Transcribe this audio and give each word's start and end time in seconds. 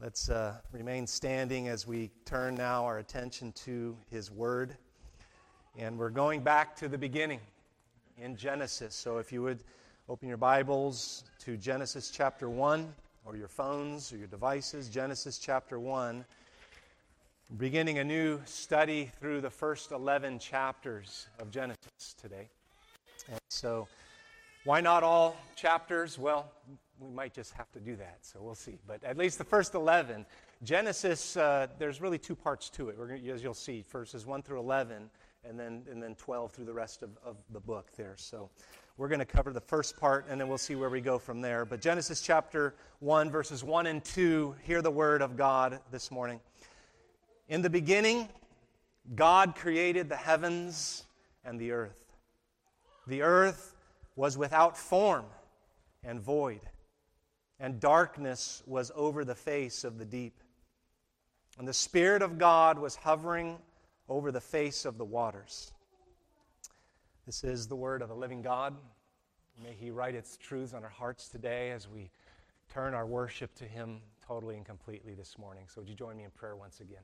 Let's 0.00 0.28
uh, 0.28 0.54
remain 0.70 1.08
standing 1.08 1.66
as 1.66 1.84
we 1.84 2.12
turn 2.24 2.54
now 2.54 2.84
our 2.84 2.98
attention 2.98 3.50
to 3.64 3.96
His 4.08 4.30
Word. 4.30 4.76
And 5.76 5.98
we're 5.98 6.08
going 6.10 6.40
back 6.40 6.76
to 6.76 6.86
the 6.86 6.96
beginning 6.96 7.40
in 8.16 8.36
Genesis. 8.36 8.94
So 8.94 9.18
if 9.18 9.32
you 9.32 9.42
would 9.42 9.58
open 10.08 10.28
your 10.28 10.36
Bibles 10.36 11.24
to 11.40 11.56
Genesis 11.56 12.12
chapter 12.12 12.48
1, 12.48 12.94
or 13.24 13.34
your 13.34 13.48
phones 13.48 14.12
or 14.12 14.18
your 14.18 14.28
devices, 14.28 14.88
Genesis 14.88 15.36
chapter 15.36 15.80
1, 15.80 16.24
beginning 17.56 17.98
a 17.98 18.04
new 18.04 18.40
study 18.44 19.10
through 19.18 19.40
the 19.40 19.50
first 19.50 19.90
11 19.90 20.38
chapters 20.38 21.26
of 21.40 21.50
Genesis 21.50 22.14
today. 22.22 22.48
And 23.28 23.40
so, 23.48 23.88
why 24.62 24.80
not 24.80 25.02
all 25.02 25.36
chapters? 25.56 26.20
Well, 26.20 26.52
we 27.00 27.10
might 27.14 27.32
just 27.32 27.52
have 27.54 27.70
to 27.72 27.80
do 27.80 27.96
that, 27.96 28.18
so 28.22 28.40
we'll 28.42 28.54
see. 28.54 28.78
But 28.86 29.02
at 29.04 29.16
least 29.16 29.38
the 29.38 29.44
first 29.44 29.74
11. 29.74 30.26
Genesis, 30.64 31.36
uh, 31.36 31.68
there's 31.78 32.00
really 32.00 32.18
two 32.18 32.34
parts 32.34 32.68
to 32.70 32.88
it, 32.88 32.98
gonna, 32.98 33.14
as 33.32 33.42
you'll 33.42 33.54
see. 33.54 33.84
Verses 33.88 34.26
1 34.26 34.42
through 34.42 34.58
11, 34.58 35.08
and 35.44 35.58
then, 35.58 35.84
and 35.90 36.02
then 36.02 36.14
12 36.16 36.52
through 36.52 36.64
the 36.64 36.72
rest 36.72 37.02
of, 37.02 37.10
of 37.24 37.36
the 37.50 37.60
book 37.60 37.92
there. 37.96 38.14
So 38.16 38.50
we're 38.96 39.08
going 39.08 39.20
to 39.20 39.24
cover 39.24 39.52
the 39.52 39.60
first 39.60 39.96
part, 39.96 40.26
and 40.28 40.40
then 40.40 40.48
we'll 40.48 40.58
see 40.58 40.74
where 40.74 40.90
we 40.90 41.00
go 41.00 41.18
from 41.18 41.40
there. 41.40 41.64
But 41.64 41.80
Genesis 41.80 42.20
chapter 42.20 42.74
1, 42.98 43.30
verses 43.30 43.62
1 43.62 43.86
and 43.86 44.04
2, 44.04 44.56
hear 44.64 44.82
the 44.82 44.90
word 44.90 45.22
of 45.22 45.36
God 45.36 45.78
this 45.92 46.10
morning. 46.10 46.40
In 47.48 47.62
the 47.62 47.70
beginning, 47.70 48.28
God 49.14 49.54
created 49.54 50.08
the 50.08 50.16
heavens 50.16 51.04
and 51.44 51.60
the 51.60 51.70
earth. 51.70 51.94
The 53.06 53.22
earth 53.22 53.76
was 54.16 54.36
without 54.36 54.76
form 54.76 55.24
and 56.02 56.20
void 56.20 56.60
and 57.60 57.80
darkness 57.80 58.62
was 58.66 58.92
over 58.94 59.24
the 59.24 59.34
face 59.34 59.84
of 59.84 59.98
the 59.98 60.04
deep. 60.04 60.40
And 61.58 61.66
the 61.66 61.74
Spirit 61.74 62.22
of 62.22 62.38
God 62.38 62.78
was 62.78 62.96
hovering 62.96 63.58
over 64.08 64.30
the 64.30 64.40
face 64.40 64.84
of 64.84 64.96
the 64.96 65.04
waters. 65.04 65.72
This 67.26 67.44
is 67.44 67.66
the 67.66 67.76
word 67.76 68.00
of 68.00 68.08
the 68.08 68.14
living 68.14 68.42
God. 68.42 68.74
May 69.62 69.72
He 69.72 69.90
write 69.90 70.14
its 70.14 70.36
truths 70.36 70.72
on 70.72 70.84
our 70.84 70.90
hearts 70.90 71.28
today 71.28 71.72
as 71.72 71.88
we 71.88 72.10
turn 72.72 72.94
our 72.94 73.06
worship 73.06 73.54
to 73.56 73.64
Him 73.64 74.00
totally 74.26 74.56
and 74.56 74.64
completely 74.64 75.14
this 75.14 75.36
morning. 75.36 75.64
So, 75.66 75.80
would 75.80 75.88
you 75.88 75.96
join 75.96 76.16
me 76.16 76.24
in 76.24 76.30
prayer 76.30 76.54
once 76.54 76.80
again? 76.80 77.02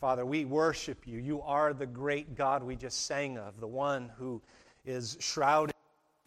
Father, 0.00 0.26
we 0.26 0.44
worship 0.44 1.06
you. 1.06 1.18
You 1.18 1.40
are 1.42 1.72
the 1.72 1.86
great 1.86 2.34
God 2.34 2.62
we 2.62 2.74
just 2.74 3.06
sang 3.06 3.38
of, 3.38 3.60
the 3.60 3.66
one 3.66 4.10
who 4.18 4.42
is 4.84 5.16
shrouded 5.20 5.74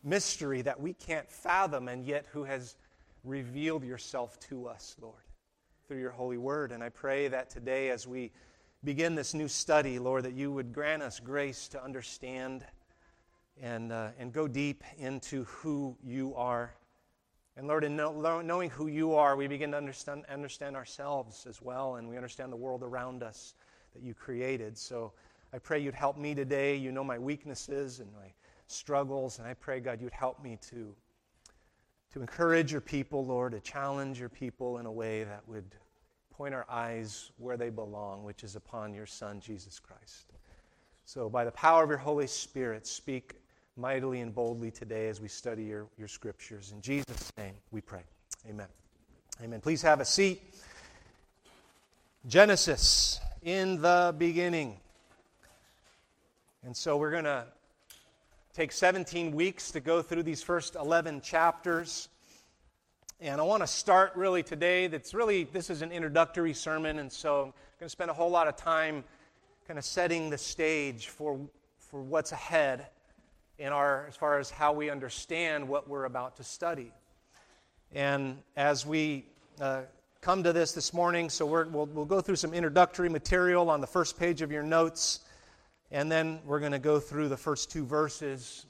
in 0.04 0.10
mystery 0.10 0.62
that 0.62 0.80
we 0.80 0.94
can't 0.94 1.30
fathom, 1.30 1.90
and 1.90 2.06
yet 2.06 2.26
who 2.32 2.44
has 2.44 2.76
revealed 3.28 3.84
yourself 3.84 4.40
to 4.40 4.68
us, 4.68 4.96
Lord, 5.02 5.16
through 5.88 6.00
your 6.00 6.12
holy 6.12 6.38
word. 6.38 6.72
And 6.72 6.84
I 6.84 6.90
pray 6.90 7.28
that 7.28 7.50
today, 7.50 7.90
as 7.90 8.08
we 8.08 8.32
begin 8.84 9.16
this 9.16 9.34
new 9.34 9.48
study, 9.48 10.00
Lord, 10.00 10.24
that 10.24 10.34
you 10.34 10.52
would 10.52 10.74
grant 10.74 11.04
us 11.04 11.20
grace 11.20 11.68
to 11.70 11.84
understand 11.84 12.66
and, 13.62 13.92
uh, 13.92 14.10
and 14.18 14.32
go 14.32 14.48
deep 14.48 14.84
into 14.98 15.44
who 15.46 15.98
you 16.04 16.34
are. 16.36 16.74
And 17.58 17.68
Lord, 17.68 17.84
in 17.84 17.96
know, 17.96 18.42
knowing 18.42 18.70
who 18.70 18.88
you 18.88 19.16
are, 19.16 19.36
we 19.36 19.48
begin 19.48 19.72
to 19.72 19.78
understand, 19.78 20.26
understand 20.30 20.76
ourselves 20.76 21.46
as 21.50 21.62
well, 21.62 21.96
and 21.96 22.08
we 22.08 22.16
understand 22.16 22.52
the 22.52 22.58
world 22.58 22.84
around 22.84 23.24
us 23.24 23.56
that 23.94 24.04
you 24.04 24.14
created. 24.14 24.78
So 24.78 25.12
I 25.52 25.58
pray 25.58 25.80
you'd 25.80 25.96
help 25.96 26.18
me 26.18 26.36
today. 26.36 26.76
You 26.76 26.92
know 26.92 27.04
my 27.04 27.18
weaknesses 27.18 28.00
and 28.00 28.14
my 28.14 28.32
struggles, 28.68 29.40
and 29.40 29.48
I 29.48 29.56
pray, 29.56 29.80
God, 29.80 30.00
you'd 30.00 30.14
help 30.14 30.42
me 30.44 30.60
to 30.70 30.96
to 32.18 32.22
encourage 32.22 32.72
your 32.72 32.82
people, 32.82 33.24
Lord, 33.24 33.52
to 33.52 33.60
challenge 33.60 34.20
your 34.20 34.30
people 34.30 34.80
in 34.80 34.88
a 34.88 34.92
way 34.92 35.24
that 35.24 35.48
would 35.48 35.76
point 36.32 36.56
our 36.56 36.66
eyes 36.68 37.32
where 37.38 37.58
they 37.58 37.70
belong, 37.70 38.24
which 38.24 38.44
is 38.44 38.56
upon 38.56 38.94
your 38.94 39.06
Son, 39.06 39.40
Jesus 39.40 39.80
Christ. 39.80 40.34
So, 41.06 41.30
by 41.30 41.46
the 41.46 41.52
power 41.52 41.84
of 41.84 41.90
your 41.90 42.00
Holy 42.00 42.26
Spirit, 42.26 42.88
speak 42.88 43.36
mightily 43.76 44.22
and 44.22 44.34
boldly 44.34 44.72
today 44.72 45.10
as 45.10 45.22
we 45.22 45.28
study 45.28 45.64
your, 45.64 45.88
your 45.98 46.08
scriptures. 46.08 46.72
In 46.72 46.82
Jesus' 46.82 47.32
name 47.38 47.54
we 47.70 47.82
pray. 47.82 48.02
Amen. 48.50 48.68
Amen. 49.44 49.62
Please 49.62 49.84
have 49.84 50.02
a 50.02 50.06
seat. 50.06 50.42
Genesis, 52.28 53.20
in 53.44 53.80
the 53.80 54.16
beginning. 54.18 54.78
And 56.64 56.76
so 56.76 56.98
we're 56.98 57.12
going 57.12 57.26
to 57.26 57.46
take 58.58 58.72
17 58.72 59.34
weeks 59.34 59.70
to 59.70 59.80
go 59.80 60.02
through 60.02 60.24
these 60.24 60.42
first 60.42 60.74
11 60.74 61.22
chapters. 61.22 62.10
And 63.22 63.40
I 63.40 63.44
want 63.44 63.62
to 63.62 63.68
start 63.68 64.14
really 64.16 64.42
today. 64.42 64.88
That's 64.88 65.14
really, 65.14 65.44
this 65.44 65.70
is 65.70 65.84
an 65.84 65.92
introductory 65.92 66.56
sermon, 66.56 66.98
and 66.98 67.12
so 67.12 67.36
I'm 67.36 67.54
going 67.80 67.86
to 67.86 67.90
spend 67.90 68.10
a 68.10 68.16
whole 68.16 68.32
lot 68.32 68.48
of 68.48 68.56
time 68.56 69.04
kind 69.68 69.78
of 69.78 69.86
setting 69.86 70.32
the 70.32 70.40
stage 70.40 71.10
for, 71.10 71.40
for 71.78 72.02
what's 72.02 72.32
ahead 72.32 72.88
in 73.60 73.72
our, 73.72 74.08
as 74.08 74.16
far 74.16 74.40
as 74.40 74.50
how 74.50 74.74
we 74.74 74.90
understand 74.90 75.70
what 75.70 75.88
we're 75.88 76.06
about 76.06 76.36
to 76.38 76.44
study. 76.44 76.92
And 77.94 78.40
as 78.56 78.88
we 78.88 79.26
uh, 79.62 79.82
come 80.22 80.42
to 80.42 80.52
this 80.52 80.72
this 80.72 80.96
morning, 80.96 81.30
so 81.30 81.46
we 81.46 81.70
will 81.70 81.86
we'll 81.86 82.06
go 82.06 82.22
through 82.22 82.38
some 82.38 82.56
introductory 82.56 83.08
material 83.08 83.70
on 83.70 83.82
the 83.82 83.88
first 83.88 84.18
page 84.18 84.42
of 84.42 84.52
your 84.52 84.64
notes. 84.64 85.20
And 85.92 86.12
then 86.12 86.40
we're 86.46 86.60
going 86.60 86.74
to 86.74 86.80
go 86.80 87.00
through 87.00 87.30
the 87.30 87.38
first 87.38 87.72
two 87.72 87.86
verses 87.86 88.66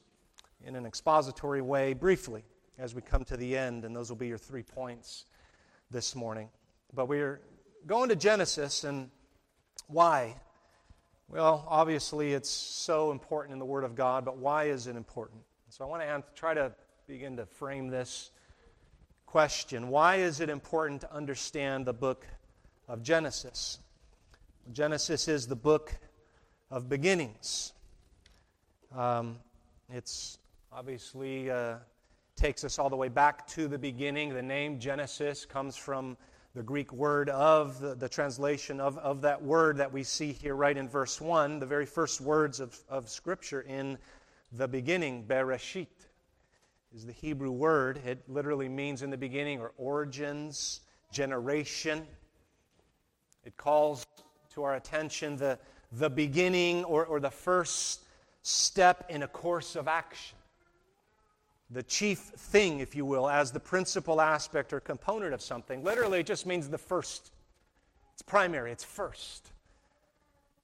in 0.63 0.75
an 0.75 0.85
expository 0.85 1.61
way 1.61 1.93
briefly 1.93 2.43
as 2.77 2.93
we 2.93 3.01
come 3.01 3.23
to 3.25 3.37
the 3.37 3.57
end, 3.57 3.85
and 3.85 3.95
those 3.95 4.09
will 4.09 4.17
be 4.17 4.27
your 4.27 4.37
three 4.37 4.61
points 4.61 5.25
this 5.89 6.15
morning. 6.15 6.49
But 6.93 7.07
we're 7.07 7.41
going 7.87 8.09
to 8.09 8.15
Genesis, 8.15 8.83
and 8.83 9.09
why? 9.87 10.35
Well, 11.27 11.65
obviously, 11.67 12.33
it's 12.33 12.49
so 12.49 13.11
important 13.11 13.53
in 13.53 13.59
the 13.59 13.65
Word 13.65 13.83
of 13.83 13.95
God, 13.95 14.23
but 14.23 14.37
why 14.37 14.65
is 14.65 14.85
it 14.85 14.95
important? 14.95 15.41
So 15.69 15.83
I 15.83 15.87
want 15.87 16.03
to 16.03 16.23
try 16.35 16.53
to 16.53 16.71
begin 17.07 17.37
to 17.37 17.45
frame 17.45 17.87
this 17.87 18.31
question 19.25 19.89
Why 19.89 20.17
is 20.17 20.39
it 20.39 20.49
important 20.49 21.01
to 21.01 21.13
understand 21.13 21.85
the 21.85 21.93
book 21.93 22.25
of 22.87 23.01
Genesis? 23.01 23.79
Genesis 24.71 25.27
is 25.27 25.47
the 25.47 25.55
book 25.55 25.97
of 26.69 26.89
beginnings. 26.89 27.73
Um, 28.95 29.37
it's 29.93 30.39
obviously 30.71 31.49
uh, 31.49 31.75
takes 32.35 32.63
us 32.63 32.77
all 32.77 32.89
the 32.89 32.95
way 32.95 33.09
back 33.09 33.47
to 33.47 33.67
the 33.67 33.77
beginning. 33.77 34.33
The 34.33 34.41
name 34.41 34.79
Genesis 34.79 35.45
comes 35.45 35.77
from 35.77 36.17
the 36.55 36.63
Greek 36.63 36.91
word 36.91 37.29
of 37.29 37.79
the, 37.79 37.95
the 37.95 38.09
translation 38.09 38.79
of, 38.79 38.97
of 38.97 39.21
that 39.21 39.41
word 39.41 39.77
that 39.77 39.91
we 39.91 40.03
see 40.03 40.31
here 40.33 40.55
right 40.55 40.75
in 40.75 40.89
verse 40.89 41.21
1, 41.21 41.59
the 41.59 41.65
very 41.65 41.85
first 41.85 42.19
words 42.19 42.59
of, 42.59 42.77
of 42.89 43.09
Scripture 43.09 43.61
in 43.61 43.97
the 44.53 44.67
beginning, 44.67 45.23
Bereshit 45.25 45.87
is 46.95 47.05
the 47.05 47.11
Hebrew 47.11 47.51
word. 47.51 48.01
It 48.05 48.23
literally 48.27 48.69
means 48.69 49.03
in 49.03 49.09
the 49.09 49.17
beginning 49.17 49.59
or 49.59 49.71
origins, 49.77 50.81
generation. 51.11 52.07
It 53.45 53.55
calls 53.55 54.05
to 54.53 54.63
our 54.63 54.75
attention 54.75 55.37
the, 55.37 55.59
the 55.91 56.09
beginning 56.09 56.83
or, 56.83 57.05
or 57.05 57.19
the 57.19 57.31
first 57.31 58.01
step 58.41 59.05
in 59.09 59.23
a 59.23 59.27
course 59.27 59.75
of 59.75 59.87
action. 59.87 60.37
The 61.69 61.83
chief 61.83 62.19
thing, 62.19 62.79
if 62.79 62.95
you 62.95 63.05
will, 63.05 63.29
as 63.29 63.51
the 63.51 63.59
principal 63.59 64.21
aspect 64.21 64.71
or 64.71 64.79
component 64.79 65.33
of 65.33 65.41
something. 65.41 65.83
Literally, 65.83 66.21
it 66.21 66.25
just 66.25 66.45
means 66.45 66.69
the 66.69 66.77
first. 66.77 67.31
It's 68.13 68.21
primary, 68.21 68.71
it's 68.71 68.85
first. 68.85 69.51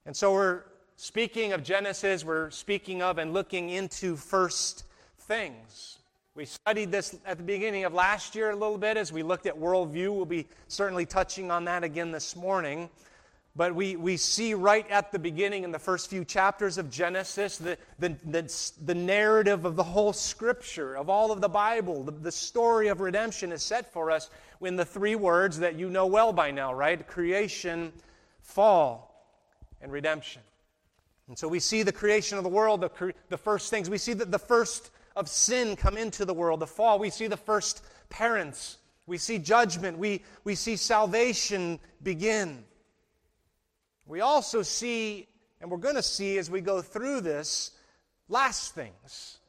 And 0.05 0.15
so 0.15 0.33
we're 0.33 0.63
speaking 0.95 1.51
of 1.51 1.63
Genesis, 1.63 2.23
we're 2.23 2.49
speaking 2.51 3.01
of 3.01 3.17
and 3.17 3.33
looking 3.33 3.69
into 3.69 4.15
first 4.15 4.85
things. 5.19 5.99
We 6.35 6.45
studied 6.45 6.91
this 6.91 7.15
at 7.25 7.37
the 7.37 7.43
beginning 7.43 7.83
of 7.85 7.93
last 7.93 8.33
year 8.33 8.51
a 8.51 8.55
little 8.55 8.77
bit 8.77 8.97
as 8.97 9.13
we 9.13 9.21
looked 9.21 9.45
at 9.45 9.55
worldview. 9.55 10.15
We'll 10.15 10.25
be 10.25 10.47
certainly 10.67 11.05
touching 11.05 11.51
on 11.51 11.65
that 11.65 11.83
again 11.83 12.11
this 12.11 12.35
morning. 12.35 12.89
But 13.55 13.75
we, 13.75 13.95
we 13.95 14.17
see 14.17 14.55
right 14.55 14.89
at 14.89 15.11
the 15.11 15.19
beginning, 15.19 15.63
in 15.63 15.71
the 15.71 15.77
first 15.77 16.09
few 16.09 16.25
chapters 16.25 16.79
of 16.79 16.89
Genesis, 16.89 17.57
the, 17.59 17.77
the, 17.99 18.15
the, 18.25 18.71
the 18.83 18.95
narrative 18.95 19.65
of 19.65 19.75
the 19.75 19.83
whole 19.83 20.11
Scripture, 20.11 20.95
of 20.95 21.07
all 21.07 21.31
of 21.31 21.39
the 21.39 21.49
Bible. 21.49 22.03
The, 22.03 22.11
the 22.13 22.31
story 22.31 22.87
of 22.87 22.99
redemption 22.99 23.51
is 23.51 23.61
set 23.61 23.93
for 23.93 24.09
us 24.09 24.31
in 24.61 24.75
the 24.75 24.85
three 24.85 25.15
words 25.15 25.59
that 25.59 25.75
you 25.75 25.89
know 25.89 26.07
well 26.07 26.33
by 26.33 26.49
now, 26.49 26.73
right? 26.73 27.05
Creation, 27.07 27.93
fall, 28.41 29.27
and 29.83 29.91
redemption. 29.91 30.41
And 31.27 31.37
so 31.37 31.47
we 31.47 31.59
see 31.59 31.83
the 31.83 31.91
creation 31.91 32.39
of 32.39 32.43
the 32.43 32.49
world, 32.49 32.81
the, 32.81 33.13
the 33.29 33.37
first 33.37 33.69
things. 33.69 33.87
We 33.87 33.99
see 33.99 34.13
that 34.13 34.31
the 34.31 34.39
first 34.39 34.89
of 35.15 35.29
sin 35.29 35.75
come 35.75 35.95
into 35.95 36.25
the 36.25 36.33
world, 36.33 36.59
the 36.59 36.67
fall. 36.67 36.97
We 36.97 37.11
see 37.11 37.27
the 37.27 37.37
first 37.37 37.83
parents. 38.09 38.77
We 39.05 39.19
see 39.19 39.37
judgment. 39.37 39.99
We, 39.99 40.23
we 40.43 40.55
see 40.55 40.75
salvation 40.75 41.79
begin. 42.01 42.63
We 44.05 44.21
also 44.21 44.61
see, 44.61 45.27
and 45.61 45.69
we're 45.71 45.77
going 45.77 45.95
to 45.95 46.03
see 46.03 46.37
as 46.37 46.49
we 46.49 46.61
go 46.61 46.81
through 46.81 47.21
this, 47.21 47.71
last 48.27 48.75
things. 48.75 49.39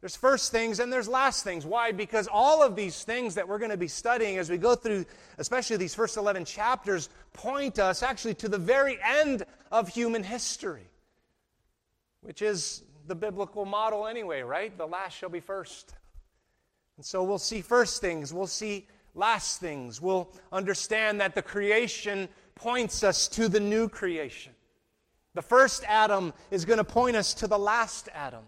There's 0.00 0.16
first 0.16 0.50
things 0.50 0.80
and 0.80 0.90
there's 0.90 1.08
last 1.08 1.44
things. 1.44 1.66
Why? 1.66 1.92
Because 1.92 2.26
all 2.32 2.62
of 2.62 2.74
these 2.74 3.04
things 3.04 3.34
that 3.34 3.46
we're 3.46 3.58
going 3.58 3.70
to 3.70 3.76
be 3.76 3.88
studying 3.88 4.38
as 4.38 4.48
we 4.48 4.56
go 4.56 4.74
through, 4.74 5.04
especially 5.36 5.76
these 5.76 5.94
first 5.94 6.16
11 6.16 6.46
chapters, 6.46 7.10
point 7.34 7.78
us 7.78 8.02
actually 8.02 8.34
to 8.34 8.48
the 8.48 8.58
very 8.58 8.98
end 9.04 9.44
of 9.70 9.88
human 9.88 10.24
history, 10.24 10.88
which 12.22 12.40
is 12.40 12.82
the 13.06 13.14
biblical 13.14 13.66
model 13.66 14.06
anyway, 14.06 14.40
right? 14.40 14.76
The 14.76 14.86
last 14.86 15.16
shall 15.18 15.28
be 15.28 15.40
first. 15.40 15.94
And 16.96 17.04
so 17.04 17.22
we'll 17.22 17.38
see 17.38 17.60
first 17.60 18.00
things, 18.00 18.32
we'll 18.32 18.46
see 18.46 18.86
last 19.14 19.60
things. 19.60 20.00
We'll 20.00 20.32
understand 20.52 21.20
that 21.20 21.34
the 21.34 21.42
creation 21.42 22.28
points 22.60 23.02
us 23.02 23.26
to 23.28 23.48
the 23.48 23.60
new 23.60 23.88
creation. 23.88 24.52
The 25.34 25.42
first 25.42 25.82
Adam 25.86 26.32
is 26.50 26.64
going 26.64 26.78
to 26.78 26.84
point 26.84 27.16
us 27.16 27.34
to 27.34 27.46
the 27.46 27.58
last 27.58 28.08
Adam. 28.14 28.44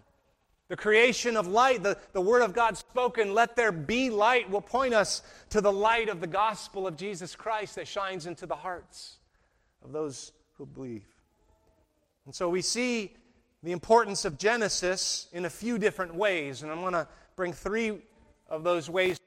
The 0.69 0.77
creation 0.77 1.35
of 1.35 1.47
light, 1.47 1.83
the, 1.83 1.97
the 2.13 2.21
Word 2.21 2.41
of 2.41 2.53
God 2.53 2.77
spoken, 2.77 3.33
let 3.33 3.55
there 3.55 3.71
be 3.71 4.09
light, 4.09 4.49
will 4.49 4.61
point 4.61 4.93
us 4.93 5.21
to 5.49 5.61
the 5.61 5.71
light 5.71 6.09
of 6.09 6.21
the 6.21 6.27
gospel 6.27 6.87
of 6.87 6.95
Jesus 6.95 7.35
Christ 7.35 7.75
that 7.75 7.87
shines 7.87 8.25
into 8.25 8.45
the 8.45 8.55
hearts 8.55 9.17
of 9.83 9.91
those 9.91 10.31
who 10.57 10.65
believe. 10.65 11.05
And 12.25 12.33
so 12.33 12.49
we 12.49 12.61
see 12.61 13.13
the 13.63 13.71
importance 13.71 14.25
of 14.25 14.37
Genesis 14.37 15.27
in 15.33 15.45
a 15.45 15.49
few 15.49 15.77
different 15.77 16.15
ways, 16.15 16.63
and 16.63 16.71
I'm 16.71 16.81
going 16.81 16.93
to 16.93 17.07
bring 17.35 17.51
three 17.51 17.99
of 18.47 18.63
those 18.63 18.89
ways 18.89 19.19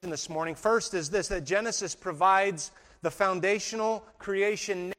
this 0.00 0.28
morning. 0.28 0.54
First 0.54 0.94
is 0.94 1.10
this 1.10 1.28
that 1.28 1.44
Genesis 1.44 1.94
provides 1.94 2.70
the 3.02 3.10
foundational 3.10 4.04
creation 4.18 4.92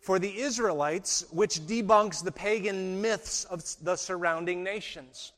for 0.00 0.18
the 0.18 0.38
Israelites, 0.38 1.24
which 1.30 1.66
debunks 1.66 2.22
the 2.22 2.32
pagan 2.32 3.00
myths 3.00 3.44
of 3.44 3.64
the 3.82 3.96
surrounding 3.96 4.62
nations. 4.62 5.32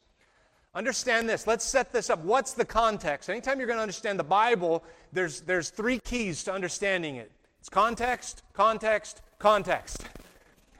Understand 0.74 1.28
this. 1.28 1.46
Let's 1.46 1.64
set 1.64 1.92
this 1.92 2.10
up. 2.10 2.20
What's 2.20 2.52
the 2.52 2.64
context? 2.64 3.30
Anytime 3.30 3.58
you're 3.58 3.66
going 3.66 3.78
to 3.78 3.82
understand 3.82 4.18
the 4.18 4.24
Bible, 4.24 4.84
there's, 5.12 5.40
there's 5.40 5.70
three 5.70 5.98
keys 5.98 6.44
to 6.44 6.52
understanding 6.52 7.16
it 7.16 7.32
it's 7.60 7.68
context, 7.68 8.42
context, 8.52 9.20
context. 9.38 10.04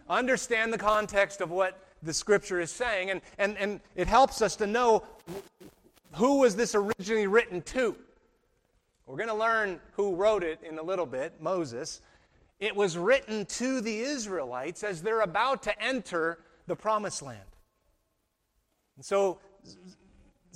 Understand 0.09 0.73
the 0.73 0.79
context 0.79 1.41
of 1.41 1.51
what 1.51 1.83
the 2.03 2.15
Scripture 2.15 2.61
is 2.61 2.71
saying, 2.71 3.11
and, 3.11 3.21
and, 3.39 3.57
and 3.59 3.81
it 3.97 4.07
helps 4.07 4.41
us 4.41 4.57
to 4.57 4.67
know 4.67 5.03
who 6.13 6.39
was 6.39 6.57
this 6.57 6.75
originally 6.75 7.27
written 7.27 7.63
to. 7.63 7.97
We're 9.09 9.17
going 9.17 9.31
to 9.31 9.35
learn 9.35 9.81
who 9.93 10.15
wrote 10.15 10.45
it 10.45 10.61
in 10.63 10.79
a 10.79 10.83
little 10.83 11.07
bit 11.07 11.41
Moses. 11.41 12.03
It 12.61 12.77
was 12.77 12.99
written 12.99 13.47
to 13.47 13.81
the 13.81 14.01
Israelites 14.01 14.85
as 14.85 15.01
they're 15.01 15.23
about 15.23 15.63
to 15.63 15.83
enter 15.83 16.41
the 16.67 16.77
promised 16.77 17.23
land. 17.23 17.41
And 18.97 19.05
so 19.05 19.39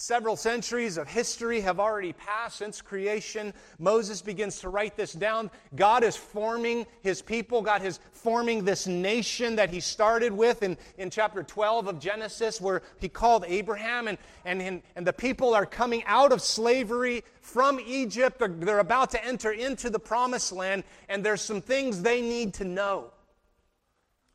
Several 0.02 0.34
centuries 0.34 0.96
of 0.96 1.06
history 1.06 1.60
have 1.60 1.78
already 1.78 2.12
passed 2.12 2.56
since 2.56 2.82
creation. 2.82 3.54
Moses 3.78 4.20
begins 4.20 4.58
to 4.58 4.68
write 4.68 4.96
this 4.96 5.12
down. 5.12 5.48
God 5.76 6.02
is 6.02 6.16
forming 6.16 6.86
his 7.02 7.22
people. 7.22 7.62
God 7.62 7.84
is 7.84 8.00
forming 8.10 8.64
this 8.64 8.88
nation 8.88 9.54
that 9.54 9.70
he 9.70 9.78
started 9.78 10.32
with 10.32 10.64
in, 10.64 10.76
in 10.98 11.08
chapter 11.08 11.44
12 11.44 11.86
of 11.86 12.00
Genesis, 12.00 12.60
where 12.60 12.82
he 12.98 13.08
called 13.08 13.44
Abraham. 13.46 14.08
And, 14.08 14.18
and, 14.44 14.82
and 14.96 15.06
the 15.06 15.12
people 15.12 15.54
are 15.54 15.66
coming 15.66 16.02
out 16.06 16.32
of 16.32 16.42
slavery 16.42 17.22
from 17.40 17.78
Egypt. 17.78 18.40
They're, 18.40 18.48
they're 18.48 18.80
about 18.80 19.12
to 19.12 19.24
enter 19.24 19.52
into 19.52 19.88
the 19.88 20.00
promised 20.00 20.50
land, 20.50 20.82
and 21.08 21.24
there's 21.24 21.42
some 21.42 21.60
things 21.60 22.02
they 22.02 22.22
need 22.22 22.54
to 22.54 22.64
know 22.64 23.12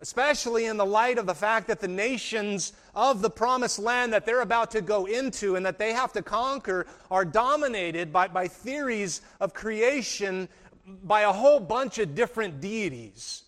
especially 0.02 0.66
in 0.66 0.78
the 0.78 0.86
light 0.86 1.18
of 1.18 1.26
the 1.26 1.34
fact 1.34 1.68
that 1.68 1.80
the 1.80 1.88
nations 1.88 2.74
of 2.94 3.22
the 3.22 3.30
promised 3.30 3.80
land 3.80 4.14
that 4.14 4.26
they're 4.26 4.42
about 4.42 4.72
to 4.72 4.82
go 4.82 5.06
into 5.06 5.56
and 5.56 5.66
that 5.66 5.80
they 5.80 5.94
have 5.94 6.14
to 6.14 6.22
conquer 6.22 6.86
are 7.10 7.26
dominated 7.26 8.14
by, 8.14 8.28
by 8.28 8.48
theories 8.48 9.22
of 9.40 9.54
creation 9.54 10.48
by 11.04 11.22
a 11.22 11.32
whole 11.32 11.60
bunch 11.60 11.98
of 11.98 12.16
different 12.16 12.62
deities. 12.62 13.44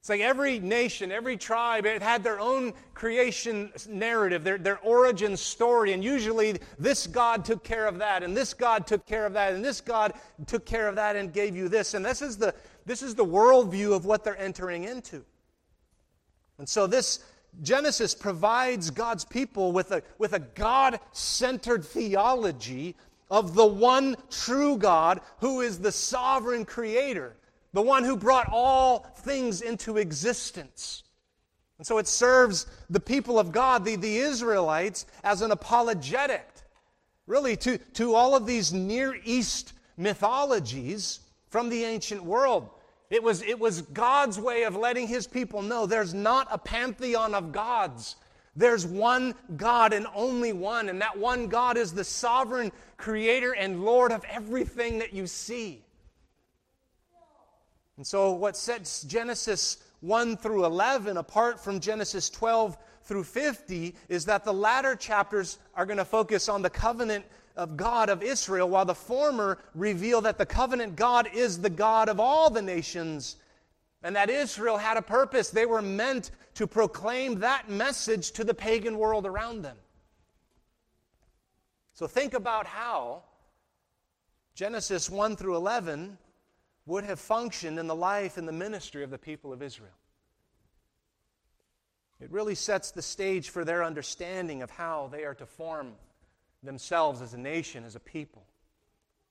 It's 0.00 0.10
like 0.10 0.20
every 0.20 0.58
nation, 0.58 1.10
every 1.10 1.38
tribe, 1.38 1.86
it 1.86 2.02
had 2.02 2.22
their 2.22 2.38
own 2.38 2.74
creation 2.92 3.72
narrative, 3.88 4.44
their, 4.44 4.58
their 4.58 4.78
origin 4.80 5.34
story. 5.34 5.94
And 5.94 6.04
usually 6.04 6.58
this 6.78 7.06
God 7.06 7.42
took 7.42 7.64
care 7.64 7.86
of 7.86 7.98
that, 7.98 8.22
and 8.22 8.36
this 8.36 8.52
God 8.52 8.86
took 8.86 9.06
care 9.06 9.24
of 9.24 9.32
that, 9.32 9.54
and 9.54 9.64
this 9.64 9.80
God 9.80 10.12
took 10.46 10.66
care 10.66 10.88
of 10.88 10.96
that 10.96 11.16
and 11.16 11.32
gave 11.32 11.56
you 11.56 11.70
this. 11.70 11.94
And 11.94 12.04
this 12.04 12.20
is 12.20 12.36
the, 12.36 12.54
this 12.84 13.02
is 13.02 13.14
the 13.14 13.24
worldview 13.24 13.94
of 13.94 14.04
what 14.04 14.24
they're 14.24 14.38
entering 14.38 14.84
into. 14.84 15.24
And 16.58 16.68
so 16.68 16.86
this 16.86 17.24
Genesis 17.62 18.14
provides 18.14 18.90
God's 18.90 19.24
people 19.24 19.72
with 19.72 19.92
a, 19.92 20.02
with 20.18 20.32
a 20.32 20.40
God 20.40 20.98
centered 21.12 21.84
theology 21.84 22.96
of 23.30 23.54
the 23.54 23.66
one 23.66 24.16
true 24.30 24.76
God 24.76 25.20
who 25.38 25.60
is 25.60 25.78
the 25.78 25.92
sovereign 25.92 26.64
creator, 26.64 27.36
the 27.72 27.82
one 27.82 28.04
who 28.04 28.16
brought 28.16 28.48
all 28.50 29.00
things 29.18 29.60
into 29.60 29.96
existence. 29.96 31.04
And 31.78 31.86
so 31.86 31.98
it 31.98 32.06
serves 32.06 32.66
the 32.90 33.00
people 33.00 33.38
of 33.38 33.50
God, 33.50 33.84
the, 33.84 33.96
the 33.96 34.18
Israelites, 34.18 35.06
as 35.24 35.42
an 35.42 35.50
apologetic, 35.50 36.48
really, 37.26 37.56
to, 37.58 37.78
to 37.78 38.14
all 38.14 38.36
of 38.36 38.46
these 38.46 38.72
Near 38.72 39.18
East 39.24 39.72
mythologies 39.96 41.20
from 41.48 41.68
the 41.68 41.84
ancient 41.84 42.22
world. 42.22 42.68
It 43.14 43.22
was, 43.22 43.42
it 43.42 43.60
was 43.60 43.82
God's 43.82 44.40
way 44.40 44.64
of 44.64 44.74
letting 44.74 45.06
his 45.06 45.28
people 45.28 45.62
know 45.62 45.86
there's 45.86 46.12
not 46.12 46.48
a 46.50 46.58
pantheon 46.58 47.32
of 47.32 47.52
gods. 47.52 48.16
There's 48.56 48.84
one 48.84 49.36
God 49.56 49.92
and 49.92 50.08
only 50.16 50.52
one, 50.52 50.88
and 50.88 51.00
that 51.00 51.16
one 51.16 51.46
God 51.46 51.76
is 51.76 51.92
the 51.92 52.02
sovereign 52.02 52.72
creator 52.96 53.54
and 53.54 53.84
Lord 53.84 54.10
of 54.10 54.24
everything 54.28 54.98
that 54.98 55.12
you 55.12 55.28
see. 55.28 55.84
And 57.98 58.04
so, 58.04 58.32
what 58.32 58.56
sets 58.56 59.04
Genesis 59.04 59.76
1 60.00 60.36
through 60.38 60.64
11 60.64 61.16
apart 61.16 61.62
from 61.62 61.78
Genesis 61.78 62.28
12 62.30 62.76
through 63.04 63.22
50 63.22 63.94
is 64.08 64.24
that 64.24 64.42
the 64.42 64.52
latter 64.52 64.96
chapters 64.96 65.58
are 65.76 65.86
going 65.86 65.98
to 65.98 66.04
focus 66.04 66.48
on 66.48 66.62
the 66.62 66.70
covenant 66.70 67.24
of 67.56 67.76
God 67.76 68.08
of 68.08 68.22
Israel, 68.22 68.68
while 68.68 68.84
the 68.84 68.94
former 68.94 69.58
reveal 69.74 70.20
that 70.22 70.38
the 70.38 70.46
covenant 70.46 70.96
God 70.96 71.28
is 71.32 71.60
the 71.60 71.70
God 71.70 72.08
of 72.08 72.18
all 72.18 72.50
the 72.50 72.62
nations, 72.62 73.36
and 74.02 74.16
that 74.16 74.28
Israel 74.28 74.76
had 74.76 74.96
a 74.96 75.02
purpose. 75.02 75.50
They 75.50 75.66
were 75.66 75.82
meant 75.82 76.30
to 76.54 76.66
proclaim 76.66 77.40
that 77.40 77.70
message 77.70 78.32
to 78.32 78.44
the 78.44 78.54
pagan 78.54 78.98
world 78.98 79.24
around 79.24 79.62
them. 79.62 79.76
So 81.94 82.06
think 82.06 82.34
about 82.34 82.66
how 82.66 83.22
Genesis 84.54 85.08
1 85.08 85.36
through 85.36 85.56
11 85.56 86.18
would 86.86 87.04
have 87.04 87.18
functioned 87.18 87.78
in 87.78 87.86
the 87.86 87.94
life 87.94 88.36
and 88.36 88.46
the 88.46 88.52
ministry 88.52 89.02
of 89.02 89.10
the 89.10 89.18
people 89.18 89.52
of 89.52 89.62
Israel. 89.62 89.90
It 92.20 92.30
really 92.30 92.54
sets 92.54 92.90
the 92.90 93.02
stage 93.02 93.50
for 93.50 93.64
their 93.64 93.82
understanding 93.82 94.62
of 94.62 94.70
how 94.70 95.08
they 95.10 95.24
are 95.24 95.34
to 95.34 95.46
form 95.46 95.92
themselves 96.64 97.20
as 97.20 97.34
a 97.34 97.38
nation, 97.38 97.84
as 97.84 97.96
a 97.96 98.00
people. 98.00 98.46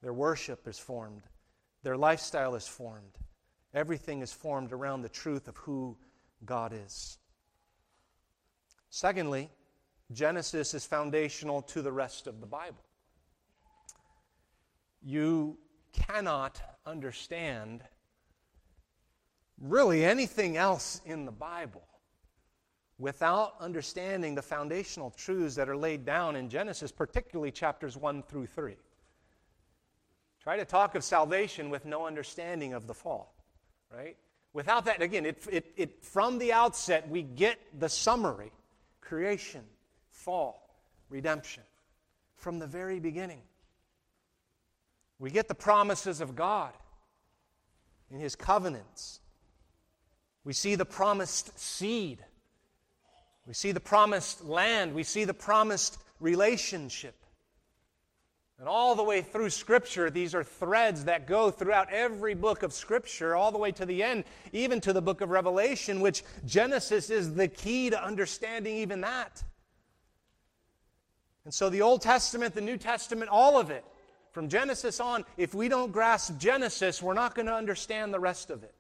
Their 0.02 0.14
worship 0.14 0.68
is 0.68 0.80
formed, 0.80 1.24
their 1.84 1.98
lifestyle 1.98 2.56
is 2.56 2.68
formed. 2.68 3.18
Everything 3.74 4.22
is 4.22 4.32
formed 4.32 4.72
around 4.72 5.02
the 5.02 5.10
truth 5.10 5.48
of 5.48 5.58
who 5.58 5.98
God 6.46 6.74
is. 6.74 7.18
Secondly, 8.92 9.50
Genesis 10.12 10.76
is 10.76 10.86
foundational 10.86 11.64
to 11.64 11.82
the 11.82 11.92
rest 11.92 12.28
of 12.28 12.40
the 12.40 12.46
Bible. 12.46 12.84
You 15.02 15.58
cannot 15.92 16.62
understand 16.86 17.82
really 19.60 20.06
anything 20.06 20.56
else 20.56 21.02
in 21.06 21.26
the 21.26 21.32
Bible 21.32 21.88
without 23.00 23.56
understanding 23.60 24.36
the 24.36 24.42
foundational 24.42 25.12
truths 25.12 25.56
that 25.56 25.70
are 25.70 25.78
laid 25.78 26.06
down 26.06 26.36
in 26.36 26.50
Genesis, 26.50 26.92
particularly 26.92 27.52
chapters 27.52 27.98
1 27.98 28.24
through 28.24 28.46
3. 28.46 28.76
Try 30.42 30.58
to 30.58 30.66
talk 30.66 30.96
of 30.96 31.04
salvation 31.04 31.70
with 31.70 31.86
no 31.86 32.06
understanding 32.06 32.74
of 32.74 32.86
the 32.86 32.94
fall, 32.94 33.34
right? 33.94 34.18
Without 34.54 34.86
that, 34.86 35.02
again, 35.02 35.26
it, 35.26 35.44
it, 35.52 35.74
it, 35.76 36.04
from 36.04 36.38
the 36.38 36.54
outset, 36.54 37.10
we 37.10 37.24
get 37.24 37.60
the 37.80 37.90
summary 37.90 38.52
creation, 39.02 39.64
fall, 40.12 40.78
redemption 41.10 41.64
from 42.36 42.60
the 42.60 42.68
very 42.68 43.00
beginning. 43.00 43.42
We 45.18 45.32
get 45.32 45.48
the 45.48 45.56
promises 45.56 46.22
of 46.22 46.36
God 46.36 46.74
in 48.12 48.20
His 48.20 48.36
covenants. 48.36 49.22
We 50.44 50.54
see 50.54 50.76
the 50.76 50.86
promised 50.86 51.58
seed 51.58 52.20
we 53.46 53.54
see 53.54 53.72
the 53.72 53.80
promised 53.80 54.44
land, 54.44 54.94
we 54.94 55.04
see 55.04 55.26
the 55.26 55.34
promised 55.34 55.98
relationship. 56.20 57.16
And 58.60 58.68
all 58.70 58.96
the 58.96 59.04
way 59.04 59.22
through 59.22 59.50
Scripture, 59.50 60.10
these 60.10 60.34
are 60.34 60.44
threads 60.44 61.06
that 61.06 61.28
go 61.28 61.52
throughout 61.52 61.92
every 61.92 62.34
book 62.34 62.64
of 62.64 62.72
Scripture, 62.72 63.36
all 63.36 63.52
the 63.52 63.58
way 63.58 63.72
to 63.74 63.86
the 63.86 64.02
end, 64.02 64.24
even 64.54 64.80
to 64.82 64.94
the 64.94 65.02
book 65.02 65.20
of 65.22 65.32
Revelation, 65.32 66.00
which 66.00 66.24
Genesis 66.46 67.10
is 67.10 67.34
the 67.34 67.48
key 67.50 67.90
to 67.90 68.02
understanding 68.02 68.78
even 68.78 69.02
that. 69.02 69.44
And 71.44 71.54
so 71.54 71.70
the 71.70 71.82
Old 71.82 72.02
Testament, 72.02 72.54
the 72.54 72.62
New 72.62 72.78
Testament, 72.78 73.30
all 73.30 73.60
of 73.60 73.70
it, 73.70 73.84
from 74.32 74.48
Genesis 74.48 75.00
on, 75.00 75.26
if 75.36 75.54
we 75.54 75.68
don't 75.68 75.92
grasp 75.92 76.38
Genesis, 76.38 77.04
we're 77.04 77.14
not 77.14 77.36
going 77.36 77.48
to 77.48 77.54
understand 77.54 78.14
the 78.14 78.20
rest 78.20 78.50
of 78.50 78.64
it. 78.64 78.74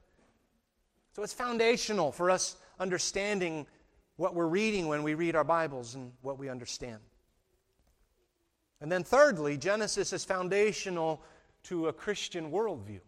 So 1.15 1.23
it's 1.23 1.33
foundational 1.33 2.11
for 2.11 2.31
us 2.31 2.55
understanding 2.79 3.67
what 4.17 4.35
we're 4.35 4.47
reading 4.47 4.87
when 4.87 5.03
we 5.03 5.15
read 5.15 5.35
our 5.35 5.43
Bibles 5.43 5.95
and 5.95 6.11
what 6.21 6.37
we 6.37 6.49
understand. 6.49 6.99
And 8.81 8.91
then, 8.91 9.03
thirdly, 9.03 9.57
Genesis 9.57 10.13
is 10.13 10.25
foundational 10.25 11.21
to 11.63 11.87
a 11.87 11.93
Christian 11.93 12.51
worldview. 12.51 12.99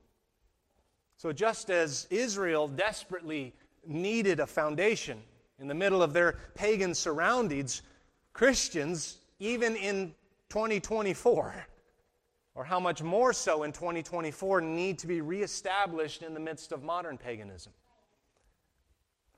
So, 1.18 1.32
just 1.32 1.70
as 1.70 2.08
Israel 2.10 2.68
desperately 2.68 3.54
needed 3.86 4.40
a 4.40 4.48
foundation 4.48 5.22
in 5.60 5.68
the 5.68 5.74
middle 5.74 6.02
of 6.02 6.14
their 6.14 6.40
pagan 6.56 6.94
surroundings, 6.94 7.82
Christians, 8.34 9.20
even 9.40 9.76
in 9.76 10.14
2024, 10.50 11.68
or 12.56 12.64
how 12.64 12.80
much 12.80 13.04
more 13.04 13.34
so 13.34 13.64
in 13.64 13.72
2024, 13.72 14.62
need 14.62 14.98
to 15.00 15.08
be 15.08 15.22
reestablished 15.22 16.24
in 16.24 16.34
the 16.34 16.40
midst 16.40 16.72
of 16.72 16.84
modern 16.84 17.18
paganism. 17.18 17.74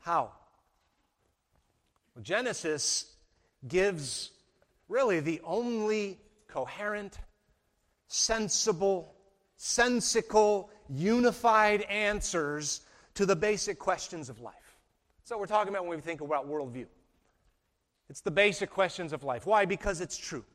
How? 0.02 0.32
Genesis 2.22 3.16
gives 3.68 4.32
really 4.88 5.20
the 5.20 5.42
only 5.44 6.20
coherent, 6.48 7.20
sensible, 8.08 9.16
sensical, 9.58 10.70
unified 10.90 11.82
answers 11.84 12.82
to 13.16 13.26
the 13.26 13.36
basic 13.36 13.80
questions 13.80 14.30
of 14.30 14.40
life. 14.40 14.54
What 15.30 15.42
we're 15.42 15.48
talking 15.48 15.74
about 15.74 15.86
when 15.86 15.98
we 15.98 16.02
think 16.02 16.22
about 16.22 16.50
worldview. 16.50 16.86
It's 18.10 18.22
the 18.22 18.32
basic 18.32 18.70
questions 18.70 19.12
of 19.12 19.26
life. 19.26 19.46
Why? 19.46 19.66
Because 19.66 20.00
it's 20.00 20.18
true. 20.18 20.46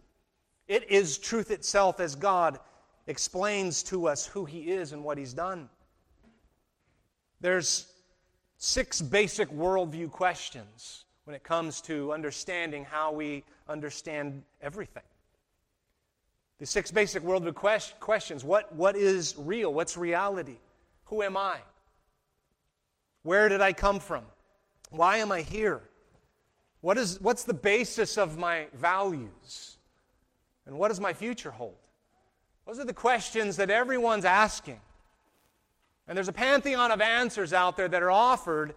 It 0.67 0.91
is 0.91 1.19
truth 1.19 1.51
itself 1.51 2.01
as 2.01 2.15
God 2.15 2.59
explains 3.07 3.83
to 3.85 4.09
us 4.09 4.27
who 4.27 4.47
He 4.47 4.71
is 4.71 4.93
and 4.93 5.05
what 5.05 5.19
He's 5.19 5.35
done. 5.35 5.69
There's 7.43 7.93
six 8.57 9.03
basic 9.03 9.51
worldview 9.51 10.11
questions 10.11 11.05
when 11.25 11.37
it 11.37 11.43
comes 11.43 11.81
to 11.83 12.13
understanding 12.13 12.85
how 12.85 13.13
we 13.13 13.45
understand 13.69 14.43
everything. 14.61 15.03
The 16.59 16.67
six 16.67 16.91
basic 16.91 17.23
worldview 17.23 17.55
quest- 17.55 17.99
questions 18.01 18.45
what, 18.45 18.75
what 18.75 18.97
is 18.97 19.35
real? 19.39 19.73
What's 19.73 19.97
reality? 19.97 20.59
Who 21.07 21.23
am 21.23 21.37
I? 21.37 21.59
Where 23.23 23.49
did 23.49 23.61
I 23.61 23.73
come 23.73 24.01
from? 24.01 24.25
Why 24.91 25.19
am 25.19 25.33
I 25.33 25.43
here? 25.43 25.83
What 26.81 26.99
is, 26.99 27.21
what's 27.21 27.45
the 27.45 27.55
basis 27.55 28.19
of 28.19 28.39
my 28.39 28.67
values? 28.75 29.77
And 30.67 30.79
what 30.79 30.89
does 30.89 31.01
my 31.01 31.13
future 31.13 31.51
hold? 31.51 31.77
Those 32.67 32.79
are 32.79 32.85
the 32.85 32.93
questions 32.93 33.57
that 33.57 33.71
everyone's 33.71 34.25
asking. 34.25 34.81
And 36.07 36.17
there's 36.17 36.29
a 36.29 36.33
pantheon 36.33 36.91
of 36.91 37.01
answers 37.01 37.53
out 37.53 37.77
there 37.77 37.89
that 37.89 38.03
are 38.03 38.11
offered 38.11 38.75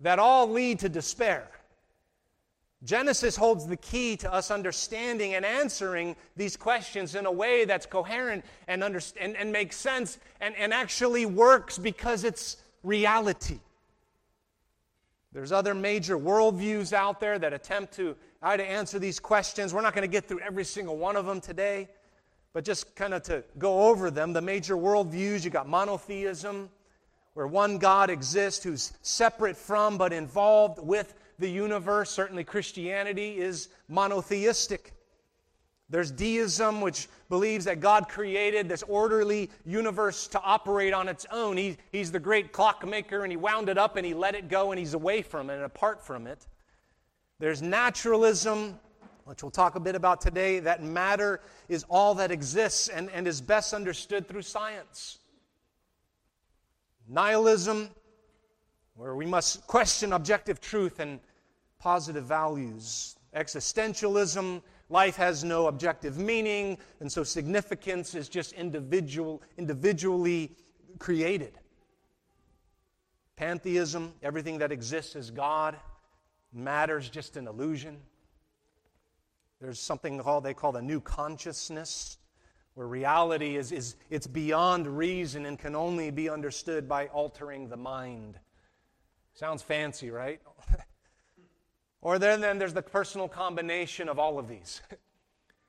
that 0.00 0.18
all 0.18 0.48
lead 0.48 0.80
to 0.80 0.88
despair. 0.88 1.48
Genesis 2.82 3.36
holds 3.36 3.66
the 3.66 3.76
key 3.76 4.16
to 4.16 4.32
us 4.32 4.50
understanding 4.50 5.34
and 5.34 5.44
answering 5.44 6.16
these 6.36 6.56
questions 6.56 7.14
in 7.14 7.26
a 7.26 7.32
way 7.32 7.66
that's 7.66 7.84
coherent 7.84 8.42
and, 8.68 8.82
understand, 8.82 9.36
and 9.36 9.52
makes 9.52 9.76
sense 9.76 10.18
and, 10.40 10.54
and 10.56 10.72
actually 10.72 11.26
works 11.26 11.76
because 11.76 12.24
it's 12.24 12.56
reality. 12.82 13.58
There's 15.32 15.52
other 15.52 15.74
major 15.74 16.18
worldviews 16.18 16.94
out 16.94 17.20
there 17.20 17.38
that 17.38 17.52
attempt 17.52 17.94
to 17.94 18.16
try 18.40 18.56
to 18.56 18.64
answer 18.64 18.98
these 18.98 19.20
questions. 19.20 19.74
We're 19.74 19.82
not 19.82 19.94
going 19.94 20.08
to 20.08 20.12
get 20.12 20.26
through 20.26 20.40
every 20.40 20.64
single 20.64 20.96
one 20.96 21.16
of 21.16 21.26
them 21.26 21.40
today, 21.40 21.88
but 22.54 22.64
just 22.64 22.96
kind 22.96 23.12
of 23.12 23.22
to 23.24 23.44
go 23.58 23.88
over 23.88 24.10
them. 24.10 24.32
The 24.32 24.40
major 24.40 24.74
worldviews 24.74 25.44
you 25.44 25.50
got 25.50 25.68
monotheism, 25.68 26.70
where 27.34 27.46
one 27.46 27.78
God 27.78 28.08
exists 28.10 28.64
who's 28.64 28.92
separate 29.02 29.56
from 29.56 29.98
but 29.98 30.12
involved 30.12 30.80
with 30.82 31.14
the 31.40 31.48
universe. 31.48 32.10
Certainly, 32.10 32.44
Christianity 32.44 33.38
is 33.38 33.68
monotheistic. 33.88 34.92
There's 35.88 36.12
deism, 36.12 36.80
which 36.80 37.08
believes 37.28 37.64
that 37.64 37.80
God 37.80 38.08
created 38.08 38.68
this 38.68 38.84
orderly 38.84 39.50
universe 39.66 40.28
to 40.28 40.40
operate 40.40 40.92
on 40.92 41.08
its 41.08 41.26
own. 41.32 41.56
He, 41.56 41.78
he's 41.90 42.12
the 42.12 42.20
great 42.20 42.52
clockmaker, 42.52 43.24
and 43.24 43.32
He 43.32 43.36
wound 43.36 43.68
it 43.68 43.76
up 43.76 43.96
and 43.96 44.06
He 44.06 44.14
let 44.14 44.36
it 44.36 44.48
go, 44.48 44.70
and 44.70 44.78
He's 44.78 44.94
away 44.94 45.22
from 45.22 45.50
it 45.50 45.54
and 45.54 45.64
apart 45.64 46.00
from 46.00 46.28
it. 46.28 46.46
There's 47.40 47.60
naturalism, 47.60 48.78
which 49.24 49.42
we'll 49.42 49.50
talk 49.50 49.74
a 49.74 49.80
bit 49.80 49.96
about 49.96 50.20
today, 50.20 50.60
that 50.60 50.82
matter 50.82 51.40
is 51.68 51.84
all 51.88 52.14
that 52.16 52.30
exists 52.30 52.88
and, 52.88 53.10
and 53.10 53.26
is 53.26 53.40
best 53.40 53.74
understood 53.74 54.28
through 54.28 54.42
science. 54.42 55.18
Nihilism, 57.08 57.90
where 58.94 59.16
we 59.16 59.26
must 59.26 59.66
question 59.66 60.12
objective 60.12 60.60
truth 60.60 61.00
and 61.00 61.18
positive 61.80 62.24
values. 62.24 63.16
Existentialism, 63.34 64.62
life 64.88 65.16
has 65.16 65.42
no 65.42 65.66
objective 65.66 66.18
meaning, 66.18 66.78
and 67.00 67.10
so 67.10 67.24
significance 67.24 68.14
is 68.14 68.28
just 68.28 68.52
individual, 68.52 69.42
individually 69.56 70.52
created. 70.98 71.58
Pantheism, 73.36 74.12
everything 74.22 74.58
that 74.58 74.70
exists 74.70 75.16
is 75.16 75.30
God, 75.30 75.76
matter's 76.52 77.08
just 77.08 77.36
an 77.36 77.48
illusion. 77.48 77.96
There's 79.60 79.80
something 79.80 80.18
called 80.18 80.44
they 80.44 80.54
call 80.54 80.72
the 80.72 80.82
new 80.82 81.00
consciousness, 81.00 82.18
where 82.74 82.86
reality 82.86 83.56
is, 83.56 83.72
is 83.72 83.96
it's 84.10 84.26
beyond 84.26 84.86
reason 84.86 85.46
and 85.46 85.58
can 85.58 85.74
only 85.74 86.10
be 86.10 86.28
understood 86.28 86.88
by 86.88 87.06
altering 87.08 87.68
the 87.68 87.76
mind. 87.76 88.38
Sounds 89.32 89.62
fancy, 89.62 90.10
right? 90.10 90.40
Or 92.02 92.18
then, 92.18 92.40
then 92.40 92.58
there's 92.58 92.74
the 92.74 92.82
personal 92.82 93.28
combination 93.28 94.08
of 94.08 94.18
all 94.18 94.38
of 94.38 94.48
these. 94.48 94.80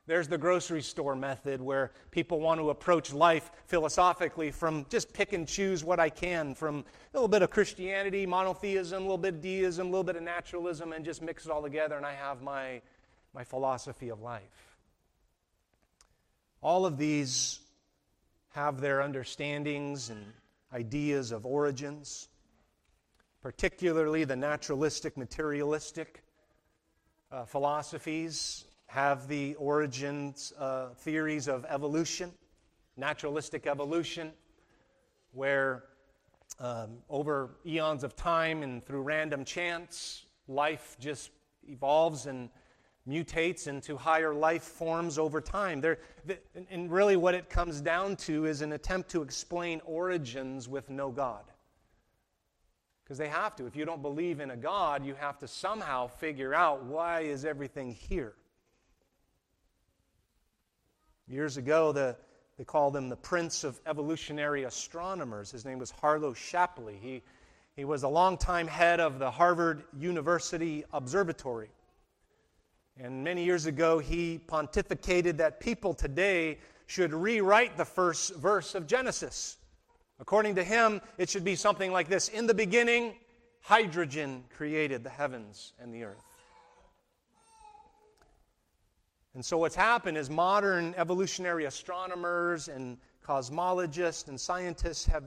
There's 0.07 0.27
the 0.27 0.37
grocery 0.37 0.81
store 0.81 1.15
method 1.15 1.61
where 1.61 1.91
people 2.09 2.39
want 2.39 2.59
to 2.59 2.71
approach 2.71 3.13
life 3.13 3.51
philosophically 3.67 4.49
from 4.49 4.85
just 4.89 5.13
pick 5.13 5.31
and 5.31 5.47
choose 5.47 5.83
what 5.83 5.99
I 5.99 6.09
can 6.09 6.55
from 6.55 6.79
a 6.79 6.83
little 7.13 7.27
bit 7.27 7.43
of 7.43 7.51
Christianity, 7.51 8.25
monotheism, 8.25 8.97
a 8.97 9.01
little 9.01 9.17
bit 9.17 9.35
of 9.35 9.41
deism, 9.41 9.87
a 9.87 9.89
little 9.89 10.03
bit 10.03 10.15
of 10.15 10.23
naturalism, 10.23 10.91
and 10.91 11.05
just 11.05 11.21
mix 11.21 11.45
it 11.45 11.51
all 11.51 11.61
together, 11.61 11.97
and 11.97 12.05
I 12.05 12.13
have 12.13 12.41
my, 12.41 12.81
my 13.33 13.43
philosophy 13.43 14.09
of 14.09 14.21
life. 14.21 14.75
All 16.61 16.85
of 16.85 16.97
these 16.97 17.59
have 18.49 18.81
their 18.81 19.01
understandings 19.01 20.09
and 20.09 20.25
ideas 20.73 21.31
of 21.31 21.45
origins 21.45 22.27
particularly 23.41 24.23
the 24.23 24.35
naturalistic, 24.35 25.17
materialistic 25.17 26.23
uh, 27.31 27.45
philosophies, 27.45 28.65
have 28.87 29.27
the 29.27 29.55
origins 29.55 30.53
uh, 30.59 30.89
theories 30.89 31.47
of 31.47 31.65
evolution, 31.69 32.31
naturalistic 32.97 33.65
evolution, 33.65 34.31
where 35.31 35.83
um, 36.59 36.97
over 37.09 37.51
eons 37.65 38.03
of 38.03 38.15
time 38.15 38.63
and 38.63 38.85
through 38.85 39.01
random 39.01 39.45
chance, 39.45 40.25
life 40.47 40.97
just 40.99 41.31
evolves 41.67 42.25
and 42.25 42.49
mutates 43.07 43.67
into 43.67 43.97
higher 43.97 44.33
life 44.33 44.63
forms 44.63 45.17
over 45.17 45.41
time. 45.41 45.81
There, 45.81 45.97
and 46.69 46.91
really, 46.91 47.15
what 47.15 47.33
it 47.33 47.49
comes 47.49 47.81
down 47.81 48.15
to 48.17 48.45
is 48.45 48.61
an 48.61 48.73
attempt 48.73 49.09
to 49.11 49.21
explain 49.21 49.81
origins 49.85 50.69
with 50.69 50.89
no 50.89 51.09
God. 51.09 51.45
Because 53.11 53.19
they 53.19 53.27
have 53.27 53.57
to. 53.57 53.65
If 53.65 53.75
you 53.75 53.83
don't 53.83 54.01
believe 54.01 54.39
in 54.39 54.51
a 54.51 54.55
God, 54.55 55.05
you 55.05 55.15
have 55.15 55.37
to 55.39 55.47
somehow 55.49 56.07
figure 56.07 56.53
out 56.53 56.85
why 56.85 57.23
is 57.23 57.43
everything 57.43 57.93
here. 57.93 58.31
Years 61.27 61.57
ago, 61.57 61.91
the, 61.91 62.15
they 62.57 62.63
called 62.63 62.95
him 62.95 63.09
the 63.09 63.17
Prince 63.17 63.65
of 63.65 63.81
Evolutionary 63.85 64.63
Astronomers. 64.63 65.51
His 65.51 65.65
name 65.65 65.77
was 65.77 65.91
Harlow 65.91 66.33
Shapley. 66.33 66.97
He, 67.01 67.21
he 67.75 67.83
was 67.83 68.03
a 68.03 68.07
longtime 68.07 68.67
head 68.67 69.01
of 69.01 69.19
the 69.19 69.29
Harvard 69.29 69.83
University 69.99 70.85
Observatory. 70.93 71.69
And 72.97 73.25
many 73.25 73.43
years 73.43 73.65
ago, 73.65 73.99
he 73.99 74.39
pontificated 74.47 75.35
that 75.35 75.59
people 75.59 75.93
today 75.93 76.59
should 76.85 77.13
rewrite 77.13 77.75
the 77.75 77.83
first 77.83 78.35
verse 78.35 78.73
of 78.73 78.87
Genesis. 78.87 79.57
According 80.21 80.53
to 80.55 80.63
him, 80.63 81.01
it 81.17 81.29
should 81.29 81.43
be 81.43 81.55
something 81.55 81.91
like 81.91 82.07
this 82.07 82.29
In 82.29 82.45
the 82.45 82.53
beginning, 82.53 83.15
hydrogen 83.61 84.43
created 84.55 85.03
the 85.03 85.09
heavens 85.09 85.73
and 85.79 85.93
the 85.93 86.03
earth. 86.03 86.23
And 89.33 89.43
so, 89.43 89.57
what's 89.57 89.75
happened 89.75 90.17
is 90.17 90.29
modern 90.29 90.93
evolutionary 90.95 91.65
astronomers 91.65 92.67
and 92.67 92.97
cosmologists 93.25 94.27
and 94.27 94.39
scientists 94.39 95.05
have 95.07 95.23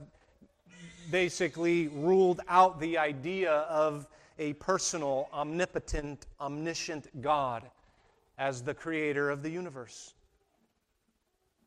basically 1.11 1.89
ruled 1.89 2.39
out 2.47 2.79
the 2.79 2.97
idea 2.97 3.51
of 3.51 4.07
a 4.39 4.53
personal, 4.53 5.27
omnipotent, 5.33 6.25
omniscient 6.39 7.21
God 7.21 7.63
as 8.37 8.61
the 8.61 8.73
creator 8.73 9.29
of 9.29 9.43
the 9.43 9.49
universe? 9.49 10.13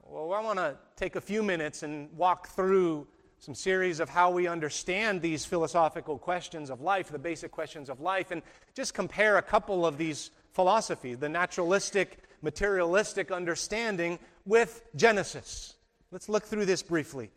Well, 0.03 0.33
I 0.33 0.41
want 0.41 0.59
to 0.59 0.77
take 0.97 1.17
a 1.17 1.21
few 1.21 1.43
minutes 1.43 1.83
and 1.83 2.11
walk 2.17 2.49
through 2.49 3.07
some 3.39 3.55
series 3.55 4.01
of 4.01 4.09
how 4.09 4.31
we 4.31 4.49
understand 4.49 5.23
these 5.23 5.45
philosophical 5.45 6.19
questions 6.19 6.71
of 6.71 6.81
life, 6.81 7.09
the 7.09 7.19
basic 7.19 7.53
questions 7.53 7.89
of 7.89 8.01
life, 8.01 8.31
and 8.31 8.43
just 8.75 8.95
compare 8.95 9.39
a 9.39 9.43
couple 9.43 9.87
of 9.87 9.97
these 9.97 10.31
philosophies 10.53 11.19
the 11.19 11.29
naturalistic, 11.29 12.19
materialistic 12.43 13.31
understanding 13.31 14.19
with 14.45 14.83
Genesis. 14.97 15.75
Let's 16.11 16.29
look 16.29 16.45
through 16.45 16.65
this 16.65 16.83
briefly. 16.83 17.31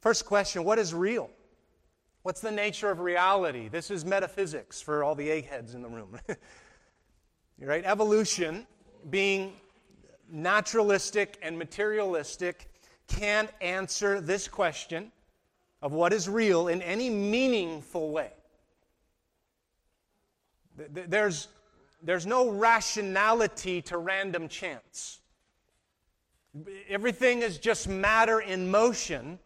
First 0.00 0.24
question 0.24 0.64
What 0.64 0.78
is 0.78 0.94
real? 0.94 1.30
What's 2.22 2.40
the 2.40 2.50
nature 2.50 2.90
of 2.90 3.00
reality? 3.00 3.68
This 3.68 3.90
is 3.90 4.04
metaphysics 4.04 4.80
for 4.80 5.04
all 5.04 5.14
the 5.14 5.30
eggheads 5.30 5.74
in 5.74 5.82
the 5.82 5.88
room. 5.88 6.18
right? 7.60 7.84
Evolution, 7.84 8.66
being 9.10 9.54
naturalistic 10.30 11.38
and 11.42 11.58
materialistic, 11.58 12.70
can't 13.06 13.50
answer 13.60 14.20
this 14.20 14.48
question 14.48 15.10
of 15.80 15.92
what 15.92 16.12
is 16.12 16.28
real 16.28 16.68
in 16.68 16.82
any 16.82 17.10
meaningful 17.10 18.10
way. 18.10 18.32
There's, 20.76 21.48
there's 22.02 22.26
no 22.26 22.50
rationality 22.50 23.82
to 23.82 23.98
random 23.98 24.48
chance. 24.48 25.20
Everything 26.88 27.42
is 27.42 27.58
just 27.58 27.88
matter 27.88 28.40
in 28.40 28.70
motion, 28.70 29.38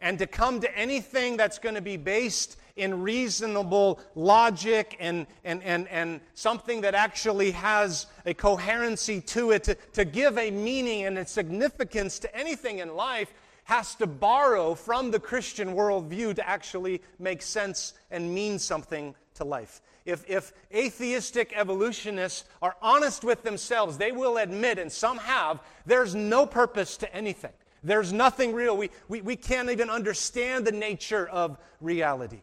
and 0.00 0.18
to 0.18 0.26
come 0.26 0.60
to 0.60 0.78
anything 0.78 1.36
that's 1.36 1.58
going 1.58 1.74
to 1.74 1.80
be 1.80 1.96
based 1.96 2.58
in 2.76 3.02
reasonable 3.02 4.00
logic 4.14 4.96
and, 4.98 5.26
and, 5.44 5.62
and, 5.62 5.86
and 5.88 6.20
something 6.34 6.80
that 6.80 6.94
actually 6.94 7.50
has 7.50 8.06
a 8.26 8.34
coherency 8.34 9.20
to 9.20 9.50
it, 9.52 9.64
to, 9.64 9.74
to 9.92 10.04
give 10.04 10.38
a 10.38 10.50
meaning 10.50 11.04
and 11.04 11.18
a 11.18 11.26
significance 11.26 12.18
to 12.18 12.34
anything 12.36 12.78
in 12.78 12.96
life, 12.96 13.32
has 13.64 13.94
to 13.96 14.06
borrow 14.06 14.74
from 14.74 15.10
the 15.10 15.20
Christian 15.20 15.74
worldview 15.74 16.34
to 16.34 16.48
actually 16.48 17.02
make 17.18 17.42
sense 17.42 17.94
and 18.10 18.34
mean 18.34 18.58
something 18.58 19.14
to 19.34 19.44
life. 19.44 19.80
If, 20.04 20.28
if 20.28 20.52
atheistic 20.74 21.52
evolutionists 21.54 22.44
are 22.60 22.76
honest 22.82 23.22
with 23.22 23.44
themselves, 23.44 23.98
they 23.98 24.10
will 24.10 24.36
admit, 24.36 24.78
and 24.78 24.90
some 24.90 25.18
have, 25.18 25.60
there's 25.86 26.14
no 26.14 26.44
purpose 26.44 26.96
to 26.98 27.14
anything. 27.14 27.52
There's 27.84 28.12
nothing 28.12 28.52
real. 28.52 28.76
We, 28.76 28.90
we, 29.08 29.20
we 29.20 29.36
can't 29.36 29.70
even 29.70 29.90
understand 29.90 30.66
the 30.66 30.72
nature 30.72 31.28
of 31.28 31.56
reality. 31.80 32.42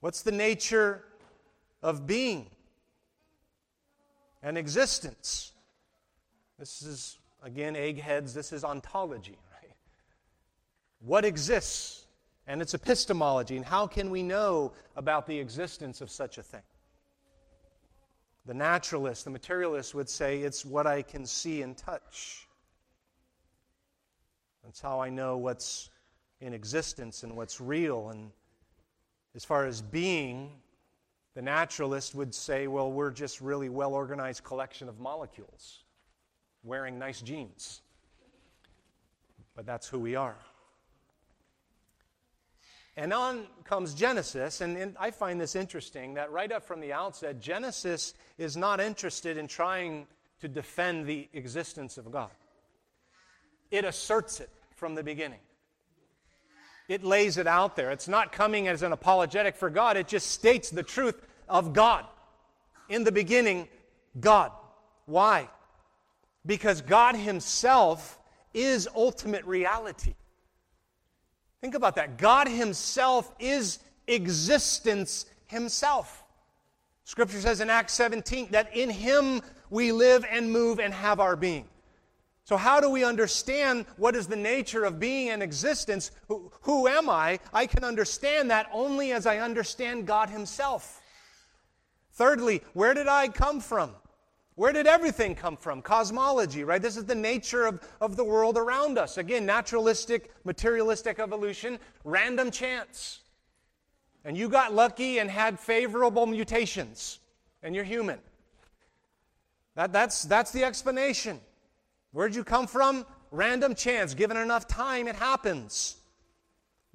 What's 0.00 0.22
the 0.22 0.32
nature 0.32 1.04
of 1.82 2.06
being 2.06 2.46
and 4.42 4.56
existence? 4.56 5.52
This 6.58 6.82
is, 6.82 7.18
again, 7.42 7.76
eggheads, 7.76 8.34
this 8.34 8.52
is 8.52 8.64
ontology, 8.64 9.38
right? 9.52 9.72
What 11.00 11.24
exists? 11.24 12.06
And 12.46 12.60
it's 12.60 12.74
epistemology. 12.74 13.56
And 13.56 13.64
how 13.64 13.86
can 13.86 14.10
we 14.10 14.22
know 14.22 14.72
about 14.96 15.26
the 15.26 15.38
existence 15.38 16.00
of 16.00 16.10
such 16.10 16.38
a 16.38 16.42
thing? 16.42 16.62
The 18.46 18.54
naturalist, 18.54 19.24
the 19.24 19.30
materialist 19.30 19.94
would 19.94 20.08
say 20.08 20.40
it's 20.40 20.64
what 20.64 20.86
I 20.86 21.02
can 21.02 21.26
see 21.26 21.62
and 21.62 21.76
touch. 21.76 22.48
That's 24.64 24.80
how 24.80 25.00
I 25.00 25.10
know 25.10 25.36
what's 25.36 25.90
in 26.40 26.54
existence 26.54 27.22
and 27.22 27.36
what's 27.36 27.60
real 27.60 28.08
and 28.08 28.30
as 29.34 29.44
far 29.44 29.66
as 29.66 29.80
being, 29.80 30.50
the 31.34 31.42
naturalist 31.42 32.14
would 32.14 32.34
say, 32.34 32.66
well, 32.66 32.90
we're 32.90 33.12
just 33.12 33.40
really 33.40 33.68
well 33.68 33.94
organized 33.94 34.42
collection 34.42 34.88
of 34.88 34.98
molecules 34.98 35.84
wearing 36.62 36.98
nice 36.98 37.20
jeans. 37.20 37.80
But 39.54 39.66
that's 39.66 39.88
who 39.88 39.98
we 39.98 40.16
are. 40.16 40.36
And 42.96 43.12
on 43.12 43.46
comes 43.64 43.94
Genesis, 43.94 44.60
and, 44.60 44.76
and, 44.76 44.96
I 44.98 45.10
find 45.10 45.40
this 45.40 45.56
interesting 45.56 46.14
that 46.14 46.32
right 46.32 46.50
up 46.50 46.64
from 46.64 46.80
the 46.80 46.92
outset, 46.92 47.40
Genesis 47.40 48.14
is 48.36 48.56
not 48.56 48.80
interested 48.80 49.38
in 49.38 49.46
trying 49.46 50.06
to 50.40 50.48
defend 50.48 51.06
the 51.06 51.28
existence 51.32 51.96
of 51.98 52.10
God. 52.10 52.30
It 53.70 53.84
asserts 53.84 54.40
it 54.40 54.50
from 54.74 54.94
the 54.94 55.02
beginning 55.02 55.38
it 56.90 57.04
lays 57.04 57.38
it 57.38 57.46
out 57.46 57.76
there. 57.76 57.92
It's 57.92 58.08
not 58.08 58.32
coming 58.32 58.66
as 58.66 58.82
an 58.82 58.90
apologetic 58.90 59.54
for 59.54 59.70
God, 59.70 59.96
it 59.96 60.08
just 60.08 60.26
states 60.32 60.70
the 60.70 60.82
truth 60.82 61.14
of 61.48 61.72
God. 61.72 62.04
In 62.88 63.04
the 63.04 63.12
beginning, 63.12 63.68
God. 64.18 64.50
Why? 65.06 65.48
Because 66.46 66.80
God 66.80 67.16
Himself 67.16 68.18
is 68.54 68.88
ultimate 68.94 69.44
reality. 69.44 70.14
Think 71.60 71.74
about 71.74 71.96
that. 71.96 72.18
God 72.18 72.48
Himself 72.48 73.32
is 73.38 73.78
existence 74.06 75.26
Himself. 75.46 76.24
Scripture 77.04 77.40
says 77.40 77.60
in 77.60 77.70
Acts 77.70 77.92
17 77.94 78.48
that 78.52 78.74
in 78.76 78.88
Him 78.88 79.40
we 79.68 79.92
live 79.92 80.24
and 80.30 80.50
move 80.50 80.78
and 80.80 80.94
have 80.94 81.20
our 81.20 81.36
being. 81.36 81.66
So, 82.44 82.56
how 82.56 82.80
do 82.80 82.90
we 82.90 83.04
understand 83.04 83.86
what 83.96 84.16
is 84.16 84.26
the 84.26 84.36
nature 84.36 84.84
of 84.84 84.98
being 84.98 85.28
and 85.28 85.42
existence? 85.42 86.10
Who, 86.26 86.50
who, 86.62 86.88
am 86.88 87.08
I? 87.08 87.38
I 87.52 87.66
can 87.66 87.84
understand 87.84 88.50
that 88.50 88.68
only 88.72 89.12
as 89.12 89.26
I 89.26 89.38
understand 89.38 90.06
God 90.06 90.30
Himself. 90.30 91.00
Thirdly, 92.12 92.62
where 92.72 92.92
did 92.92 93.06
I 93.06 93.28
come 93.28 93.60
from? 93.60 93.92
Where 94.56 94.72
did 94.72 94.86
everything 94.86 95.34
come 95.34 95.56
from? 95.56 95.80
Cosmology, 95.80 96.64
right? 96.64 96.82
This 96.82 96.96
is 96.96 97.04
the 97.04 97.14
nature 97.14 97.66
of, 97.66 97.80
of 98.00 98.16
the 98.16 98.24
world 98.24 98.58
around 98.58 98.98
us. 98.98 99.16
Again, 99.16 99.46
naturalistic, 99.46 100.32
materialistic 100.44 101.18
evolution, 101.18 101.78
random 102.04 102.50
chance. 102.50 103.20
And 104.24 104.36
you 104.36 104.48
got 104.48 104.74
lucky 104.74 105.18
and 105.18 105.30
had 105.30 105.58
favorable 105.58 106.26
mutations, 106.26 107.20
and 107.62 107.74
you're 107.74 107.84
human. 107.84 108.18
That, 109.76 109.92
that's, 109.92 110.24
that's 110.24 110.50
the 110.50 110.64
explanation. 110.64 111.40
Where'd 112.12 112.34
you 112.34 112.44
come 112.44 112.66
from? 112.66 113.06
Random 113.30 113.74
chance. 113.74 114.12
Given 114.12 114.36
enough 114.36 114.66
time, 114.66 115.08
it 115.08 115.14
happens. 115.14 115.96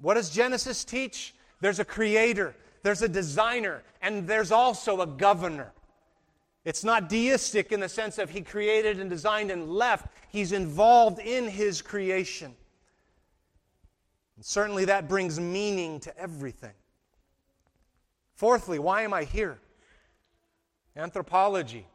What 0.00 0.14
does 0.14 0.30
Genesis 0.30 0.84
teach? 0.84 1.34
There's 1.60 1.78
a 1.78 1.84
creator, 1.84 2.54
there's 2.82 3.02
a 3.02 3.08
designer, 3.08 3.82
and 4.02 4.28
there's 4.28 4.52
also 4.52 5.00
a 5.00 5.06
governor. 5.06 5.72
It's 6.66 6.82
not 6.82 7.08
deistic 7.08 7.70
in 7.70 7.78
the 7.78 7.88
sense 7.88 8.18
of 8.18 8.28
he 8.28 8.40
created 8.42 8.98
and 8.98 9.08
designed 9.08 9.52
and 9.52 9.70
left. 9.70 10.08
He's 10.30 10.50
involved 10.50 11.20
in 11.20 11.46
his 11.46 11.80
creation. 11.80 12.56
And 14.34 14.44
certainly 14.44 14.84
that 14.86 15.08
brings 15.08 15.38
meaning 15.38 16.00
to 16.00 16.18
everything. 16.18 16.74
Fourthly, 18.34 18.80
why 18.80 19.02
am 19.02 19.14
I 19.14 19.22
here? 19.22 19.60
Anthropology. 20.96 21.86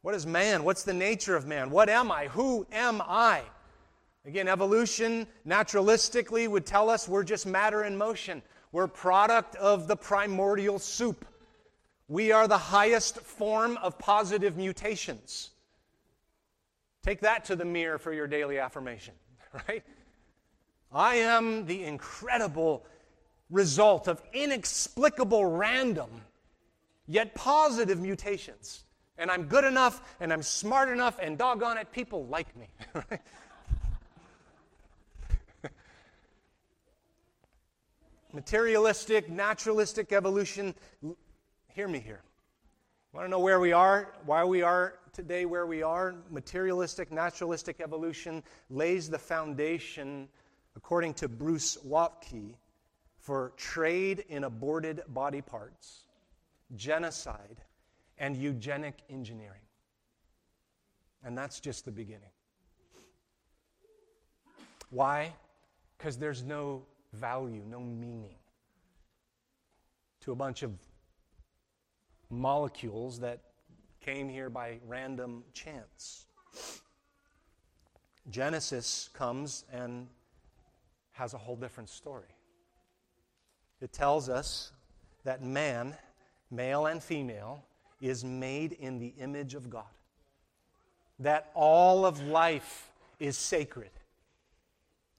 What 0.00 0.14
is 0.14 0.26
man? 0.26 0.64
What's 0.64 0.84
the 0.84 0.94
nature 0.94 1.36
of 1.36 1.46
man? 1.46 1.68
What 1.68 1.90
am 1.90 2.10
I? 2.10 2.28
Who 2.28 2.66
am 2.72 3.02
I? 3.02 3.42
Again, 4.24 4.48
evolution 4.48 5.26
naturalistically 5.46 6.48
would 6.48 6.64
tell 6.64 6.88
us 6.88 7.06
we're 7.06 7.24
just 7.24 7.44
matter 7.44 7.84
in 7.84 7.94
motion. 7.94 8.40
We're 8.72 8.88
product 8.88 9.54
of 9.56 9.86
the 9.86 9.96
primordial 9.96 10.78
soup. 10.78 11.26
We 12.08 12.32
are 12.32 12.46
the 12.46 12.58
highest 12.58 13.20
form 13.20 13.78
of 13.78 13.98
positive 13.98 14.56
mutations. 14.56 15.50
Take 17.02 17.20
that 17.20 17.46
to 17.46 17.56
the 17.56 17.64
mirror 17.64 17.98
for 17.98 18.12
your 18.12 18.26
daily 18.26 18.58
affirmation, 18.58 19.14
right? 19.68 19.82
I 20.92 21.16
am 21.16 21.66
the 21.66 21.84
incredible 21.84 22.86
result 23.50 24.08
of 24.08 24.22
inexplicable 24.32 25.44
random 25.44 26.10
yet 27.06 27.34
positive 27.34 28.00
mutations 28.00 28.84
and 29.18 29.30
I'm 29.30 29.44
good 29.44 29.64
enough 29.64 30.16
and 30.20 30.32
I'm 30.32 30.42
smart 30.42 30.88
enough 30.88 31.18
and 31.20 31.36
doggone 31.38 31.78
it, 31.78 31.92
people 31.92 32.26
like 32.26 32.56
me. 32.56 32.68
Materialistic, 38.32 39.30
naturalistic 39.30 40.12
evolution. 40.12 40.74
Hear 41.74 41.88
me 41.88 41.98
here. 41.98 42.22
Want 43.12 43.26
to 43.26 43.28
know 43.28 43.40
where 43.40 43.58
we 43.58 43.72
are? 43.72 44.14
Why 44.24 44.44
we 44.44 44.62
are 44.62 44.94
today 45.12 45.44
where 45.44 45.66
we 45.66 45.82
are? 45.82 46.14
Materialistic, 46.30 47.10
naturalistic 47.10 47.80
evolution 47.80 48.44
lays 48.70 49.10
the 49.10 49.18
foundation, 49.18 50.28
according 50.76 51.14
to 51.14 51.28
Bruce 51.28 51.76
Waltke, 51.84 52.54
for 53.18 53.54
trade 53.56 54.24
in 54.28 54.44
aborted 54.44 55.02
body 55.08 55.40
parts, 55.40 56.04
genocide, 56.76 57.60
and 58.18 58.36
eugenic 58.36 59.00
engineering. 59.10 59.66
And 61.24 61.36
that's 61.36 61.58
just 61.58 61.84
the 61.84 61.90
beginning. 61.90 62.30
Why? 64.90 65.32
Because 65.98 66.18
there's 66.18 66.44
no 66.44 66.84
value, 67.12 67.64
no 67.68 67.80
meaning 67.80 68.36
to 70.20 70.30
a 70.30 70.36
bunch 70.36 70.62
of 70.62 70.70
molecules 72.34 73.20
that 73.20 73.40
came 74.00 74.28
here 74.28 74.50
by 74.50 74.78
random 74.86 75.44
chance. 75.52 76.26
Genesis 78.30 79.10
comes 79.12 79.64
and 79.72 80.08
has 81.12 81.34
a 81.34 81.38
whole 81.38 81.56
different 81.56 81.88
story. 81.88 82.28
It 83.80 83.92
tells 83.92 84.28
us 84.28 84.72
that 85.24 85.42
man, 85.42 85.94
male 86.50 86.86
and 86.86 87.02
female, 87.02 87.64
is 88.00 88.24
made 88.24 88.72
in 88.72 88.98
the 88.98 89.14
image 89.18 89.54
of 89.54 89.70
God. 89.70 89.84
That 91.18 91.50
all 91.54 92.04
of 92.04 92.20
life 92.22 92.90
is 93.20 93.36
sacred. 93.38 93.90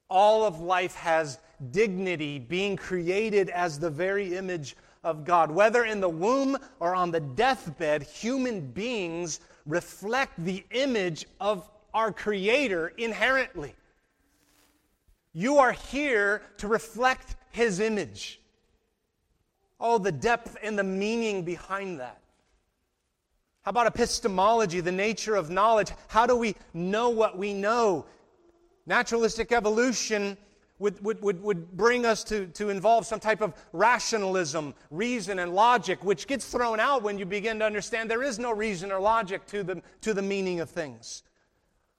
All 0.08 0.44
of 0.44 0.60
life 0.60 0.94
has 0.94 1.38
dignity, 1.70 2.38
being 2.38 2.76
created 2.76 3.48
as 3.50 3.78
the 3.78 3.90
very 3.90 4.36
image 4.36 4.76
of 5.06 5.24
God. 5.24 5.50
Whether 5.50 5.84
in 5.84 6.00
the 6.00 6.08
womb 6.08 6.58
or 6.80 6.94
on 6.94 7.12
the 7.12 7.20
deathbed, 7.20 8.02
human 8.02 8.60
beings 8.60 9.40
reflect 9.64 10.32
the 10.44 10.64
image 10.72 11.24
of 11.40 11.66
our 11.94 12.12
Creator 12.12 12.88
inherently. 12.98 13.74
You 15.32 15.58
are 15.58 15.72
here 15.72 16.42
to 16.58 16.66
reflect 16.66 17.36
His 17.50 17.78
image. 17.78 18.40
Oh, 19.78 19.98
the 19.98 20.12
depth 20.12 20.56
and 20.62 20.78
the 20.78 20.84
meaning 20.84 21.44
behind 21.44 22.00
that. 22.00 22.20
How 23.62 23.70
about 23.70 23.86
epistemology, 23.86 24.80
the 24.80 24.92
nature 24.92 25.36
of 25.36 25.50
knowledge? 25.50 25.90
How 26.08 26.26
do 26.26 26.36
we 26.36 26.56
know 26.74 27.10
what 27.10 27.38
we 27.38 27.54
know? 27.54 28.06
Naturalistic 28.86 29.52
evolution 29.52 30.36
would, 30.78 31.02
would, 31.02 31.22
would, 31.22 31.42
would 31.42 31.76
bring 31.76 32.04
us 32.04 32.22
to, 32.24 32.46
to 32.48 32.68
involve 32.68 33.06
some 33.06 33.20
type 33.20 33.40
of 33.40 33.54
rationalism, 33.72 34.74
reason, 34.90 35.38
and 35.38 35.54
logic, 35.54 36.04
which 36.04 36.26
gets 36.26 36.44
thrown 36.46 36.80
out 36.80 37.02
when 37.02 37.18
you 37.18 37.24
begin 37.24 37.58
to 37.60 37.64
understand 37.64 38.10
there 38.10 38.22
is 38.22 38.38
no 38.38 38.52
reason 38.52 38.92
or 38.92 39.00
logic 39.00 39.46
to 39.46 39.62
the, 39.62 39.82
to 40.02 40.12
the 40.12 40.22
meaning 40.22 40.60
of 40.60 40.68
things. 40.68 41.22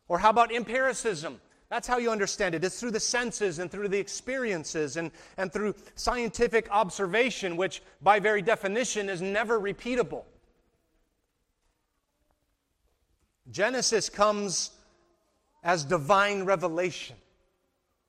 Or 0.08 0.20
how 0.20 0.30
about 0.30 0.54
empiricism? 0.54 1.42
That's 1.70 1.88
how 1.88 1.98
you 1.98 2.12
understand 2.12 2.56
it. 2.56 2.64
It's 2.64 2.80
through 2.80 2.92
the 2.92 3.00
senses 3.00 3.60
and 3.60 3.70
through 3.70 3.90
the 3.90 3.98
experiences 3.98 4.96
and, 4.96 5.12
and 5.38 5.52
through 5.52 5.76
scientific 5.96 6.70
observation, 6.72 7.58
which 7.58 7.82
by 8.02 8.20
very 8.20 8.42
definition 8.42 9.10
is 9.10 9.22
never 9.22 9.60
repeatable. 9.60 10.24
Genesis 13.52 14.10
comes 14.10 14.72
as 15.64 15.84
divine 15.84 16.44
revelation. 16.44 17.18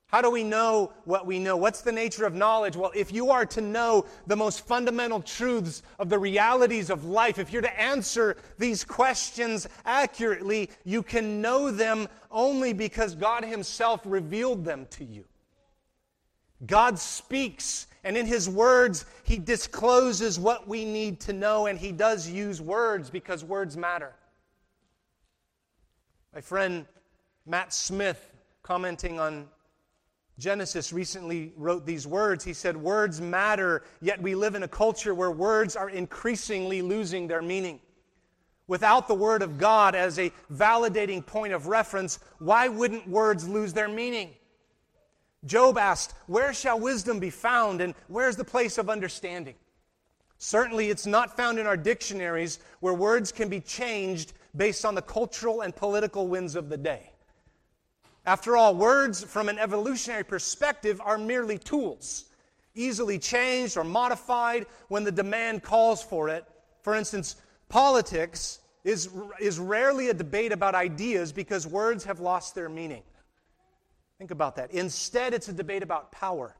How 0.08 0.22
do 0.22 0.30
we 0.30 0.42
know 0.42 0.92
what 1.04 1.26
we 1.26 1.38
know? 1.38 1.58
What's 1.58 1.82
the 1.82 1.92
nature 1.92 2.24
of 2.24 2.34
knowledge? 2.34 2.76
Well, 2.76 2.90
if 2.94 3.12
you 3.12 3.30
are 3.30 3.44
to 3.44 3.60
know 3.60 4.06
the 4.26 4.36
most 4.36 4.66
fundamental 4.66 5.20
truths 5.20 5.82
of 5.98 6.08
the 6.08 6.18
realities 6.18 6.88
of 6.88 7.04
life, 7.04 7.38
if 7.38 7.52
you're 7.52 7.60
to 7.60 7.80
answer 7.80 8.38
these 8.56 8.84
questions 8.84 9.68
accurately, 9.84 10.70
you 10.82 11.02
can 11.02 11.42
know 11.42 11.70
them 11.70 12.08
only 12.30 12.72
because 12.72 13.14
God 13.14 13.44
Himself 13.44 14.00
revealed 14.06 14.64
them 14.64 14.86
to 14.92 15.04
you. 15.04 15.26
God 16.66 16.98
speaks, 16.98 17.86
and 18.02 18.16
in 18.16 18.24
His 18.24 18.48
words, 18.48 19.04
He 19.24 19.38
discloses 19.38 20.38
what 20.38 20.66
we 20.66 20.86
need 20.86 21.20
to 21.20 21.34
know, 21.34 21.66
and 21.66 21.78
He 21.78 21.92
does 21.92 22.26
use 22.26 22.62
words 22.62 23.10
because 23.10 23.44
words 23.44 23.76
matter. 23.76 24.14
My 26.34 26.40
friend 26.40 26.86
Matt 27.44 27.74
Smith, 27.74 28.32
commenting 28.62 29.20
on 29.20 29.48
Genesis 30.38 30.92
recently 30.92 31.52
wrote 31.56 31.84
these 31.84 32.06
words. 32.06 32.44
He 32.44 32.52
said, 32.52 32.76
Words 32.76 33.20
matter, 33.20 33.82
yet 34.00 34.22
we 34.22 34.34
live 34.34 34.54
in 34.54 34.62
a 34.62 34.68
culture 34.68 35.14
where 35.14 35.30
words 35.30 35.74
are 35.74 35.90
increasingly 35.90 36.80
losing 36.80 37.26
their 37.26 37.42
meaning. 37.42 37.80
Without 38.68 39.08
the 39.08 39.14
Word 39.14 39.42
of 39.42 39.58
God 39.58 39.94
as 39.94 40.18
a 40.18 40.32
validating 40.52 41.24
point 41.24 41.52
of 41.52 41.66
reference, 41.66 42.20
why 42.38 42.68
wouldn't 42.68 43.08
words 43.08 43.48
lose 43.48 43.72
their 43.72 43.88
meaning? 43.88 44.30
Job 45.44 45.76
asked, 45.76 46.14
Where 46.26 46.52
shall 46.52 46.78
wisdom 46.78 47.18
be 47.18 47.30
found, 47.30 47.80
and 47.80 47.94
where's 48.06 48.36
the 48.36 48.44
place 48.44 48.78
of 48.78 48.88
understanding? 48.88 49.54
Certainly, 50.36 50.90
it's 50.90 51.06
not 51.06 51.36
found 51.36 51.58
in 51.58 51.66
our 51.66 51.76
dictionaries 51.76 52.60
where 52.78 52.94
words 52.94 53.32
can 53.32 53.48
be 53.48 53.60
changed 53.60 54.34
based 54.56 54.84
on 54.84 54.94
the 54.94 55.02
cultural 55.02 55.62
and 55.62 55.74
political 55.74 56.28
winds 56.28 56.54
of 56.54 56.68
the 56.68 56.76
day. 56.76 57.10
After 58.28 58.58
all, 58.58 58.74
words 58.74 59.24
from 59.24 59.48
an 59.48 59.58
evolutionary 59.58 60.22
perspective 60.22 61.00
are 61.02 61.16
merely 61.16 61.56
tools, 61.56 62.26
easily 62.74 63.18
changed 63.18 63.78
or 63.78 63.84
modified 63.84 64.66
when 64.88 65.02
the 65.02 65.10
demand 65.10 65.62
calls 65.62 66.02
for 66.02 66.28
it. 66.28 66.44
For 66.82 66.94
instance, 66.94 67.36
politics 67.70 68.58
is, 68.84 69.08
is 69.40 69.58
rarely 69.58 70.10
a 70.10 70.14
debate 70.14 70.52
about 70.52 70.74
ideas 70.74 71.32
because 71.32 71.66
words 71.66 72.04
have 72.04 72.20
lost 72.20 72.54
their 72.54 72.68
meaning. 72.68 73.02
Think 74.18 74.30
about 74.30 74.56
that. 74.56 74.72
Instead, 74.72 75.32
it's 75.32 75.48
a 75.48 75.52
debate 75.54 75.82
about 75.82 76.12
power, 76.12 76.54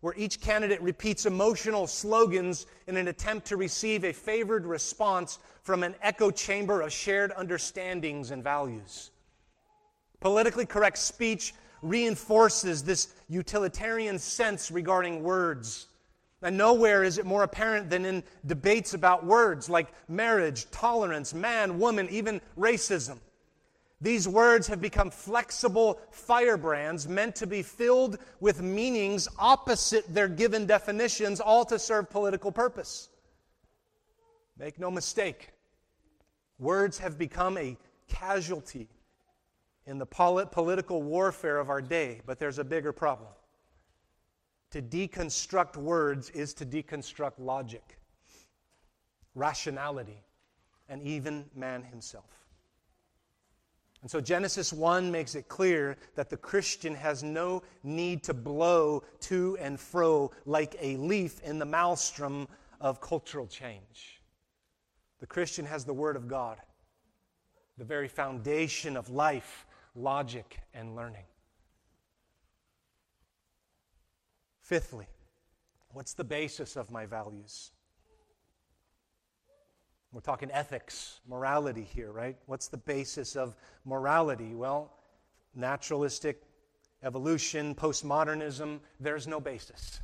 where 0.00 0.14
each 0.16 0.40
candidate 0.40 0.82
repeats 0.82 1.24
emotional 1.24 1.86
slogans 1.86 2.66
in 2.88 2.96
an 2.96 3.06
attempt 3.06 3.46
to 3.46 3.56
receive 3.56 4.02
a 4.02 4.12
favored 4.12 4.66
response 4.66 5.38
from 5.62 5.84
an 5.84 5.94
echo 6.02 6.32
chamber 6.32 6.80
of 6.80 6.92
shared 6.92 7.30
understandings 7.36 8.32
and 8.32 8.42
values. 8.42 9.11
Politically 10.22 10.66
correct 10.66 10.98
speech 10.98 11.52
reinforces 11.82 12.84
this 12.84 13.08
utilitarian 13.28 14.20
sense 14.20 14.70
regarding 14.70 15.24
words. 15.24 15.88
And 16.42 16.56
nowhere 16.56 17.02
is 17.02 17.18
it 17.18 17.26
more 17.26 17.42
apparent 17.42 17.90
than 17.90 18.04
in 18.04 18.22
debates 18.46 18.94
about 18.94 19.26
words 19.26 19.68
like 19.68 19.92
marriage, 20.08 20.70
tolerance, 20.70 21.34
man, 21.34 21.80
woman, 21.80 22.08
even 22.08 22.40
racism. 22.56 23.18
These 24.00 24.28
words 24.28 24.68
have 24.68 24.80
become 24.80 25.10
flexible 25.10 26.00
firebrands 26.12 27.08
meant 27.08 27.34
to 27.36 27.46
be 27.48 27.62
filled 27.62 28.18
with 28.38 28.62
meanings 28.62 29.26
opposite 29.40 30.04
their 30.14 30.28
given 30.28 30.66
definitions, 30.66 31.40
all 31.40 31.64
to 31.64 31.80
serve 31.80 32.10
political 32.10 32.52
purpose. 32.52 33.08
Make 34.56 34.78
no 34.78 34.90
mistake, 34.90 35.50
words 36.60 36.98
have 36.98 37.18
become 37.18 37.58
a 37.58 37.76
casualty 38.06 38.88
in 39.86 39.98
the 39.98 40.06
political 40.06 41.02
warfare 41.02 41.58
of 41.58 41.68
our 41.68 41.82
day, 41.82 42.20
but 42.26 42.38
there's 42.38 42.58
a 42.58 42.64
bigger 42.64 42.92
problem. 42.92 43.30
To 44.70 44.80
deconstruct 44.80 45.76
words 45.76 46.30
is 46.30 46.54
to 46.54 46.66
deconstruct 46.66 47.32
logic, 47.38 47.98
rationality, 49.34 50.22
and 50.88 51.02
even 51.02 51.44
man 51.54 51.82
himself. 51.82 52.42
And 54.02 54.10
so 54.10 54.20
Genesis 54.20 54.72
1 54.72 55.12
makes 55.12 55.34
it 55.36 55.48
clear 55.48 55.96
that 56.16 56.28
the 56.28 56.36
Christian 56.36 56.94
has 56.94 57.22
no 57.22 57.62
need 57.84 58.24
to 58.24 58.34
blow 58.34 59.04
to 59.20 59.56
and 59.60 59.78
fro 59.78 60.32
like 60.44 60.74
a 60.80 60.96
leaf 60.96 61.40
in 61.42 61.58
the 61.58 61.64
maelstrom 61.64 62.48
of 62.80 63.00
cultural 63.00 63.46
change. 63.46 64.20
The 65.20 65.26
Christian 65.26 65.64
has 65.66 65.84
the 65.84 65.94
Word 65.94 66.16
of 66.16 66.26
God, 66.26 66.58
the 67.78 67.84
very 67.84 68.08
foundation 68.08 68.96
of 68.96 69.08
life 69.08 69.66
logic, 69.94 70.58
and 70.74 70.96
learning. 70.96 71.24
Fifthly, 74.60 75.06
what's 75.90 76.14
the 76.14 76.24
basis 76.24 76.76
of 76.76 76.90
my 76.90 77.04
values? 77.04 77.72
We're 80.12 80.20
talking 80.20 80.50
ethics, 80.50 81.20
morality 81.26 81.82
here, 81.94 82.12
right? 82.12 82.36
What's 82.46 82.68
the 82.68 82.76
basis 82.76 83.34
of 83.34 83.54
morality? 83.84 84.54
Well, 84.54 84.92
naturalistic 85.54 86.42
evolution, 87.02 87.74
postmodernism, 87.74 88.80
there's 89.00 89.26
no 89.26 89.40
basis. 89.40 90.00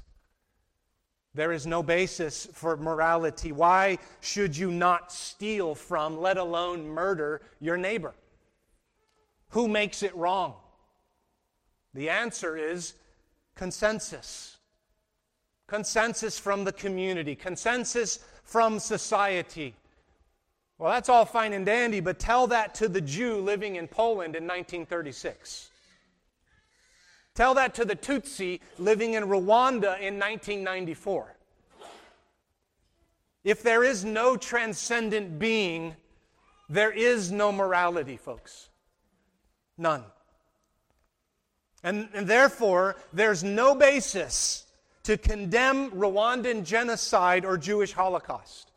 There 1.34 1.52
is 1.52 1.66
no 1.66 1.82
basis 1.82 2.48
for 2.52 2.76
morality. 2.76 3.52
Why 3.52 3.98
should 4.20 4.56
you 4.56 4.70
not 4.70 5.12
steal 5.12 5.74
from, 5.74 6.20
let 6.20 6.38
alone 6.38 6.88
murder, 6.88 7.42
your 7.60 7.76
neighbor? 7.76 8.14
Who 9.50 9.68
makes 9.68 10.02
it 10.02 10.14
wrong? 10.14 10.54
The 11.94 12.10
answer 12.10 12.56
is 12.56 12.94
consensus. 13.54 14.56
Consensus 15.66 16.38
from 16.38 16.64
the 16.64 16.72
community, 16.72 17.34
consensus 17.34 18.20
from 18.44 18.78
society. 18.78 19.74
Well, 20.78 20.92
that's 20.92 21.08
all 21.08 21.24
fine 21.24 21.52
and 21.52 21.66
dandy, 21.66 22.00
but 22.00 22.18
tell 22.18 22.46
that 22.48 22.74
to 22.76 22.88
the 22.88 23.00
Jew 23.00 23.40
living 23.40 23.76
in 23.76 23.88
Poland 23.88 24.36
in 24.36 24.44
1936. 24.44 25.70
Tell 27.34 27.54
that 27.54 27.74
to 27.74 27.84
the 27.84 27.96
Tutsi 27.96 28.60
living 28.78 29.14
in 29.14 29.24
Rwanda 29.24 29.98
in 30.00 30.18
1994. 30.18 31.36
If 33.44 33.62
there 33.62 33.84
is 33.84 34.04
no 34.04 34.36
transcendent 34.36 35.38
being, 35.38 35.94
there 36.68 36.90
is 36.90 37.30
no 37.30 37.52
morality, 37.52 38.16
folks. 38.16 38.68
None. 39.78 40.04
And, 41.82 42.08
and 42.12 42.26
therefore, 42.26 42.96
there's 43.12 43.44
no 43.44 43.74
basis 43.74 44.66
to 45.04 45.16
condemn 45.16 45.92
Rwandan 45.92 46.64
genocide 46.64 47.44
or 47.44 47.56
Jewish 47.56 47.92
Holocaust. 47.92 48.72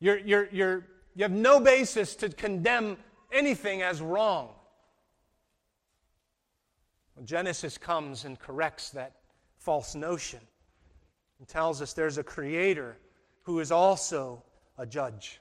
You're, 0.00 0.18
you're, 0.18 0.48
you're, 0.50 0.86
You 1.14 1.22
have 1.22 1.32
no 1.32 1.60
basis 1.60 2.16
to 2.16 2.28
condemn 2.28 2.96
anything 3.32 3.82
as 3.82 4.02
wrong. 4.02 4.50
Well, 7.14 7.24
Genesis 7.24 7.78
comes 7.78 8.24
and 8.24 8.38
corrects 8.38 8.90
that 8.90 9.14
false 9.58 9.94
notion 9.94 10.40
and 11.38 11.48
tells 11.48 11.80
us 11.80 11.92
there's 11.92 12.18
a 12.18 12.24
creator 12.24 12.98
who 13.42 13.60
is 13.60 13.72
also 13.72 14.42
a 14.76 14.86
judge. 14.86 15.40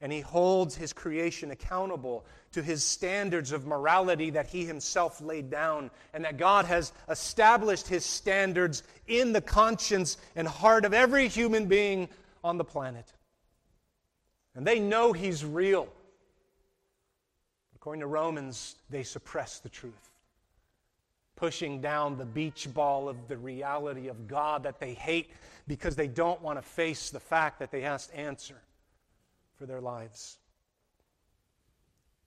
And 0.00 0.10
he 0.10 0.20
holds 0.20 0.74
his 0.74 0.92
creation 0.92 1.50
accountable 1.50 2.24
to 2.52 2.62
his 2.62 2.82
standards 2.82 3.52
of 3.52 3.66
morality 3.66 4.30
that 4.30 4.46
he 4.46 4.64
himself 4.64 5.20
laid 5.20 5.50
down, 5.50 5.90
and 6.14 6.24
that 6.24 6.38
God 6.38 6.64
has 6.64 6.92
established 7.08 7.86
his 7.86 8.04
standards 8.04 8.82
in 9.06 9.32
the 9.32 9.40
conscience 9.40 10.16
and 10.34 10.48
heart 10.48 10.84
of 10.84 10.94
every 10.94 11.28
human 11.28 11.66
being 11.66 12.08
on 12.42 12.56
the 12.56 12.64
planet. 12.64 13.12
And 14.54 14.66
they 14.66 14.80
know 14.80 15.12
he's 15.12 15.44
real. 15.44 15.88
According 17.76 18.00
to 18.00 18.06
Romans, 18.06 18.76
they 18.88 19.02
suppress 19.02 19.58
the 19.58 19.68
truth, 19.68 20.10
pushing 21.36 21.80
down 21.80 22.16
the 22.16 22.24
beach 22.24 22.68
ball 22.72 23.08
of 23.08 23.28
the 23.28 23.36
reality 23.36 24.08
of 24.08 24.26
God 24.26 24.64
that 24.64 24.80
they 24.80 24.94
hate 24.94 25.30
because 25.68 25.94
they 25.94 26.08
don't 26.08 26.42
want 26.42 26.58
to 26.58 26.62
face 26.62 27.10
the 27.10 27.20
fact 27.20 27.58
that 27.58 27.70
they 27.70 27.82
have 27.82 28.06
to 28.08 28.16
answer 28.16 28.56
for 29.60 29.66
their 29.66 29.82
lives. 29.82 30.38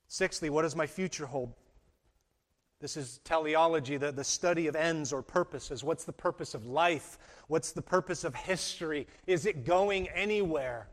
Sixthly, 0.07 0.51
what 0.51 0.61
does 0.61 0.75
my 0.75 0.85
future 0.85 1.25
hold? 1.25 1.51
This 2.79 2.95
is 2.95 3.21
teleology, 3.23 3.97
the, 3.97 4.11
the 4.11 4.23
study 4.23 4.67
of 4.67 4.75
ends 4.75 5.11
or 5.11 5.23
purposes. 5.23 5.83
What's 5.83 6.03
the 6.03 6.13
purpose 6.13 6.53
of 6.53 6.67
life? 6.67 7.17
What's 7.47 7.71
the 7.71 7.81
purpose 7.81 8.23
of 8.23 8.35
history? 8.35 9.07
Is 9.25 9.47
it 9.47 9.65
going 9.65 10.09
anywhere? 10.09 10.89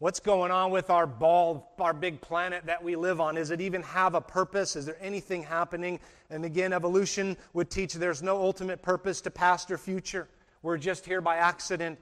What's 0.00 0.18
going 0.18 0.50
on 0.50 0.72
with 0.72 0.90
our 0.90 1.06
ball, 1.06 1.72
our 1.78 1.94
big 1.94 2.20
planet 2.20 2.66
that 2.66 2.82
we 2.82 2.96
live 2.96 3.20
on? 3.20 3.36
Does 3.36 3.52
it 3.52 3.60
even 3.60 3.84
have 3.84 4.16
a 4.16 4.20
purpose? 4.20 4.74
Is 4.74 4.86
there 4.86 4.98
anything 5.00 5.44
happening? 5.44 6.00
And 6.30 6.44
again, 6.44 6.72
evolution 6.72 7.36
would 7.52 7.70
teach 7.70 7.94
there's 7.94 8.24
no 8.24 8.42
ultimate 8.42 8.82
purpose 8.82 9.20
to 9.20 9.30
past 9.30 9.70
or 9.70 9.78
future. 9.78 10.26
We're 10.62 10.78
just 10.78 11.06
here 11.06 11.20
by 11.20 11.36
accident. 11.36 12.00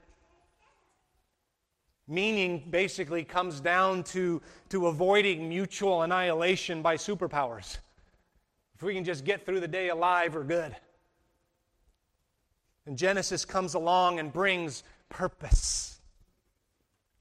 Meaning 2.07 2.67
basically 2.69 3.23
comes 3.23 3.59
down 3.59 4.03
to, 4.05 4.41
to 4.69 4.87
avoiding 4.87 5.47
mutual 5.47 6.01
annihilation 6.01 6.81
by 6.81 6.97
superpowers. 6.97 7.77
If 8.75 8.83
we 8.83 8.93
can 8.93 9.03
just 9.03 9.23
get 9.23 9.45
through 9.45 9.61
the 9.61 9.67
day 9.67 9.89
alive, 9.89 10.35
we're 10.35 10.43
good. 10.43 10.75
And 12.85 12.97
Genesis 12.97 13.45
comes 13.45 13.75
along 13.75 14.19
and 14.19 14.33
brings 14.33 14.83
purpose 15.07 15.93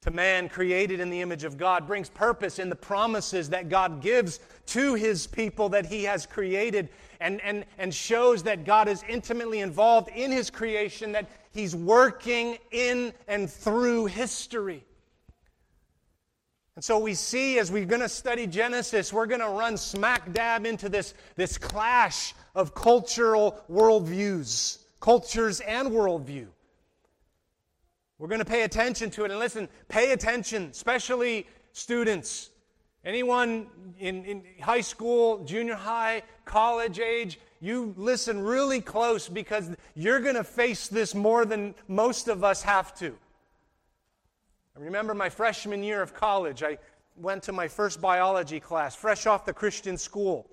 to 0.03 0.11
man 0.11 0.49
created 0.49 0.99
in 0.99 1.11
the 1.11 1.21
image 1.21 1.45
of 1.45 1.57
God, 1.57 1.87
brings 1.87 2.09
purpose 2.09 2.59
in 2.59 2.68
the 2.68 2.77
promises 2.77 3.49
that 3.51 3.68
God 3.68 4.03
gives 4.03 4.40
to 4.66 4.95
his 4.95 5.29
people 5.29 5.68
that 5.68 5.87
he 5.87 6.03
has 6.05 6.27
created, 6.27 6.88
and, 7.21 7.40
and, 7.42 7.64
and 7.79 7.95
shows 7.95 8.42
that 8.42 8.64
God 8.64 8.88
is 8.88 9.05
intimately 9.09 9.61
involved 9.61 10.09
in 10.09 10.33
his 10.33 10.51
creation, 10.51 11.12
that 11.12 11.29
he's 11.53 11.75
working 11.75 12.59
in 12.71 13.12
and 13.29 13.51
through 13.51 14.07
history. 14.07 14.85
And 16.75 16.85
so 16.85 16.99
we 16.99 17.15
see 17.15 17.59
as 17.59 17.71
we're 17.71 17.85
going 17.85 18.01
to 18.01 18.09
study 18.09 18.47
Genesis, 18.47 19.12
we're 19.12 19.27
going 19.27 19.41
to 19.41 19.49
run 19.49 19.77
smack 19.77 20.33
dab 20.33 20.65
into 20.65 20.88
this, 20.88 21.15
this 21.37 21.59
clash 21.59 22.35
of 22.55 22.75
cultural 22.75 23.62
worldviews, 23.71 24.79
cultures 25.01 25.61
and 25.61 25.88
worldview. 25.91 26.47
We're 28.19 28.29
going 28.29 28.38
to 28.38 28.45
pay 28.45 28.62
attention 28.62 29.11
to 29.11 29.25
it. 29.25 29.31
And 29.31 29.41
listen, 29.41 29.69
pay 29.88 30.12
attention, 30.12 30.69
especially 30.71 31.47
students. 31.73 32.51
Anyone 33.05 33.67
in, 33.99 34.25
in 34.25 34.43
high 34.61 34.81
school, 34.81 35.45
junior 35.45 35.75
high, 35.75 36.23
college 36.45 37.01
age, 37.01 37.38
you 37.62 37.94
listen 37.96 38.42
really 38.42 38.81
close 38.81 39.29
because 39.29 39.70
you're 39.94 40.20
going 40.20 40.35
to 40.35 40.44
face 40.44 40.88
this 40.88 41.14
more 41.14 41.44
than 41.44 41.75
most 41.87 42.29
of 42.29 42.42
us 42.42 42.62
have 42.62 42.94
to. 42.98 43.16
I 44.77 44.81
remember 44.81 45.14
my 45.14 45.29
freshman 45.29 45.83
year 45.83 46.03
of 46.03 46.12
college, 46.12 46.62
I 46.62 46.77
went 47.16 47.44
to 47.44 47.53
my 47.53 47.68
first 47.68 48.01
biology 48.01 48.59
class, 48.59 48.94
fresh 48.96 49.27
off 49.27 49.46
the 49.46 49.53
Christian 49.55 49.96
school. 49.96 50.51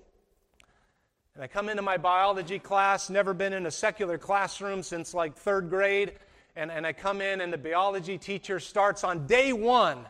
And 1.34 1.42
I 1.42 1.48
come 1.48 1.68
into 1.68 1.82
my 1.82 1.96
biology 1.96 2.58
class, 2.58 3.10
never 3.10 3.34
been 3.34 3.52
in 3.52 3.66
a 3.66 3.70
secular 3.70 4.16
classroom 4.16 4.82
since 4.82 5.12
like 5.12 5.36
third 5.36 5.68
grade 5.68 6.12
and, 6.56 6.70
and 6.70 6.86
I 6.86 6.92
come 6.92 7.20
in, 7.20 7.40
and 7.40 7.52
the 7.52 7.58
biology 7.58 8.18
teacher 8.18 8.60
starts 8.60 9.04
on 9.04 9.26
day 9.26 9.52
one, 9.52 10.04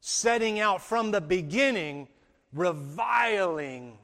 setting 0.00 0.60
out 0.60 0.82
from 0.82 1.10
the 1.10 1.20
beginning, 1.20 2.08
reviling 2.52 3.98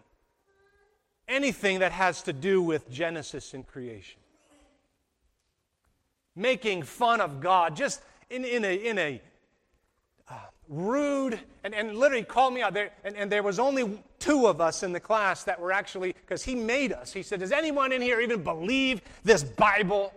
anything 1.29 1.81
that 1.81 1.93
has 1.93 2.23
to 2.23 2.33
do 2.33 2.63
with 2.63 2.91
Genesis 2.91 3.55
and 3.55 3.67
creation. 3.67 4.21
Making 6.35 6.83
fun 6.83 7.21
of 7.21 7.41
God, 7.41 7.77
just 7.77 8.03
in, 8.31 8.45
in 8.45 8.65
a, 8.65 8.75
in 8.75 8.99
a 8.99 9.21
uh, 10.29 10.35
rude, 10.69 11.39
and, 11.65 11.75
and 11.75 11.97
literally 11.97 12.25
called 12.25 12.53
me 12.53 12.63
out 12.63 12.75
there. 12.75 12.91
And, 13.05 13.17
and 13.17 13.33
there 13.33 13.43
was 13.43 13.59
only 13.59 13.99
two 14.19 14.47
of 14.47 14.61
us 14.61 14.83
in 14.83 14.93
the 14.93 15.01
class 15.01 15.45
that 15.45 15.61
were 15.61 15.73
actually, 15.73 16.13
because 16.13 16.43
he 16.43 16.55
made 16.55 16.93
us. 16.93 17.13
He 17.13 17.23
said, 17.23 17.41
Does 17.41 17.53
anyone 17.53 17.93
in 17.93 18.03
here 18.03 18.21
even 18.21 18.43
believe 18.43 19.01
this 19.25 19.43
Bible? 19.43 20.13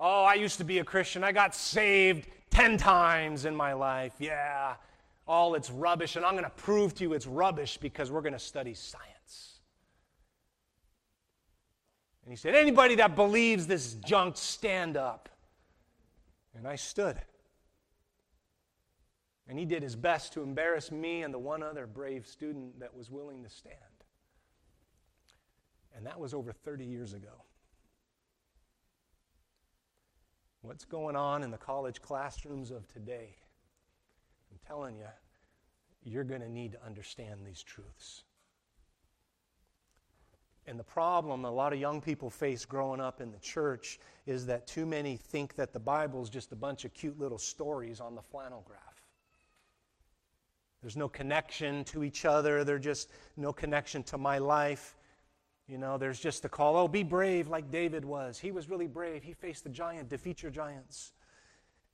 Oh, 0.00 0.24
I 0.24 0.34
used 0.34 0.58
to 0.58 0.64
be 0.64 0.78
a 0.78 0.84
Christian. 0.84 1.24
I 1.24 1.32
got 1.32 1.54
saved 1.54 2.28
10 2.50 2.76
times 2.76 3.44
in 3.44 3.54
my 3.54 3.72
life. 3.72 4.12
Yeah, 4.18 4.74
all 5.26 5.54
it's 5.54 5.70
rubbish. 5.70 6.16
And 6.16 6.24
I'm 6.24 6.32
going 6.32 6.44
to 6.44 6.50
prove 6.50 6.94
to 6.96 7.04
you 7.04 7.12
it's 7.12 7.26
rubbish 7.26 7.78
because 7.78 8.10
we're 8.10 8.20
going 8.20 8.32
to 8.32 8.38
study 8.38 8.74
science. 8.74 9.17
And 12.28 12.32
he 12.34 12.36
said, 12.36 12.54
Anybody 12.54 12.96
that 12.96 13.16
believes 13.16 13.66
this 13.66 13.94
junk, 13.94 14.36
stand 14.36 14.98
up. 14.98 15.30
And 16.54 16.68
I 16.68 16.76
stood. 16.76 17.16
And 19.48 19.58
he 19.58 19.64
did 19.64 19.82
his 19.82 19.96
best 19.96 20.34
to 20.34 20.42
embarrass 20.42 20.92
me 20.92 21.22
and 21.22 21.32
the 21.32 21.38
one 21.38 21.62
other 21.62 21.86
brave 21.86 22.26
student 22.26 22.80
that 22.80 22.94
was 22.94 23.10
willing 23.10 23.42
to 23.44 23.48
stand. 23.48 23.74
And 25.96 26.04
that 26.04 26.20
was 26.20 26.34
over 26.34 26.52
30 26.52 26.84
years 26.84 27.14
ago. 27.14 27.44
What's 30.60 30.84
going 30.84 31.16
on 31.16 31.42
in 31.42 31.50
the 31.50 31.56
college 31.56 32.02
classrooms 32.02 32.70
of 32.70 32.86
today? 32.88 33.36
I'm 34.52 34.58
telling 34.66 34.98
you, 34.98 35.08
you're 36.04 36.24
going 36.24 36.42
to 36.42 36.50
need 36.50 36.72
to 36.72 36.84
understand 36.84 37.40
these 37.46 37.62
truths. 37.62 38.24
And 40.68 40.78
the 40.78 40.84
problem 40.84 41.46
a 41.46 41.50
lot 41.50 41.72
of 41.72 41.78
young 41.78 41.98
people 41.98 42.28
face 42.28 42.66
growing 42.66 43.00
up 43.00 43.22
in 43.22 43.32
the 43.32 43.38
church 43.38 43.98
is 44.26 44.44
that 44.46 44.66
too 44.66 44.84
many 44.84 45.16
think 45.16 45.54
that 45.54 45.72
the 45.72 45.80
Bible 45.80 46.22
is 46.22 46.28
just 46.28 46.52
a 46.52 46.56
bunch 46.56 46.84
of 46.84 46.92
cute 46.92 47.18
little 47.18 47.38
stories 47.38 48.00
on 48.00 48.14
the 48.14 48.20
flannel 48.20 48.62
graph. 48.66 49.02
There's 50.82 50.96
no 50.96 51.08
connection 51.08 51.84
to 51.84 52.04
each 52.04 52.26
other, 52.26 52.64
there's 52.64 52.84
just 52.84 53.10
no 53.38 53.50
connection 53.50 54.02
to 54.04 54.18
my 54.18 54.36
life. 54.36 54.94
You 55.68 55.78
know, 55.78 55.96
there's 55.96 56.20
just 56.20 56.42
the 56.42 56.50
call, 56.50 56.76
oh, 56.76 56.86
be 56.86 57.02
brave 57.02 57.48
like 57.48 57.70
David 57.70 58.04
was. 58.04 58.38
He 58.38 58.52
was 58.52 58.68
really 58.68 58.86
brave. 58.86 59.22
He 59.22 59.32
faced 59.32 59.64
the 59.64 59.70
giant, 59.70 60.10
defeat 60.10 60.42
your 60.42 60.52
giants. 60.52 61.12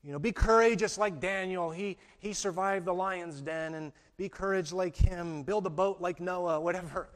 You 0.02 0.12
know, 0.12 0.18
be 0.18 0.32
courageous 0.32 0.98
like 0.98 1.20
Daniel. 1.20 1.70
He, 1.70 1.96
he 2.18 2.32
survived 2.32 2.86
the 2.86 2.94
lion's 2.94 3.40
den, 3.40 3.74
and 3.74 3.92
be 4.16 4.28
courage 4.28 4.72
like 4.72 4.96
him. 4.96 5.44
Build 5.44 5.64
a 5.66 5.70
boat 5.70 6.00
like 6.00 6.20
Noah, 6.20 6.60
whatever. 6.60 7.08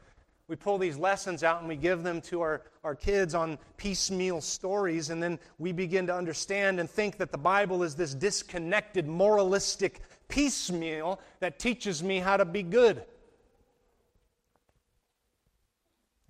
We 0.49 0.55
pull 0.55 0.79
these 0.79 0.97
lessons 0.97 1.43
out 1.43 1.59
and 1.59 1.69
we 1.69 1.75
give 1.75 2.01
them 2.01 2.21
to 2.21 2.41
our, 2.41 2.63
our 2.83 2.95
kids 2.95 3.35
on 3.35 3.59
piecemeal 3.77 4.41
stories, 4.41 5.11
and 5.11 5.21
then 5.21 5.37
we 5.59 5.71
begin 5.71 6.07
to 6.07 6.15
understand 6.15 6.79
and 6.79 6.89
think 6.89 7.17
that 7.17 7.31
the 7.31 7.37
Bible 7.37 7.83
is 7.83 7.93
this 7.93 8.15
disconnected, 8.15 9.07
moralistic 9.07 10.01
piecemeal 10.27 11.19
that 11.39 11.59
teaches 11.59 12.01
me 12.01 12.17
how 12.17 12.35
to 12.35 12.45
be 12.45 12.63
good. 12.63 13.03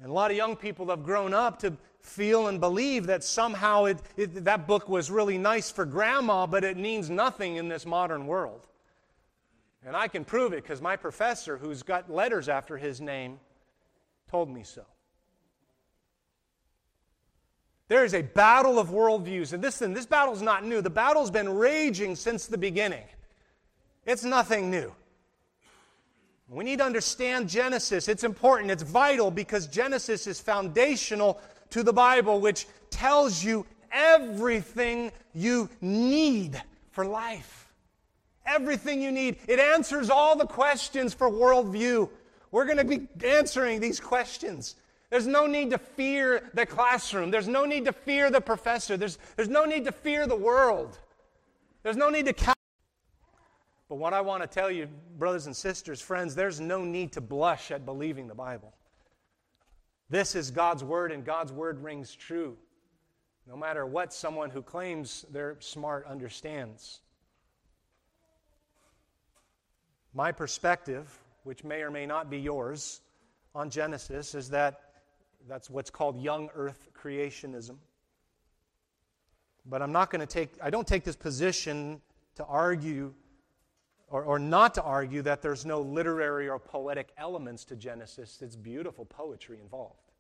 And 0.02 0.10
a 0.10 0.14
lot 0.14 0.32
of 0.32 0.38
young 0.38 0.58
people 0.58 0.88
have 0.88 1.06
grown 1.06 1.34
up 1.34 1.60
to 1.60 1.78
feel 2.02 2.48
and 2.48 2.60
believe 2.60 3.08
that 3.08 3.24
somehow 3.24 3.86
it, 3.86 4.00
it, 4.18 4.44
that 4.44 4.68
book 4.68 4.90
was 4.90 5.10
really 5.10 5.38
nice 5.38 5.72
for 5.72 5.86
grandma, 5.86 6.46
but 6.46 6.66
it 6.66 6.76
means 6.76 7.10
nothing 7.10 7.56
in 7.56 7.70
this 7.70 7.86
modern 7.86 8.28
world. 8.28 8.68
And 9.86 9.96
I 9.96 10.10
can 10.10 10.26
prove 10.26 10.52
it 10.52 10.64
because 10.64 10.82
my 10.82 10.98
professor, 10.98 11.58
who's 11.58 11.84
got 11.84 12.12
letters 12.12 12.50
after 12.50 12.76
his 12.76 13.00
name, 13.00 13.40
told 14.30 14.50
me 14.50 14.64
so. 14.64 14.84
There 17.88 18.06
is 18.06 18.14
a 18.14 18.22
battle 18.22 18.78
of 18.78 18.90
worldviews. 18.90 19.54
And 19.54 19.64
this, 19.64 19.80
this 19.80 20.06
battle's 20.06 20.42
not 20.44 20.64
new. 20.64 20.82
The 20.82 20.90
battle's 20.90 21.32
been 21.32 21.50
raging 21.50 22.16
since 22.16 22.46
the 22.46 22.58
beginning. 22.58 23.04
It's 24.06 24.24
nothing 24.24 24.70
new. 24.70 24.94
We 26.48 26.64
need 26.64 26.80
to 26.80 26.86
understand 26.86 27.50
Genesis. 27.50 28.08
It's 28.08 28.24
important, 28.24 28.72
it's 28.72 28.84
vital 28.84 29.30
because 29.30 29.68
Genesis 29.68 30.26
is 30.26 30.40
foundational 30.40 31.40
to 31.70 31.84
the 31.84 31.94
Bible, 31.94 32.40
which 32.40 32.68
tells 32.90 33.44
you 33.44 33.66
everything 33.92 35.12
you 35.34 35.70
need 35.82 36.60
for 36.92 37.06
life. 37.06 37.70
everything 38.50 39.02
you 39.02 39.12
need. 39.12 39.38
It 39.48 39.60
answers 39.60 40.10
all 40.10 40.36
the 40.36 40.48
questions 40.48 41.14
for 41.14 41.30
worldview. 41.30 42.10
We're 42.52 42.66
going 42.66 42.78
to 42.78 42.84
be 42.84 43.08
answering 43.26 43.80
these 43.80 44.00
questions. 44.00 44.76
There's 45.10 45.28
no 45.28 45.48
need 45.48 45.72
to 45.72 45.78
fear 45.78 46.50
the 46.54 46.66
classroom. 46.66 47.32
There's 47.32 47.48
no 47.48 47.66
need 47.66 47.86
to 47.86 47.94
fear 47.94 48.30
the 48.30 48.42
professor. 48.42 48.98
There's, 48.98 49.18
there's 49.36 49.50
no 49.50 49.66
need 49.66 49.86
to 49.86 49.92
fear 49.92 50.28
the 50.28 50.36
world. 50.36 51.00
There's 51.84 51.98
no 51.98 52.10
need 52.10 52.26
to. 52.28 52.54
but 53.88 53.96
what 53.96 54.14
I 54.14 54.22
want 54.22 54.44
to 54.44 54.48
tell 54.48 54.70
you, 54.70 54.88
brothers 55.18 55.48
and 55.48 55.56
sisters, 55.56 56.02
friends, 56.02 56.36
there's 56.36 56.60
no 56.60 56.84
need 56.84 57.14
to 57.14 57.22
blush 57.22 57.72
at 57.72 57.86
believing 57.86 58.28
the 58.28 58.36
Bible. 58.36 58.74
This 60.10 60.36
is 60.36 60.52
God's 60.52 60.84
Word, 60.84 61.12
and 61.12 61.24
God's 61.24 61.52
Word 61.52 61.84
rings 61.84 62.16
true, 62.16 62.58
no 63.48 63.56
matter 63.56 63.86
what 63.86 64.12
someone 64.12 64.50
who 64.50 64.62
claims 64.62 65.26
they're 65.32 65.56
smart 65.60 66.06
understands. 66.08 67.02
My 70.14 70.32
perspective, 70.32 71.16
which 71.44 71.64
may 71.64 71.82
or 71.82 71.92
may 71.92 72.06
not 72.06 72.30
be 72.30 72.38
yours, 72.38 73.02
on 73.56 73.70
Genesis 73.70 74.36
is 74.36 74.50
that 74.50 74.82
that's 75.48 75.70
what's 75.70 75.90
called 75.90 76.22
young 76.22 76.50
earth 76.54 76.90
creationism. 76.94 77.78
But 79.66 79.82
I'm 79.82 79.92
not 79.92 80.12
going 80.12 80.22
to 80.22 80.28
take, 80.28 80.50
I 80.62 80.70
don't 80.70 80.88
take 80.88 81.04
this 81.04 81.16
position 81.16 82.02
to 82.36 82.46
argue 82.46 83.14
or, 84.10 84.24
or 84.24 84.40
not 84.40 84.74
to 84.76 84.84
argue 84.84 85.22
that 85.22 85.42
there's 85.42 85.66
no 85.66 85.82
literary 85.82 86.50
or 86.50 86.60
poetic 86.60 87.10
elements 87.18 87.64
to 87.66 87.76
Genesis. 87.76 88.40
It's 88.42 88.56
beautiful 88.56 89.06
poetry 89.06 89.60
involved, 89.62 90.12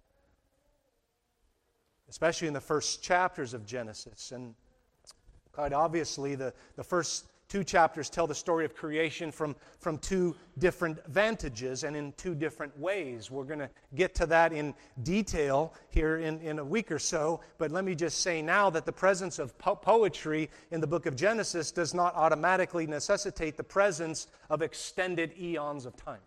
especially 2.08 2.48
in 2.48 2.54
the 2.54 2.62
first 2.62 3.02
chapters 3.02 3.54
of 3.54 3.66
Genesis. 3.66 4.32
And 4.32 4.54
quite 5.52 5.74
obviously, 5.74 6.36
the, 6.36 6.54
the 6.76 6.84
first 6.84 7.26
two 7.50 7.64
chapters 7.64 8.10
tell 8.10 8.28
the 8.28 8.36
story 8.36 8.64
of 8.64 8.76
creation 8.76 9.32
from, 9.32 9.56
from 9.80 9.98
two 9.98 10.36
different 10.60 11.04
vantages 11.08 11.84
and 11.84 11.96
in 11.96 12.14
two 12.14 12.36
different 12.36 12.78
ways. 12.80 13.32
We're 13.32 13.44
going 13.44 13.60
to 13.60 13.70
get 13.96 14.14
to 14.16 14.28
that 14.28 14.54
in 14.54 14.76
detail 15.02 15.74
here 15.90 16.20
in, 16.20 16.40
in 16.42 16.60
a 16.60 16.64
week 16.64 16.92
or 16.92 17.00
so, 17.00 17.42
but 17.58 17.72
let 17.72 17.84
me 17.84 17.96
just 17.96 18.22
say 18.22 18.42
now 18.42 18.70
that 18.70 18.86
the 18.86 18.92
presence 18.92 19.40
of 19.40 19.58
po- 19.58 19.76
poetry 19.76 20.50
in 20.70 20.80
the 20.80 20.88
book 20.88 21.08
of 21.08 21.16
Genesis 21.16 21.72
does 21.72 21.96
not 21.96 22.16
automatically 22.16 22.86
necessitate 22.86 23.58
the 23.58 23.64
presence 23.64 24.28
of 24.52 24.62
extended 24.62 25.34
eons 25.40 25.88
of 25.88 25.96
time. 25.96 26.22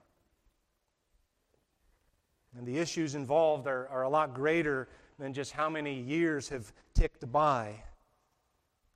And 2.59 2.67
the 2.67 2.79
issues 2.79 3.15
involved 3.15 3.69
are, 3.69 3.87
are 3.89 4.03
a 4.03 4.09
lot 4.09 4.35
greater 4.35 4.89
than 5.19 5.33
just 5.33 5.53
how 5.53 5.71
many 5.71 6.01
years 6.01 6.49
have 6.49 6.73
ticked 6.95 7.31
by. 7.31 7.77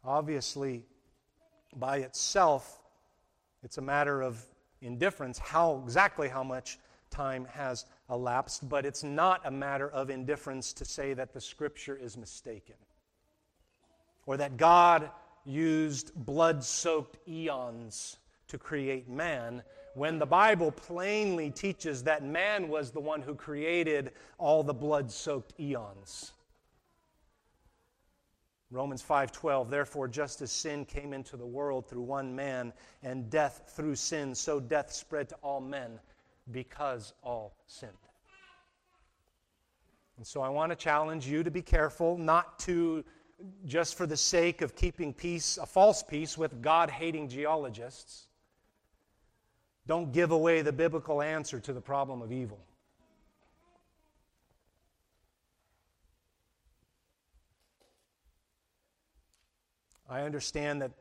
Obviously, 0.04 0.84
by 1.78 1.98
itself, 1.98 2.80
it's 3.62 3.78
a 3.78 3.82
matter 3.82 4.22
of 4.22 4.44
indifference 4.80 5.38
how 5.38 5.82
exactly 5.84 6.28
how 6.28 6.42
much 6.42 6.78
time 7.10 7.46
has 7.52 7.86
elapsed, 8.10 8.68
but 8.68 8.84
it's 8.84 9.02
not 9.02 9.40
a 9.44 9.50
matter 9.50 9.88
of 9.88 10.10
indifference 10.10 10.72
to 10.74 10.84
say 10.84 11.14
that 11.14 11.32
the 11.32 11.40
scripture 11.40 11.96
is 11.96 12.16
mistaken 12.16 12.76
or 14.26 14.36
that 14.36 14.56
God 14.56 15.10
used 15.44 16.12
blood 16.14 16.62
soaked 16.62 17.16
eons 17.28 18.18
to 18.48 18.58
create 18.58 19.08
man 19.08 19.62
when 19.94 20.18
the 20.18 20.26
Bible 20.26 20.70
plainly 20.70 21.50
teaches 21.50 22.02
that 22.02 22.22
man 22.22 22.68
was 22.68 22.90
the 22.90 23.00
one 23.00 23.22
who 23.22 23.34
created 23.34 24.12
all 24.38 24.62
the 24.62 24.74
blood 24.74 25.10
soaked 25.10 25.58
eons. 25.58 26.32
Romans 28.70 29.02
5:12 29.02 29.70
Therefore 29.70 30.08
just 30.08 30.42
as 30.42 30.50
sin 30.50 30.84
came 30.84 31.12
into 31.12 31.36
the 31.36 31.46
world 31.46 31.88
through 31.88 32.02
one 32.02 32.34
man 32.34 32.72
and 33.02 33.30
death 33.30 33.72
through 33.74 33.94
sin 33.94 34.34
so 34.34 34.58
death 34.58 34.92
spread 34.92 35.28
to 35.28 35.36
all 35.36 35.60
men 35.60 36.00
because 36.50 37.12
all 37.22 37.56
sinned. 37.66 37.92
And 40.16 40.26
so 40.26 40.40
I 40.40 40.48
want 40.48 40.70
to 40.72 40.76
challenge 40.76 41.26
you 41.26 41.42
to 41.42 41.50
be 41.50 41.62
careful 41.62 42.16
not 42.16 42.58
to 42.60 43.04
just 43.66 43.96
for 43.96 44.06
the 44.06 44.16
sake 44.16 44.62
of 44.62 44.74
keeping 44.74 45.12
peace 45.12 45.58
a 45.58 45.66
false 45.66 46.02
peace 46.02 46.38
with 46.38 46.62
God-hating 46.62 47.28
geologists 47.28 48.28
don't 49.86 50.12
give 50.12 50.32
away 50.32 50.62
the 50.62 50.72
biblical 50.72 51.22
answer 51.22 51.60
to 51.60 51.72
the 51.72 51.80
problem 51.80 52.22
of 52.22 52.32
evil. 52.32 52.58
I 60.08 60.22
understand 60.22 60.82
that 60.82 60.92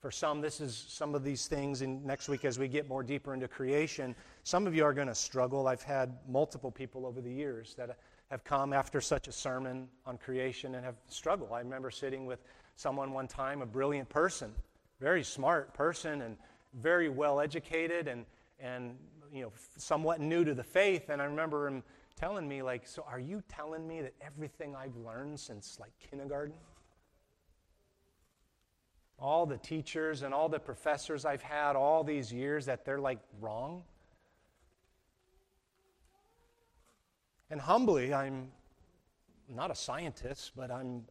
for 0.00 0.10
some, 0.10 0.40
this 0.40 0.60
is 0.60 0.84
some 0.88 1.14
of 1.14 1.22
these 1.22 1.46
things, 1.46 1.80
and 1.80 2.04
next 2.04 2.28
week, 2.28 2.44
as 2.44 2.58
we 2.58 2.66
get 2.66 2.88
more 2.88 3.04
deeper 3.04 3.34
into 3.34 3.46
creation, 3.46 4.16
some 4.42 4.66
of 4.66 4.74
you 4.74 4.84
are 4.84 4.92
going 4.92 5.06
to 5.06 5.14
struggle. 5.14 5.68
I've 5.68 5.82
had 5.82 6.18
multiple 6.28 6.72
people 6.72 7.06
over 7.06 7.20
the 7.20 7.32
years 7.32 7.74
that 7.78 7.96
have 8.28 8.42
come 8.42 8.72
after 8.72 9.00
such 9.00 9.28
a 9.28 9.32
sermon 9.32 9.86
on 10.04 10.18
creation 10.18 10.74
and 10.74 10.84
have 10.84 10.96
struggled. 11.06 11.52
I 11.52 11.60
remember 11.60 11.90
sitting 11.90 12.26
with 12.26 12.42
someone 12.74 13.12
one 13.12 13.28
time, 13.28 13.62
a 13.62 13.66
brilliant 13.66 14.08
person, 14.08 14.52
very 14.98 15.22
smart 15.22 15.72
person, 15.72 16.22
and 16.22 16.36
very 16.74 17.08
well 17.08 17.38
educated, 17.38 18.08
and, 18.08 18.26
and 18.58 18.96
you 19.32 19.42
know, 19.42 19.52
somewhat 19.76 20.20
new 20.20 20.44
to 20.44 20.52
the 20.52 20.64
faith. 20.64 21.10
And 21.10 21.22
I 21.22 21.26
remember 21.26 21.68
him 21.68 21.84
telling 22.16 22.48
me, 22.48 22.60
like, 22.62 22.88
so 22.88 23.04
are 23.08 23.20
you 23.20 23.40
telling 23.48 23.86
me 23.86 24.00
that 24.00 24.14
everything 24.20 24.74
I've 24.74 24.96
learned 24.96 25.38
since 25.38 25.78
like 25.78 25.92
kindergarten? 26.10 26.54
All 29.22 29.46
the 29.46 29.56
teachers 29.56 30.22
and 30.22 30.34
all 30.34 30.48
the 30.48 30.58
professors 30.58 31.24
I've 31.24 31.42
had 31.42 31.76
all 31.76 32.02
these 32.02 32.32
years 32.32 32.66
that 32.66 32.84
they're 32.84 32.98
like 32.98 33.20
wrong? 33.40 33.84
And 37.48 37.60
humbly, 37.60 38.12
I'm 38.12 38.48
not 39.48 39.70
a 39.70 39.74
scientist, 39.76 40.52
but 40.56 40.70
I'm, 40.72 41.04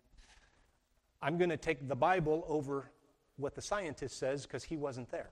I'm 1.21 1.37
going 1.37 1.51
to 1.51 1.57
take 1.57 1.87
the 1.87 1.95
Bible 1.95 2.43
over 2.49 2.91
what 3.37 3.55
the 3.55 3.61
scientist 3.61 4.19
says 4.19 4.45
because 4.45 4.63
he 4.63 4.75
wasn't 4.75 5.09
there. 5.09 5.29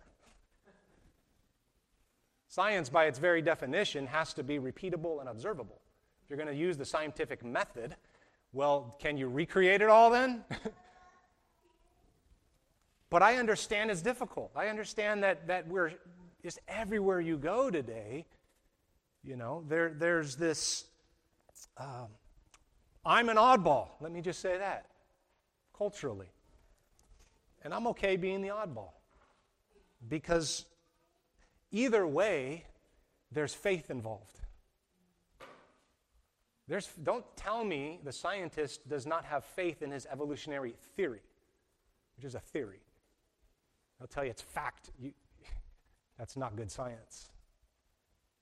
Science, 2.48 2.90
by 2.90 3.06
its 3.06 3.20
very 3.20 3.42
definition, 3.42 4.08
has 4.08 4.34
to 4.34 4.44
be 4.44 4.58
repeatable 4.58 5.20
and 5.20 5.28
observable. 5.28 5.82
If 6.24 6.30
you're 6.30 6.38
going 6.38 6.48
to 6.48 6.56
use 6.56 6.78
the 6.78 6.86
scientific 6.86 7.44
method, 7.44 7.96
well, 8.54 8.96
can 9.00 9.18
you 9.18 9.28
recreate 9.28 9.82
it 9.82 9.90
all 9.90 10.10
then? 10.10 10.46
But 13.10 13.24
I 13.24 13.38
understand 13.38 13.92
it's 13.92 14.02
difficult. 14.02 14.52
I 14.56 14.68
understand 14.68 15.24
that, 15.24 15.48
that 15.48 15.68
we're 15.68 15.94
just 16.44 16.60
everywhere 16.68 17.20
you 17.20 17.38
go 17.38 17.70
today, 17.70 18.26
you 19.24 19.36
know, 19.36 19.64
there, 19.68 19.94
there's 19.98 20.36
this 20.36 20.86
um, 21.78 22.08
I'm 23.06 23.30
an 23.30 23.38
oddball. 23.38 23.90
Let 24.02 24.12
me 24.12 24.22
just 24.22 24.40
say 24.40 24.58
that 24.58 24.86
culturally. 25.76 26.30
And 27.64 27.74
I'm 27.74 27.88
okay 27.88 28.18
being 28.18 28.42
the 28.42 28.50
oddball 28.50 28.92
because 30.08 30.66
either 31.72 32.06
way, 32.06 32.66
there's 33.32 33.54
faith 33.54 33.90
involved. 33.90 34.40
There's, 36.68 36.88
don't 37.04 37.26
tell 37.36 37.64
me 37.64 38.00
the 38.04 38.12
scientist 38.12 38.88
does 38.88 39.06
not 39.06 39.26
have 39.26 39.44
faith 39.44 39.82
in 39.82 39.92
his 39.92 40.06
evolutionary 40.12 40.76
theory, 40.96 41.22
which 42.16 42.26
is 42.26 42.36
a 42.36 42.40
theory. 42.40 42.82
They'll 44.00 44.08
tell 44.08 44.24
you 44.24 44.32
it's 44.32 44.42
fact. 44.42 44.92
You, 45.00 45.12
that's 46.18 46.38
not 46.38 46.56
good 46.56 46.72
science. 46.72 47.32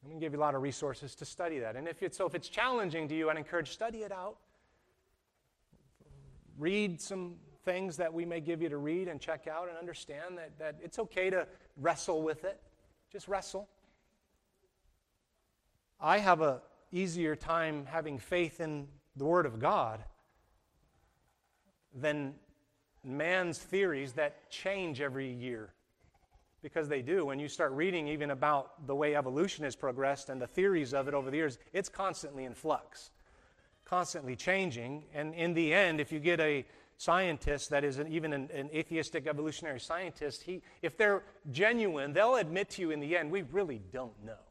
I'm 0.03 0.09
going 0.09 0.19
to 0.19 0.25
give 0.25 0.33
you 0.33 0.39
a 0.39 0.41
lot 0.41 0.55
of 0.55 0.61
resources 0.61 1.15
to 1.15 1.25
study 1.25 1.59
that. 1.59 1.75
And 1.75 1.87
if 1.87 2.03
it's, 2.03 2.17
so 2.17 2.25
if 2.27 2.35
it's 2.35 2.49
challenging 2.49 3.07
to 3.09 3.15
you, 3.15 3.29
I'd 3.29 3.37
encourage 3.37 3.71
study 3.71 3.99
it 3.99 4.11
out. 4.11 4.37
Read 6.57 7.01
some 7.01 7.35
things 7.65 7.97
that 7.97 8.13
we 8.13 8.23
may 8.23 8.39
give 8.39 8.61
you 8.61 8.69
to 8.69 8.77
read 8.77 9.07
and 9.07 9.19
check 9.19 9.47
out 9.47 9.67
and 9.67 9.77
understand 9.77 10.37
that, 10.37 10.57
that 10.59 10.75
it's 10.81 10.99
okay 10.99 11.29
to 11.29 11.47
wrestle 11.75 12.21
with 12.21 12.45
it. 12.45 12.61
Just 13.11 13.27
wrestle. 13.27 13.67
I 15.99 16.19
have 16.19 16.41
a 16.41 16.61
easier 16.91 17.35
time 17.35 17.85
having 17.85 18.17
faith 18.19 18.61
in 18.61 18.87
the 19.15 19.25
Word 19.25 19.45
of 19.45 19.59
God 19.59 20.03
than 21.93 22.35
man's 23.03 23.57
theories 23.57 24.13
that 24.13 24.49
change 24.49 25.01
every 25.01 25.31
year. 25.31 25.73
Because 26.61 26.89
they 26.89 27.01
do. 27.01 27.25
When 27.25 27.39
you 27.39 27.47
start 27.47 27.71
reading 27.71 28.07
even 28.07 28.31
about 28.31 28.87
the 28.87 28.95
way 28.95 29.15
evolution 29.15 29.63
has 29.63 29.75
progressed 29.75 30.29
and 30.29 30.41
the 30.41 30.47
theories 30.47 30.93
of 30.93 31.07
it 31.07 31.13
over 31.13 31.29
the 31.29 31.37
years, 31.37 31.59
it's 31.71 31.87
constantly 31.87 32.45
in 32.45 32.53
flux, 32.53 33.11
constantly 33.85 34.35
changing. 34.35 35.05
And 35.13 35.33
in 35.35 35.53
the 35.53 35.73
end, 35.73 36.01
if 36.01 36.11
you 36.11 36.19
get 36.19 36.39
a 36.39 36.65
scientist 36.97 37.69
that 37.69 37.83
is 37.83 37.99
an, 37.99 38.07
even 38.07 38.33
an, 38.33 38.49
an, 38.51 38.69
atheistic 38.73 39.27
evolutionary 39.27 39.79
scientist, 39.79 40.41
he, 40.43 40.63
if 40.81 40.97
they're 40.97 41.23
genuine, 41.51 42.11
they'll 42.11 42.35
admit 42.35 42.71
to 42.71 42.81
you 42.81 42.91
in 42.91 42.99
the 42.99 43.15
end, 43.15 43.31
we 43.31 43.43
really 43.43 43.81
don't 43.93 44.25
know. 44.25 44.46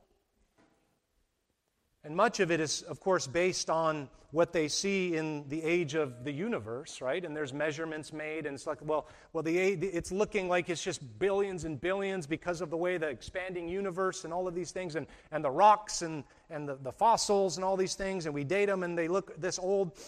And 2.07 2.15
much 2.15 2.39
of 2.39 2.53
it 2.53 2.61
is, 2.61 2.83
of 2.83 3.01
course, 3.01 3.27
based 3.27 3.69
on 3.69 4.09
what 4.31 4.53
they 4.53 4.69
see 4.69 5.17
in 5.17 5.45
the 5.49 5.61
age 5.61 5.97
of 5.97 6.23
the 6.23 6.31
universe, 6.31 7.01
right? 7.01 7.25
And 7.25 7.37
there's 7.37 7.53
measurements 7.53 8.13
made, 8.13 8.47
and 8.47 8.55
it's 8.55 8.65
like, 8.65 8.79
well, 8.81 9.09
well, 9.33 9.43
the 9.43 9.59
it's 9.59 10.13
looking 10.13 10.49
like 10.49 10.71
it's 10.71 10.85
just 10.85 11.19
billions 11.19 11.65
and 11.65 11.81
billions 11.81 12.29
because 12.29 12.61
of 12.61 12.71
the 12.71 12.77
way 12.77 12.97
the 12.97 13.09
expanding 13.09 13.69
universe 13.69 14.23
and 14.23 14.33
all 14.33 14.47
of 14.47 14.55
these 14.55 14.71
things, 14.71 14.95
and, 14.95 15.09
and 15.33 15.45
the 15.45 15.51
rocks 15.51 16.03
and, 16.03 16.23
and 16.49 16.69
the, 16.69 16.77
the 16.77 16.93
fossils 16.93 17.57
and 17.57 17.65
all 17.65 17.77
these 17.77 17.97
things, 17.97 18.27
and 18.27 18.33
we 18.33 18.45
date 18.45 18.67
them, 18.67 18.85
and 18.85 18.97
they 18.97 19.09
look 19.09 19.37
this 19.41 19.59
old. 19.59 19.99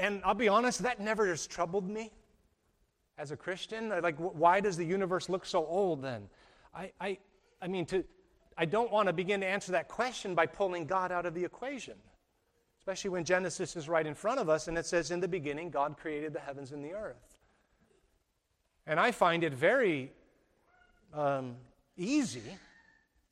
And 0.00 0.20
I'll 0.24 0.34
be 0.34 0.48
honest, 0.48 0.82
that 0.82 0.98
never 0.98 1.28
has 1.28 1.46
troubled 1.46 1.88
me 1.88 2.10
as 3.18 3.30
a 3.30 3.36
Christian. 3.36 3.90
Like, 3.90 4.16
why 4.16 4.58
does 4.58 4.76
the 4.76 4.84
universe 4.84 5.28
look 5.28 5.46
so 5.46 5.64
old 5.64 6.02
then? 6.02 6.28
I, 6.74 6.90
I, 7.00 7.18
I 7.62 7.68
mean, 7.68 7.86
to, 7.86 8.02
I 8.58 8.64
don't 8.64 8.90
want 8.90 9.08
to 9.08 9.12
begin 9.12 9.40
to 9.40 9.46
answer 9.46 9.72
that 9.72 9.88
question 9.88 10.34
by 10.34 10.46
pulling 10.46 10.86
God 10.86 11.12
out 11.12 11.26
of 11.26 11.34
the 11.34 11.44
equation, 11.44 11.94
especially 12.80 13.10
when 13.10 13.24
Genesis 13.24 13.76
is 13.76 13.88
right 13.88 14.06
in 14.06 14.14
front 14.14 14.40
of 14.40 14.48
us 14.48 14.68
and 14.68 14.78
it 14.78 14.86
says, 14.86 15.10
In 15.10 15.20
the 15.20 15.28
beginning, 15.28 15.70
God 15.70 15.96
created 15.98 16.32
the 16.32 16.40
heavens 16.40 16.72
and 16.72 16.84
the 16.84 16.92
earth. 16.92 17.36
And 18.86 18.98
I 18.98 19.10
find 19.10 19.44
it 19.44 19.52
very 19.52 20.12
um, 21.12 21.56
easy 21.96 22.42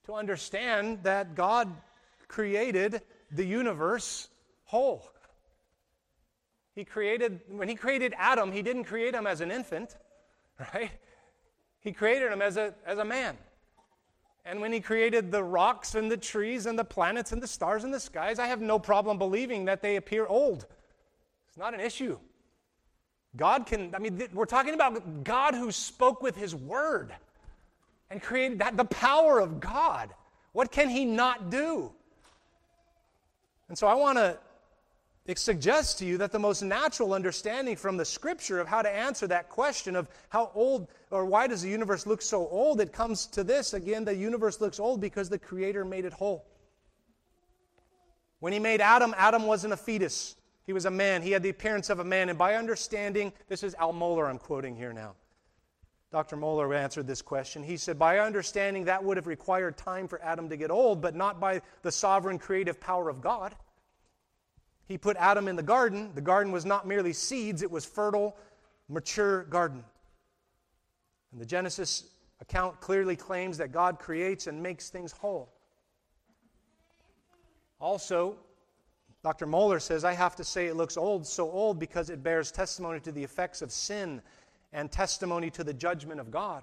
to 0.05 0.15
understand 0.15 1.03
that 1.05 1.35
God 1.35 1.73
created 2.29 3.01
the 3.31 3.45
universe 3.45 4.29
whole. 4.65 5.09
He 6.75 6.85
created, 6.85 7.41
when 7.49 7.69
He 7.69 7.77
created 7.77 8.15
Adam, 8.19 8.53
He 8.53 8.61
didn't 8.61 8.85
create 8.85 9.15
him 9.15 9.27
as 9.27 9.41
an 9.41 9.51
infant, 9.51 9.97
right? 10.75 10.91
He 11.81 11.93
created 11.93 12.33
him 12.33 12.43
as 12.43 12.57
a, 12.57 12.75
as 12.85 12.99
a 12.99 13.05
man. 13.05 13.37
And 14.45 14.61
when 14.61 14.73
he 14.73 14.81
created 14.81 15.33
the 15.33 15.43
rocks 15.43 15.95
and 15.95 16.11
the 16.11 16.17
trees 16.17 16.67
and 16.67 16.79
the 16.79 16.85
planets 16.85 17.33
and 17.33 17.43
the 17.43 17.47
stars 17.47 17.85
and 17.85 17.95
the 17.95 18.01
skies, 18.01 18.39
I 18.39 18.47
have 18.47 18.61
no 18.61 18.79
problem 18.79 19.17
believing 19.19 19.65
that 19.65 19.81
they 19.81 19.97
appear 19.97 20.27
old. 20.27 20.67
It's 21.49 21.57
not 21.57 21.73
an 21.73 21.81
issue. 21.81 22.19
God 23.37 23.67
can, 23.67 23.95
I 23.95 23.99
mean, 23.99 24.29
we're 24.33 24.45
talking 24.45 24.75
about 24.75 25.25
God 25.25 25.55
who 25.55 25.73
spoke 25.73 26.23
with 26.23 26.37
his 26.37 26.55
word 26.55 27.13
and 28.11 28.23
created 28.23 28.59
that, 28.61 28.77
the 28.77 28.85
power 28.85 29.41
of 29.41 29.61
God. 29.61 30.15
What 30.53 30.71
can 30.71 30.89
he 30.89 31.05
not 31.05 31.51
do? 31.51 31.91
And 33.69 33.79
so 33.79 33.87
I 33.87 33.95
want 33.95 34.19
to 34.19 34.39
it 35.27 35.39
suggests 35.39 35.95
to 35.95 36.05
you 36.05 36.19
that 36.19 36.33
the 36.33 36.39
most 36.39 36.63
natural 36.63 37.15
understanding 37.15 37.77
from 37.77 37.97
the 37.97 38.05
scripture 38.05 38.61
of 38.61 38.69
how 38.69 38.83
to 38.83 38.91
answer 38.91 39.27
that 39.27 39.49
question 39.49 39.97
of 39.97 40.09
how 40.29 40.51
old 40.55 40.89
or 41.11 41.25
why 41.25 41.47
does 41.47 41.63
the 41.63 41.69
universe 41.69 42.07
look 42.07 42.21
so 42.21 42.47
old, 42.49 42.81
it 42.81 42.93
comes 42.93 43.27
to 43.27 43.43
this 43.43 43.73
again 43.73 44.05
the 44.05 44.15
universe 44.15 44.61
looks 44.61 44.79
old 44.79 45.01
because 45.01 45.29
the 45.29 45.39
Creator 45.39 45.85
made 45.85 46.05
it 46.05 46.13
whole. 46.13 46.45
When 48.41 48.53
He 48.53 48.59
made 48.59 48.81
Adam, 48.81 49.15
Adam 49.17 49.45
wasn't 49.45 49.73
a 49.73 49.77
fetus, 49.79 50.37
he 50.67 50.73
was 50.73 50.87
a 50.87 50.91
man. 50.91 51.23
He 51.23 51.31
had 51.31 51.43
the 51.43 51.51
appearance 51.51 51.91
of 51.91 52.01
a 52.01 52.05
man. 52.05 52.31
And 52.31 52.39
by 52.39 52.55
understanding, 52.55 53.33
this 53.49 53.63
is 53.63 53.75
Al 53.75 53.93
Mohler 53.93 54.29
I'm 54.29 54.39
quoting 54.39 54.75
here 54.75 54.93
now. 54.93 55.15
Dr. 56.11 56.37
Mohler 56.37 56.75
answered 56.77 57.07
this 57.07 57.21
question. 57.21 57.63
He 57.63 57.77
said, 57.77 57.99
By 57.99 58.21
understanding, 58.21 58.85
that 58.85 59.03
would 59.03 59.17
have 59.17 59.27
required 59.27 59.77
time 59.77 60.09
for 60.09 60.23
Adam 60.23 60.49
to 60.49 60.57
get 60.57 60.71
old, 60.71 61.03
but 61.03 61.15
not 61.15 61.39
by 61.39 61.61
the 61.83 61.93
sovereign 61.93 62.39
creative 62.39 62.81
power 62.81 63.11
of 63.11 63.21
God. 63.21 63.55
He 64.87 64.99
put 64.99 65.17
Adam 65.17 65.49
in 65.49 65.57
the 65.57 65.63
garden. 65.63 66.11
The 66.15 66.21
garden 66.21 66.53
was 66.53 66.65
not 66.65 66.87
merely 66.87 67.13
seeds, 67.13 67.63
it 67.63 67.71
was 67.71 67.85
fertile, 67.85 68.37
mature 68.89 69.45
garden. 69.45 69.85
And 71.33 71.41
the 71.41 71.47
Genesis 71.47 72.05
account 72.41 72.81
clearly 72.81 73.17
claims 73.17 73.59
that 73.59 73.73
God 73.73 73.99
creates 73.99 74.47
and 74.47 74.63
makes 74.63 74.91
things 74.91 75.13
whole. 75.13 75.53
Also, 77.81 78.37
Dr. 79.23 79.47
Mohler 79.47 79.81
says, 79.81 80.05
I 80.05 80.13
have 80.13 80.37
to 80.37 80.45
say 80.45 80.67
it 80.67 80.77
looks 80.77 80.97
old, 80.97 81.27
so 81.27 81.51
old 81.51 81.79
because 81.79 82.11
it 82.11 82.23
bears 82.23 82.53
testimony 82.53 83.01
to 83.01 83.13
the 83.13 83.25
effects 83.25 83.63
of 83.63 83.73
sin 83.73 84.21
and 84.73 84.93
testimony 84.93 85.51
to 85.51 85.65
the 85.65 85.73
judgment 85.73 86.21
of 86.21 86.31
God. 86.31 86.63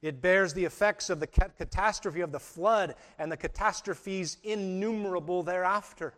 It 0.00 0.20
bears 0.20 0.54
the 0.54 0.64
effects 0.64 1.10
of 1.10 1.20
the 1.20 1.26
catastrophe 1.26 2.20
of 2.20 2.32
the 2.32 2.40
flood 2.40 2.94
and 3.18 3.30
the 3.30 3.36
catastrophes 3.36 4.36
innumerable 4.42 5.42
thereafter. 5.42 6.14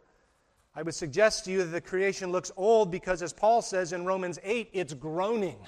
I 0.76 0.82
would 0.82 0.94
suggest 0.94 1.44
to 1.44 1.52
you 1.52 1.58
that 1.58 1.66
the 1.66 1.80
creation 1.80 2.32
looks 2.32 2.50
old 2.56 2.90
because, 2.90 3.22
as 3.22 3.32
Paul 3.32 3.62
says 3.62 3.92
in 3.92 4.04
Romans 4.04 4.40
8, 4.42 4.70
it's 4.72 4.92
groaning. 4.92 5.58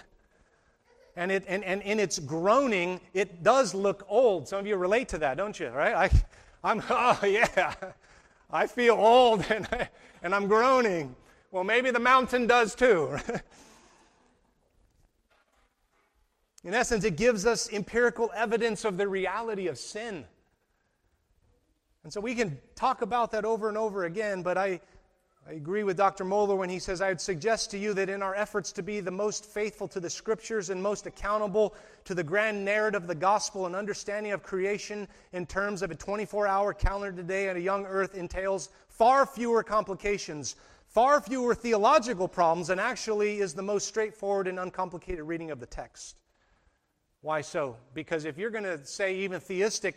And, 1.14 1.30
it, 1.30 1.44
and, 1.46 1.64
and 1.64 1.80
in 1.82 2.00
its 2.00 2.18
groaning, 2.18 3.00
it 3.14 3.42
does 3.42 3.72
look 3.72 4.04
old. 4.08 4.48
Some 4.48 4.58
of 4.58 4.66
you 4.66 4.76
relate 4.76 5.08
to 5.10 5.18
that, 5.18 5.36
don't 5.36 5.58
you? 5.58 5.68
Right? 5.68 5.94
I, 5.94 6.10
I'm, 6.64 6.82
oh, 6.90 7.20
yeah. 7.24 7.72
I 8.50 8.66
feel 8.66 8.94
old 8.94 9.44
and, 9.50 9.66
I, 9.70 9.88
and 10.22 10.34
I'm 10.34 10.48
groaning. 10.48 11.14
Well, 11.52 11.64
maybe 11.64 11.90
the 11.90 12.00
mountain 12.00 12.46
does 12.46 12.74
too. 12.74 13.16
in 16.64 16.74
essence, 16.74 17.04
it 17.04 17.16
gives 17.16 17.46
us 17.46 17.72
empirical 17.72 18.30
evidence 18.34 18.84
of 18.84 18.96
the 18.96 19.06
reality 19.06 19.68
of 19.68 19.78
sin. 19.78 20.24
And 22.02 22.12
so 22.12 22.20
we 22.20 22.34
can 22.34 22.58
talk 22.74 23.02
about 23.02 23.30
that 23.32 23.44
over 23.44 23.68
and 23.68 23.78
over 23.78 24.04
again, 24.04 24.42
but 24.42 24.58
I, 24.58 24.80
I 25.48 25.52
agree 25.52 25.84
with 25.84 25.96
Dr. 25.96 26.24
Mohler 26.24 26.56
when 26.56 26.68
he 26.68 26.80
says, 26.80 27.00
I 27.00 27.08
would 27.08 27.20
suggest 27.20 27.70
to 27.70 27.78
you 27.78 27.94
that 27.94 28.08
in 28.08 28.20
our 28.20 28.34
efforts 28.34 28.72
to 28.72 28.82
be 28.82 28.98
the 28.98 29.12
most 29.12 29.44
faithful 29.44 29.86
to 29.88 30.00
the 30.00 30.10
scriptures 30.10 30.70
and 30.70 30.82
most 30.82 31.06
accountable 31.06 31.76
to 32.04 32.16
the 32.16 32.24
grand 32.24 32.64
narrative 32.64 33.02
of 33.02 33.06
the 33.06 33.14
gospel 33.14 33.66
and 33.66 33.76
understanding 33.76 34.32
of 34.32 34.42
creation 34.42 35.06
in 35.32 35.46
terms 35.46 35.82
of 35.82 35.92
a 35.92 35.94
24 35.94 36.48
hour 36.48 36.72
calendar 36.74 37.16
today 37.16 37.48
and 37.48 37.56
a 37.56 37.60
young 37.60 37.86
earth 37.86 38.16
entails 38.16 38.70
far 38.88 39.24
fewer 39.24 39.62
complications, 39.62 40.56
far 40.88 41.20
fewer 41.20 41.54
theological 41.54 42.26
problems, 42.26 42.70
and 42.70 42.80
actually 42.80 43.38
is 43.38 43.54
the 43.54 43.62
most 43.62 43.86
straightforward 43.86 44.48
and 44.48 44.58
uncomplicated 44.58 45.22
reading 45.22 45.52
of 45.52 45.60
the 45.60 45.66
text. 45.66 46.18
Why 47.20 47.40
so? 47.40 47.76
Because 47.94 48.24
if 48.24 48.36
you're 48.36 48.50
going 48.50 48.64
to 48.64 48.84
say 48.84 49.14
even 49.18 49.38
theistic, 49.38 49.94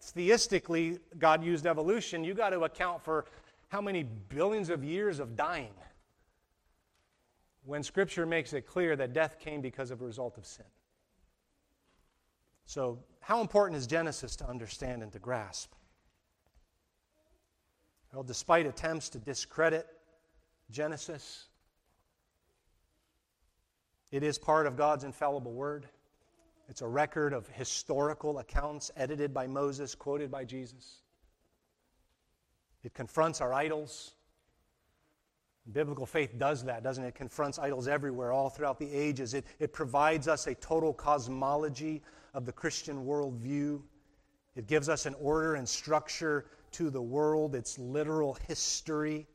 theistically 0.00 1.00
God 1.18 1.44
used 1.44 1.66
evolution, 1.66 2.24
you 2.24 2.32
got 2.32 2.50
to 2.50 2.60
account 2.60 3.02
for 3.02 3.26
how 3.68 3.80
many 3.80 4.02
billions 4.02 4.70
of 4.70 4.84
years 4.84 5.18
of 5.18 5.36
dying 5.36 5.72
when 7.66 7.82
Scripture 7.82 8.24
makes 8.24 8.52
it 8.52 8.66
clear 8.66 8.94
that 8.96 9.12
death 9.12 9.38
came 9.38 9.60
because 9.60 9.90
of 9.90 10.00
a 10.00 10.04
result 10.04 10.38
of 10.38 10.46
sin. 10.46 10.64
So, 12.64 13.00
how 13.20 13.40
important 13.40 13.76
is 13.76 13.86
Genesis 13.86 14.36
to 14.36 14.48
understand 14.48 15.02
and 15.02 15.12
to 15.12 15.18
grasp? 15.18 15.72
Well, 18.12 18.22
despite 18.22 18.66
attempts 18.66 19.08
to 19.10 19.18
discredit 19.18 19.86
Genesis, 20.70 21.46
it 24.12 24.22
is 24.22 24.38
part 24.38 24.66
of 24.66 24.76
God's 24.76 25.04
infallible 25.04 25.52
word. 25.52 25.88
It's 26.68 26.82
a 26.82 26.88
record 26.88 27.32
of 27.32 27.48
historical 27.48 28.38
accounts 28.38 28.90
edited 28.96 29.34
by 29.34 29.46
Moses, 29.46 29.94
quoted 29.94 30.30
by 30.30 30.44
Jesus. 30.44 31.02
It 32.86 32.94
confronts 32.94 33.40
our 33.40 33.52
idols. 33.52 34.12
Biblical 35.72 36.06
faith 36.06 36.38
does 36.38 36.62
that, 36.66 36.84
doesn't 36.84 37.02
it? 37.02 37.08
It 37.08 37.14
confronts 37.16 37.58
idols 37.58 37.88
everywhere, 37.88 38.30
all 38.30 38.48
throughout 38.48 38.78
the 38.78 38.88
ages. 38.94 39.34
It, 39.34 39.44
it 39.58 39.72
provides 39.72 40.28
us 40.28 40.46
a 40.46 40.54
total 40.54 40.94
cosmology 40.94 42.00
of 42.32 42.46
the 42.46 42.52
Christian 42.52 43.04
worldview. 43.04 43.82
It 44.54 44.68
gives 44.68 44.88
us 44.88 45.04
an 45.04 45.14
order 45.14 45.56
and 45.56 45.68
structure 45.68 46.46
to 46.72 46.88
the 46.88 47.02
world, 47.02 47.56
its 47.56 47.76
literal 47.76 48.34
history. 48.46 49.26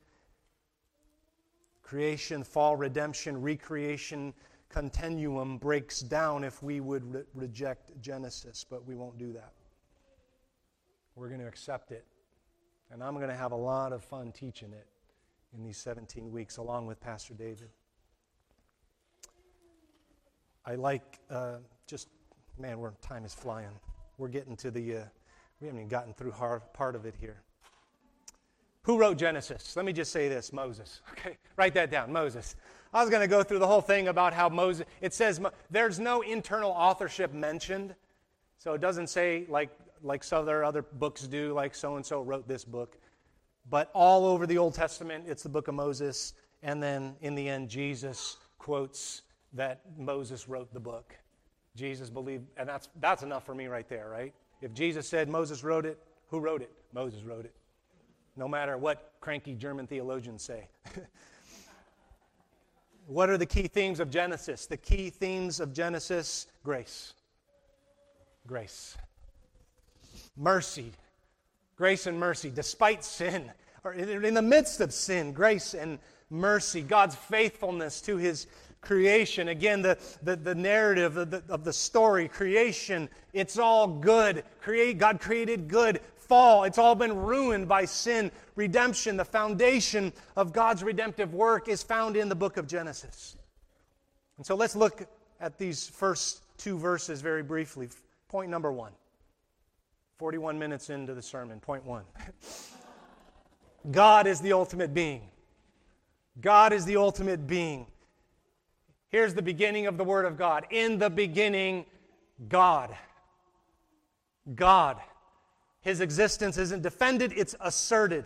Creation, 1.82 2.44
fall, 2.44 2.76
redemption, 2.76 3.38
recreation 3.42 4.32
continuum 4.70 5.58
breaks 5.58 6.00
down 6.00 6.42
if 6.42 6.62
we 6.62 6.80
would 6.80 7.04
re- 7.12 7.22
reject 7.34 7.90
Genesis, 8.00 8.64
but 8.64 8.86
we 8.86 8.94
won't 8.94 9.18
do 9.18 9.34
that. 9.34 9.52
We're 11.14 11.28
going 11.28 11.40
to 11.42 11.46
accept 11.46 11.92
it 11.92 12.06
and 12.92 13.02
I'm 13.02 13.14
going 13.14 13.28
to 13.28 13.34
have 13.34 13.52
a 13.52 13.56
lot 13.56 13.92
of 13.92 14.04
fun 14.04 14.32
teaching 14.32 14.72
it 14.72 14.86
in 15.56 15.64
these 15.64 15.78
17 15.78 16.30
weeks, 16.30 16.58
along 16.58 16.86
with 16.86 17.00
Pastor 17.00 17.32
David. 17.32 17.70
I 20.66 20.74
like 20.74 21.18
uh, 21.30 21.56
just, 21.86 22.08
man, 22.58 22.78
we're, 22.78 22.90
time 23.02 23.24
is 23.24 23.32
flying. 23.34 23.80
We're 24.18 24.28
getting 24.28 24.56
to 24.56 24.70
the, 24.70 24.96
uh, 24.96 25.00
we 25.60 25.66
haven't 25.66 25.80
even 25.80 25.88
gotten 25.88 26.12
through 26.12 26.32
hard, 26.32 26.62
part 26.74 26.94
of 26.94 27.06
it 27.06 27.14
here. 27.18 27.40
Who 28.82 28.98
wrote 28.98 29.16
Genesis? 29.16 29.74
Let 29.74 29.86
me 29.86 29.92
just 29.92 30.12
say 30.12 30.28
this 30.28 30.52
Moses. 30.52 31.00
Okay, 31.12 31.38
write 31.56 31.74
that 31.74 31.90
down 31.90 32.12
Moses. 32.12 32.56
I 32.92 33.00
was 33.00 33.08
going 33.08 33.22
to 33.22 33.28
go 33.28 33.42
through 33.42 33.60
the 33.60 33.66
whole 33.66 33.80
thing 33.80 34.08
about 34.08 34.34
how 34.34 34.48
Moses, 34.48 34.86
it 35.00 35.14
says 35.14 35.40
there's 35.70 35.98
no 35.98 36.20
internal 36.20 36.70
authorship 36.70 37.32
mentioned. 37.32 37.94
So 38.58 38.74
it 38.74 38.80
doesn't 38.80 39.08
say, 39.08 39.46
like, 39.48 39.70
like 40.02 40.24
some 40.24 40.42
other, 40.42 40.64
other 40.64 40.82
books 40.82 41.26
do, 41.26 41.52
like 41.52 41.74
so 41.74 41.96
and 41.96 42.04
so 42.04 42.22
wrote 42.22 42.48
this 42.48 42.64
book. 42.64 42.96
But 43.68 43.90
all 43.94 44.26
over 44.26 44.46
the 44.46 44.58
Old 44.58 44.74
Testament, 44.74 45.24
it's 45.26 45.42
the 45.42 45.48
book 45.48 45.68
of 45.68 45.74
Moses. 45.74 46.34
And 46.62 46.82
then 46.82 47.16
in 47.20 47.34
the 47.34 47.48
end, 47.48 47.68
Jesus 47.68 48.38
quotes 48.58 49.22
that 49.52 49.82
Moses 49.96 50.48
wrote 50.48 50.72
the 50.72 50.80
book. 50.80 51.14
Jesus 51.76 52.10
believed, 52.10 52.46
and 52.56 52.68
that's, 52.68 52.88
that's 53.00 53.22
enough 53.22 53.46
for 53.46 53.54
me 53.54 53.66
right 53.66 53.88
there, 53.88 54.08
right? 54.08 54.34
If 54.60 54.74
Jesus 54.74 55.08
said 55.08 55.28
Moses 55.28 55.64
wrote 55.64 55.86
it, 55.86 55.98
who 56.28 56.40
wrote 56.40 56.62
it? 56.62 56.70
Moses 56.92 57.22
wrote 57.22 57.44
it. 57.44 57.54
no 58.36 58.48
matter 58.48 58.78
what 58.78 59.12
cranky 59.20 59.54
German 59.54 59.86
theologians 59.86 60.42
say. 60.42 60.68
what 63.06 63.28
are 63.28 63.36
the 63.36 63.46
key 63.46 63.68
themes 63.68 64.00
of 64.00 64.10
Genesis? 64.10 64.66
The 64.66 64.76
key 64.76 65.10
themes 65.10 65.60
of 65.60 65.72
Genesis 65.72 66.46
grace. 66.64 67.14
Grace. 68.46 68.96
Mercy. 70.36 70.92
Grace 71.76 72.06
and 72.06 72.18
mercy, 72.18 72.50
despite 72.50 73.04
sin, 73.04 73.50
or 73.82 73.92
in 73.94 74.34
the 74.34 74.42
midst 74.42 74.80
of 74.80 74.92
sin, 74.92 75.32
grace 75.32 75.74
and 75.74 75.98
mercy, 76.30 76.80
God's 76.82 77.16
faithfulness 77.16 78.00
to 78.02 78.16
his 78.16 78.46
creation. 78.80 79.48
Again, 79.48 79.82
the, 79.82 79.98
the, 80.22 80.36
the 80.36 80.54
narrative 80.54 81.16
of 81.16 81.30
the, 81.30 81.42
of 81.48 81.64
the 81.64 81.72
story, 81.72 82.28
creation, 82.28 83.08
it's 83.32 83.58
all 83.58 83.86
good. 83.86 84.44
Create, 84.60 84.98
God 84.98 85.20
created 85.20 85.68
good. 85.68 86.00
Fall, 86.16 86.64
it's 86.64 86.78
all 86.78 86.94
been 86.94 87.16
ruined 87.16 87.68
by 87.68 87.84
sin. 87.84 88.30
Redemption, 88.54 89.16
the 89.16 89.24
foundation 89.24 90.12
of 90.36 90.52
God's 90.52 90.82
redemptive 90.82 91.34
work, 91.34 91.68
is 91.68 91.82
found 91.82 92.16
in 92.16 92.28
the 92.28 92.34
book 92.34 92.56
of 92.56 92.66
Genesis. 92.66 93.36
And 94.36 94.46
so 94.46 94.54
let's 94.54 94.76
look 94.76 95.06
at 95.40 95.58
these 95.58 95.88
first 95.88 96.42
two 96.58 96.78
verses 96.78 97.20
very 97.20 97.42
briefly. 97.42 97.88
Point 98.28 98.50
number 98.50 98.72
one 98.72 98.92
41 100.18 100.58
minutes 100.58 100.90
into 100.90 101.14
the 101.14 101.22
sermon. 101.22 101.60
Point 101.60 101.84
one 101.84 102.04
God 103.90 104.26
is 104.26 104.40
the 104.40 104.52
ultimate 104.52 104.94
being. 104.94 105.28
God 106.40 106.72
is 106.72 106.84
the 106.84 106.96
ultimate 106.96 107.46
being. 107.46 107.86
Here's 109.08 109.34
the 109.34 109.42
beginning 109.42 109.86
of 109.86 109.98
the 109.98 110.04
Word 110.04 110.24
of 110.24 110.38
God. 110.38 110.66
In 110.70 110.98
the 110.98 111.10
beginning, 111.10 111.84
God. 112.48 112.96
God. 114.54 114.98
His 115.82 116.00
existence 116.00 116.56
isn't 116.56 116.82
defended, 116.82 117.32
it's 117.36 117.54
asserted. 117.60 118.24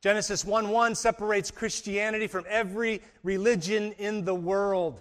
Genesis 0.00 0.44
1 0.44 0.68
1 0.68 0.94
separates 0.94 1.50
Christianity 1.50 2.26
from 2.26 2.44
every 2.48 3.00
religion 3.22 3.92
in 3.98 4.24
the 4.24 4.34
world. 4.34 5.00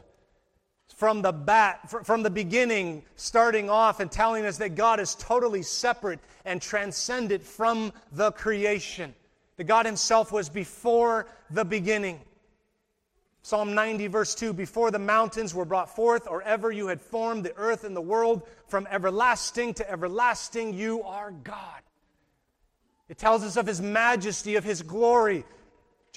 From 0.95 1.21
the, 1.21 1.31
bat, 1.31 1.89
from 2.05 2.23
the 2.23 2.29
beginning, 2.29 3.03
starting 3.15 3.69
off 3.69 3.99
and 3.99 4.11
telling 4.11 4.45
us 4.45 4.57
that 4.57 4.75
God 4.75 4.99
is 4.99 5.13
totally 5.15 5.61
separate 5.61 6.19
and 6.43 6.61
transcendent 6.61 7.43
from 7.43 7.93
the 8.11 8.31
creation. 8.31 9.13
That 9.57 9.65
God 9.65 9.85
Himself 9.85 10.31
was 10.31 10.49
before 10.49 11.27
the 11.51 11.65
beginning. 11.65 12.19
Psalm 13.47 13.73
90, 13.75 14.07
verse 14.07 14.35
2 14.35 14.51
Before 14.53 14.91
the 14.91 14.99
mountains 14.99 15.55
were 15.55 15.63
brought 15.65 15.95
forth, 15.95 16.27
or 16.27 16.41
ever 16.41 16.71
you 16.71 16.87
had 16.87 16.99
formed 16.99 17.45
the 17.45 17.55
earth 17.55 17.83
and 17.83 17.95
the 17.95 18.01
world, 18.01 18.47
from 18.67 18.85
everlasting 18.91 19.73
to 19.75 19.89
everlasting, 19.89 20.73
you 20.73 21.03
are 21.03 21.31
God. 21.31 21.81
It 23.07 23.17
tells 23.17 23.43
us 23.43 23.55
of 23.55 23.65
His 23.65 23.81
majesty, 23.81 24.55
of 24.55 24.63
His 24.63 24.81
glory. 24.81 25.45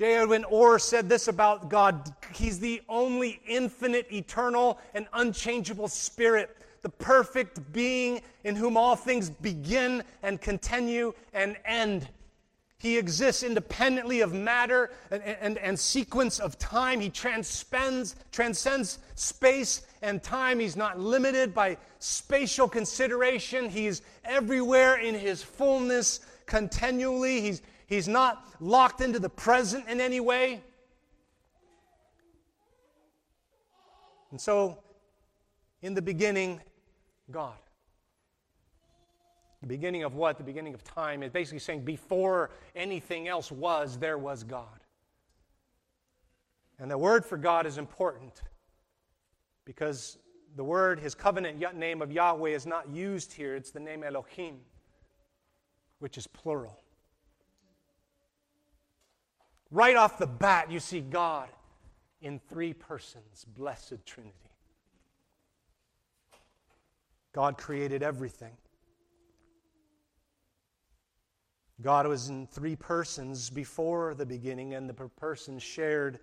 J. 0.00 0.16
Edwin 0.16 0.44
Orr 0.44 0.78
said 0.78 1.10
this 1.10 1.28
about 1.28 1.68
God 1.68 2.14
He's 2.32 2.58
the 2.58 2.80
only 2.88 3.38
infinite, 3.46 4.10
eternal, 4.10 4.80
and 4.94 5.06
unchangeable 5.12 5.88
Spirit, 5.88 6.56
the 6.80 6.88
perfect 6.88 7.70
being 7.70 8.22
in 8.44 8.56
whom 8.56 8.78
all 8.78 8.96
things 8.96 9.28
begin 9.28 10.02
and 10.22 10.40
continue 10.40 11.12
and 11.34 11.54
end. 11.66 12.08
He 12.78 12.96
exists 12.96 13.42
independently 13.42 14.22
of 14.22 14.32
matter 14.32 14.90
and, 15.10 15.22
and, 15.22 15.58
and, 15.58 15.78
sequence 15.78 16.38
of 16.38 16.58
time. 16.58 16.98
He 16.98 17.10
transcends, 17.10 18.16
transcends 18.32 19.00
space 19.16 19.82
and 20.00 20.22
time. 20.22 20.60
He's 20.60 20.76
not 20.76 20.98
limited 20.98 21.52
by 21.52 21.76
spatial 21.98 22.70
consideration. 22.70 23.68
He's 23.68 24.00
everywhere 24.24 24.98
in 24.98 25.14
his 25.14 25.42
fullness 25.42 26.20
continually. 26.46 27.42
He's, 27.42 27.60
he's 27.90 28.08
not 28.08 28.46
locked 28.60 29.02
into 29.02 29.18
the 29.18 29.28
present 29.28 29.86
in 29.88 30.00
any 30.00 30.20
way. 30.20 30.62
And 34.30 34.40
so, 34.40 34.78
in 35.82 35.92
the 35.92 36.00
beginning, 36.00 36.60
God. 37.30 37.58
The 39.60 39.66
beginning 39.66 40.04
of 40.04 40.14
what? 40.14 40.38
The 40.38 40.44
beginning 40.44 40.72
of 40.72 40.84
time 40.84 41.22
is 41.22 41.30
basically 41.30 41.58
saying 41.58 41.84
before 41.84 42.50
anything 42.74 43.28
else 43.28 43.52
was, 43.52 43.98
there 43.98 44.16
was 44.16 44.44
God. 44.44 44.66
And 46.78 46.90
the 46.90 46.96
word 46.96 47.26
for 47.26 47.36
God 47.36 47.66
is 47.66 47.76
important 47.76 48.40
because 49.66 50.16
the 50.56 50.64
word, 50.64 51.00
his 51.00 51.14
covenant 51.14 51.76
name 51.76 52.00
of 52.00 52.10
Yahweh, 52.10 52.50
is 52.50 52.66
not 52.66 52.88
used 52.88 53.32
here. 53.32 53.54
It's 53.54 53.70
the 53.70 53.80
name 53.80 54.02
Elohim, 54.02 54.60
which 55.98 56.16
is 56.16 56.26
plural. 56.26 56.82
Right 59.70 59.96
off 59.96 60.18
the 60.18 60.26
bat, 60.26 60.70
you 60.70 60.80
see 60.80 61.00
God 61.00 61.48
in 62.20 62.40
three 62.48 62.72
persons, 62.72 63.44
blessed 63.56 64.04
Trinity. 64.04 64.34
God 67.32 67.56
created 67.56 68.02
everything. 68.02 68.52
God 71.80 72.06
was 72.06 72.28
in 72.28 72.46
three 72.46 72.76
persons 72.76 73.48
before 73.48 74.14
the 74.14 74.26
beginning, 74.26 74.74
and 74.74 74.88
the 74.88 74.94
persons 74.94 75.62
shared 75.62 76.18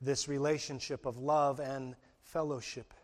this 0.00 0.28
relationship 0.28 1.06
of 1.06 1.18
love 1.18 1.58
and 1.58 1.96
fellowship. 2.22 2.94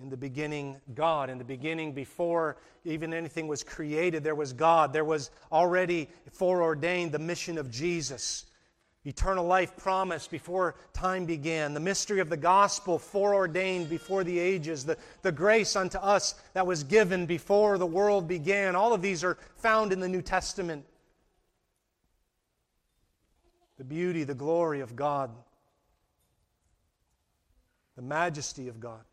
In 0.00 0.08
the 0.08 0.16
beginning, 0.16 0.80
God. 0.94 1.30
In 1.30 1.38
the 1.38 1.44
beginning, 1.44 1.92
before 1.92 2.56
even 2.84 3.14
anything 3.14 3.46
was 3.46 3.62
created, 3.62 4.24
there 4.24 4.34
was 4.34 4.52
God. 4.52 4.92
There 4.92 5.04
was 5.04 5.30
already 5.52 6.08
foreordained 6.32 7.12
the 7.12 7.18
mission 7.18 7.58
of 7.58 7.70
Jesus 7.70 8.46
eternal 9.04 9.44
life 9.44 9.76
promised 9.76 10.30
before 10.30 10.74
time 10.92 11.26
began, 11.26 11.74
the 11.74 11.80
mystery 11.80 12.20
of 12.20 12.30
the 12.30 12.36
gospel 12.36 12.98
foreordained 12.98 13.88
before 13.90 14.24
the 14.24 14.38
ages, 14.38 14.84
the, 14.84 14.96
the 15.22 15.32
grace 15.32 15.76
unto 15.76 15.98
us 15.98 16.34
that 16.54 16.66
was 16.66 16.82
given 16.82 17.26
before 17.26 17.76
the 17.76 17.86
world 17.86 18.26
began. 18.26 18.74
All 18.74 18.94
of 18.94 19.02
these 19.02 19.22
are 19.22 19.36
found 19.56 19.92
in 19.92 20.00
the 20.00 20.08
New 20.08 20.22
Testament. 20.22 20.84
The 23.76 23.84
beauty, 23.84 24.24
the 24.24 24.34
glory 24.34 24.80
of 24.80 24.96
God, 24.96 25.30
the 27.96 28.02
majesty 28.02 28.68
of 28.68 28.80
God. 28.80 29.04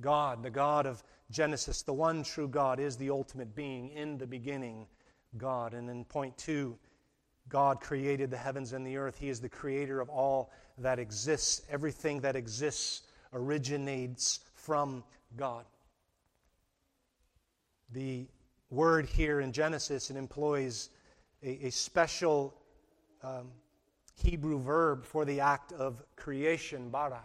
God, 0.00 0.42
the 0.42 0.50
God 0.50 0.86
of 0.86 1.02
Genesis, 1.30 1.82
the 1.82 1.92
one 1.92 2.22
true 2.22 2.48
God, 2.48 2.78
is 2.78 2.96
the 2.96 3.10
ultimate 3.10 3.54
being 3.54 3.90
in 3.90 4.18
the 4.18 4.26
beginning, 4.26 4.86
God. 5.36 5.74
And 5.74 5.88
then 5.88 6.04
point 6.04 6.36
two, 6.36 6.76
God 7.48 7.80
created 7.80 8.30
the 8.30 8.36
heavens 8.36 8.72
and 8.72 8.86
the 8.86 8.96
earth. 8.96 9.18
He 9.18 9.28
is 9.28 9.40
the 9.40 9.48
creator 9.48 10.00
of 10.00 10.08
all 10.08 10.50
that 10.78 10.98
exists. 10.98 11.62
Everything 11.70 12.20
that 12.20 12.36
exists 12.36 13.02
originates 13.32 14.40
from 14.54 15.04
God. 15.36 15.64
The 17.92 18.26
word 18.70 19.06
here 19.06 19.40
in 19.40 19.52
Genesis 19.52 20.10
it 20.10 20.16
employs 20.16 20.90
a, 21.42 21.66
a 21.66 21.70
special 21.70 22.54
um, 23.22 23.50
Hebrew 24.14 24.58
verb 24.58 25.04
for 25.04 25.24
the 25.24 25.40
act 25.40 25.72
of 25.72 26.02
creation, 26.16 26.90
bara. 26.90 27.22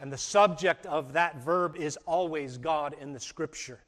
And 0.00 0.10
the 0.10 0.18
subject 0.18 0.86
of 0.86 1.12
that 1.12 1.36
verb 1.42 1.76
is 1.76 1.98
always 2.06 2.56
God 2.56 2.96
in 3.00 3.12
the 3.12 3.20
scripture. 3.20 3.80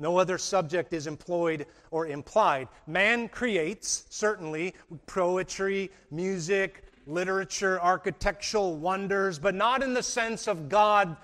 No 0.00 0.16
other 0.16 0.36
subject 0.36 0.92
is 0.92 1.06
employed 1.06 1.66
or 1.90 2.08
implied. 2.08 2.68
Man 2.86 3.28
creates, 3.28 4.06
certainly, 4.08 4.74
poetry, 5.06 5.90
music, 6.10 6.84
literature, 7.06 7.80
architectural 7.80 8.76
wonders, 8.76 9.38
but 9.38 9.54
not 9.54 9.82
in 9.82 9.94
the 9.94 10.02
sense 10.02 10.48
of 10.48 10.68
God 10.68 11.16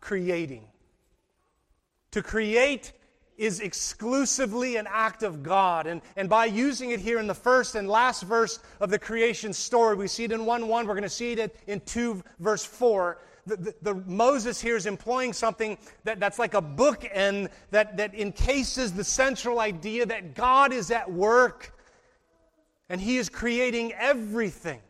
creating. 0.00 0.64
To 2.12 2.22
create 2.22 2.92
is 3.36 3.60
exclusively 3.60 4.76
an 4.76 4.86
act 4.90 5.22
of 5.22 5.42
God. 5.42 5.86
And, 5.86 6.00
and 6.16 6.28
by 6.28 6.46
using 6.46 6.90
it 6.90 7.00
here 7.00 7.18
in 7.18 7.26
the 7.26 7.34
first 7.34 7.74
and 7.74 7.88
last 7.88 8.22
verse 8.24 8.58
of 8.80 8.90
the 8.90 8.98
creation 8.98 9.52
story, 9.52 9.94
we 9.94 10.08
see 10.08 10.24
it 10.24 10.32
in 10.32 10.44
1 10.44 10.68
1, 10.68 10.86
we're 10.86 10.94
going 10.94 11.02
to 11.02 11.08
see 11.08 11.32
it 11.32 11.56
in 11.66 11.80
2 11.80 12.22
verse 12.40 12.64
4 12.64 13.18
the, 13.46 13.56
the, 13.56 13.74
the, 13.82 13.94
Moses 13.94 14.60
here 14.60 14.76
is 14.76 14.86
employing 14.86 15.32
something 15.32 15.76
that, 16.04 16.20
that's 16.20 16.38
like 16.38 16.54
a 16.54 16.62
bookend 16.62 17.50
that, 17.70 17.96
that 17.96 18.14
encases 18.14 18.92
the 18.92 19.04
central 19.04 19.58
idea 19.58 20.06
that 20.06 20.34
God 20.34 20.72
is 20.72 20.90
at 20.90 21.10
work 21.10 21.76
and 22.88 23.00
He 23.00 23.16
is 23.16 23.28
creating 23.28 23.92
everything. 23.94 24.80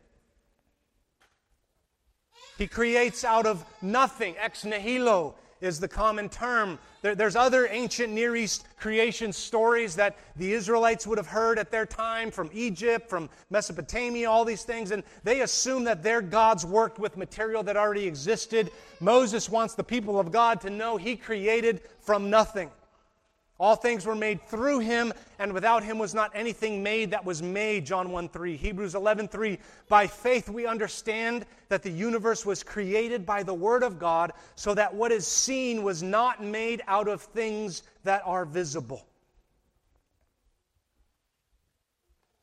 He 2.57 2.67
creates 2.67 3.23
out 3.23 3.45
of 3.45 3.65
nothing, 3.81 4.35
ex 4.37 4.63
nihilo 4.63 5.35
is 5.63 5.79
the 5.79 5.87
common 5.87 6.27
term. 6.27 6.77
There, 7.01 7.15
there's 7.15 7.35
other 7.35 7.67
ancient 7.71 8.11
Near 8.11 8.35
East 8.35 8.65
creation 8.77 9.31
stories 9.31 9.95
that 9.95 10.17
the 10.35 10.51
Israelites 10.51 11.07
would 11.07 11.17
have 11.17 11.27
heard 11.27 11.57
at 11.57 11.71
their 11.71 11.85
time 11.85 12.29
from 12.31 12.49
Egypt, 12.53 13.09
from 13.09 13.29
Mesopotamia, 13.49 14.29
all 14.29 14.43
these 14.43 14.63
things, 14.63 14.91
and 14.91 15.03
they 15.23 15.41
assume 15.41 15.85
that 15.85 16.03
their 16.03 16.21
gods 16.21 16.65
worked 16.65 16.99
with 16.99 17.15
material 17.15 17.63
that 17.63 17.77
already 17.77 18.05
existed. 18.05 18.71
Moses 18.99 19.49
wants 19.49 19.73
the 19.73 19.83
people 19.83 20.19
of 20.19 20.31
God 20.31 20.59
to 20.61 20.69
know 20.69 20.97
he 20.97 21.15
created 21.15 21.81
from 22.01 22.29
nothing. 22.29 22.69
All 23.63 23.77
things 23.77 24.05
were 24.05 24.13
made 24.13 24.45
through 24.49 24.79
him, 24.79 25.13
and 25.39 25.53
without 25.53 25.85
him 25.85 25.97
was 25.97 26.13
not 26.13 26.33
anything 26.35 26.83
made 26.83 27.11
that 27.11 27.23
was 27.23 27.41
made. 27.41 27.85
John 27.85 28.11
1 28.11 28.27
3. 28.27 28.57
Hebrews 28.57 28.93
11 28.93 29.29
3. 29.29 29.57
By 29.87 30.05
faith 30.05 30.49
we 30.49 30.67
understand 30.67 31.45
that 31.69 31.81
the 31.81 31.89
universe 31.89 32.45
was 32.45 32.61
created 32.61 33.25
by 33.25 33.41
the 33.41 33.53
Word 33.53 33.81
of 33.81 33.99
God, 33.99 34.33
so 34.57 34.73
that 34.73 34.93
what 34.93 35.13
is 35.13 35.25
seen 35.25 35.81
was 35.81 36.03
not 36.03 36.43
made 36.43 36.81
out 36.87 37.07
of 37.07 37.21
things 37.21 37.83
that 38.03 38.21
are 38.25 38.43
visible. 38.43 39.07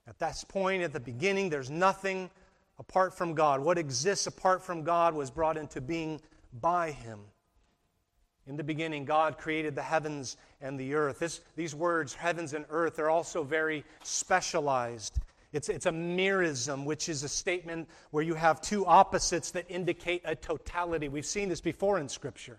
At 0.06 0.18
this 0.18 0.42
point, 0.42 0.82
at 0.82 0.94
the 0.94 1.00
beginning, 1.00 1.50
there's 1.50 1.68
nothing 1.68 2.30
apart 2.78 3.12
from 3.12 3.34
God. 3.34 3.60
What 3.60 3.76
exists 3.76 4.26
apart 4.26 4.64
from 4.64 4.84
God 4.84 5.12
was 5.12 5.30
brought 5.30 5.58
into 5.58 5.82
being 5.82 6.18
by 6.62 6.92
Him. 6.92 7.20
In 8.50 8.56
the 8.56 8.64
beginning, 8.64 9.04
God 9.04 9.38
created 9.38 9.76
the 9.76 9.82
heavens 9.82 10.36
and 10.60 10.78
the 10.78 10.94
earth. 10.94 11.20
This, 11.20 11.40
these 11.54 11.72
words, 11.72 12.14
heavens 12.14 12.52
and 12.52 12.64
earth, 12.68 12.98
are 12.98 13.08
also 13.08 13.44
very 13.44 13.84
specialized. 14.02 15.20
It's, 15.52 15.68
it's 15.68 15.86
a 15.86 15.92
merism, 15.92 16.84
which 16.84 17.08
is 17.08 17.22
a 17.22 17.28
statement 17.28 17.88
where 18.10 18.24
you 18.24 18.34
have 18.34 18.60
two 18.60 18.84
opposites 18.86 19.52
that 19.52 19.66
indicate 19.68 20.22
a 20.24 20.34
totality. 20.34 21.08
We've 21.08 21.24
seen 21.24 21.48
this 21.48 21.60
before 21.60 22.00
in 22.00 22.08
Scripture. 22.08 22.58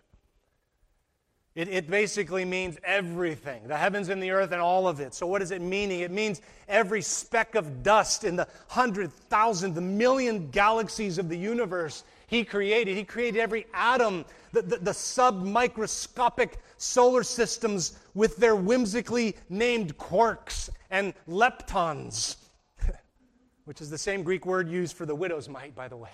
It, 1.56 1.68
it 1.68 1.89
basically 1.89 2.46
means 2.46 2.78
everything 2.86 3.68
the 3.68 3.76
heavens 3.76 4.08
and 4.08 4.24
the 4.24 4.32
earth 4.32 4.54
and 4.54 4.62
all 4.62 4.88
of 4.88 5.02
it. 5.02 5.14
So, 5.14 5.28
what 5.28 5.42
is 5.42 5.52
it 5.52 5.62
meaning? 5.62 6.00
It 6.00 6.12
means 6.12 6.39
every 6.70 7.02
speck 7.02 7.56
of 7.56 7.84
dust 7.84 8.24
in 8.24 8.38
the 8.38 8.48
hundred 8.70 9.12
thousand, 9.12 9.76
the 9.76 9.82
million 9.82 10.50
galaxies 10.52 11.18
of 11.18 11.28
the 11.28 11.38
universe 11.38 12.06
He 12.32 12.45
created. 12.45 12.95
He 12.95 13.03
created 13.03 13.41
every 13.41 13.67
atom, 13.73 14.23
the, 14.53 14.61
the, 14.61 14.77
the 14.77 14.91
submicroscopic 14.91 16.53
solar 16.77 17.23
systems 17.23 17.99
with 18.13 18.38
their 18.38 18.55
whimsically 18.55 19.36
named 19.49 19.97
quarks 19.97 20.69
and 20.89 21.13
leptons, 21.27 22.38
which 23.65 23.82
is 23.82 23.89
the 23.89 23.97
same 23.97 24.23
Greek 24.23 24.45
word 24.45 24.69
used 24.69 24.95
for 24.95 25.05
the 25.05 25.13
widow's 25.13 25.49
mite, 25.49 25.75
by 25.75 25.89
the 25.89 25.97
way. 25.97 26.09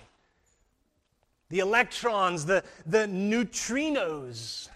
The 1.50 1.60
electrons, 1.60 2.44
the, 2.44 2.64
the 2.84 3.06
neutrinos 3.06 4.68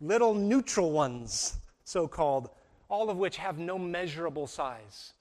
little 0.00 0.32
neutral 0.32 0.92
ones, 0.92 1.56
so 1.84 2.06
called, 2.06 2.50
all 2.88 3.10
of 3.10 3.16
which 3.16 3.36
have 3.38 3.58
no 3.58 3.78
measurable 3.78 4.46
size. 4.46 5.14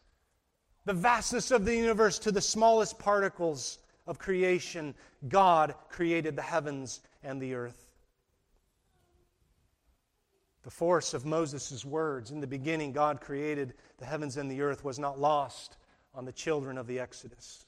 The 0.86 0.94
vastness 0.94 1.50
of 1.50 1.66
the 1.66 1.76
universe 1.76 2.20
to 2.20 2.32
the 2.32 2.42
smallest 2.42 3.00
particles 3.00 3.80
of 4.06 4.20
creation, 4.20 4.96
God 5.28 5.76
created 5.90 6.36
the 6.36 6.42
heavens 6.42 7.02
and 7.24 7.42
the 7.42 7.54
earth. 7.54 7.90
The 10.64 10.72
force 10.72 11.14
of 11.14 11.26
Moses' 11.26 11.84
words 11.84 12.32
in 12.32 12.40
the 12.40 12.48
beginning, 12.48 12.94
God 12.94 13.20
created 13.20 13.74
the 13.98 14.06
heavens 14.06 14.38
and 14.38 14.50
the 14.50 14.62
earth, 14.62 14.84
was 14.84 14.98
not 14.98 15.20
lost 15.20 15.78
on 16.16 16.26
the 16.26 16.32
children 16.32 16.78
of 16.78 16.88
the 16.88 17.00
Exodus. 17.00 17.66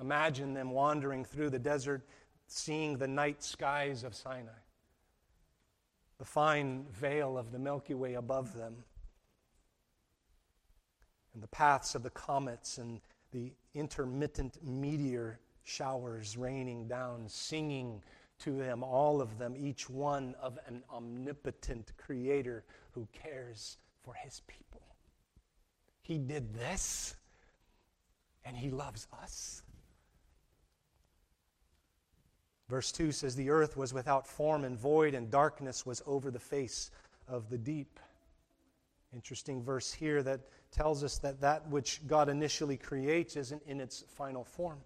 Imagine 0.00 0.54
them 0.54 0.70
wandering 0.70 1.24
through 1.24 1.50
the 1.50 1.58
desert, 1.58 2.06
seeing 2.46 2.98
the 2.98 3.08
night 3.08 3.42
skies 3.42 4.04
of 4.04 4.14
Sinai 4.14 4.52
the 6.18 6.24
fine 6.24 6.86
veil 6.90 7.36
of 7.36 7.52
the 7.52 7.58
Milky 7.58 7.94
Way 7.94 8.14
above 8.14 8.54
them, 8.54 8.84
and 11.32 11.42
the 11.42 11.48
paths 11.48 11.94
of 11.94 12.02
the 12.02 12.10
comets 12.10 12.78
and 12.78 13.00
the 13.32 13.52
intermittent 13.74 14.58
meteor 14.62 15.40
showers 15.64 16.36
raining 16.36 16.86
down, 16.86 17.24
singing 17.28 18.02
to 18.40 18.56
them, 18.56 18.82
all 18.82 19.20
of 19.20 19.38
them, 19.38 19.54
each 19.56 19.88
one 19.88 20.34
of 20.40 20.58
an 20.66 20.82
omnipotent 20.92 21.92
creator 21.96 22.64
who 22.92 23.06
cares 23.12 23.78
for 24.02 24.14
his 24.14 24.42
people. 24.46 24.82
He 26.02 26.18
did 26.18 26.54
this, 26.54 27.16
and 28.44 28.56
he 28.56 28.70
loves 28.70 29.06
us. 29.22 29.62
Verse 32.68 32.92
2 32.92 33.12
says, 33.12 33.34
The 33.34 33.50
earth 33.50 33.76
was 33.76 33.94
without 33.94 34.26
form 34.26 34.64
and 34.64 34.78
void, 34.78 35.14
and 35.14 35.30
darkness 35.30 35.86
was 35.86 36.02
over 36.06 36.30
the 36.30 36.38
face 36.38 36.90
of 37.28 37.48
the 37.48 37.58
deep. 37.58 38.00
Interesting 39.12 39.62
verse 39.62 39.92
here 39.92 40.22
that 40.22 40.40
tells 40.74 41.04
us 41.04 41.18
that 41.18 41.40
that 41.40 41.68
which 41.68 42.00
God 42.06 42.28
initially 42.28 42.76
creates 42.76 43.36
isn't 43.36 43.62
in 43.66 43.80
its 43.80 44.04
final 44.08 44.44
form. 44.44 44.78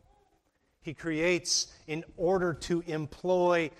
He 0.82 0.94
creates 0.94 1.72
in 1.86 2.04
order 2.16 2.52
to 2.54 2.82
employ 2.86 3.70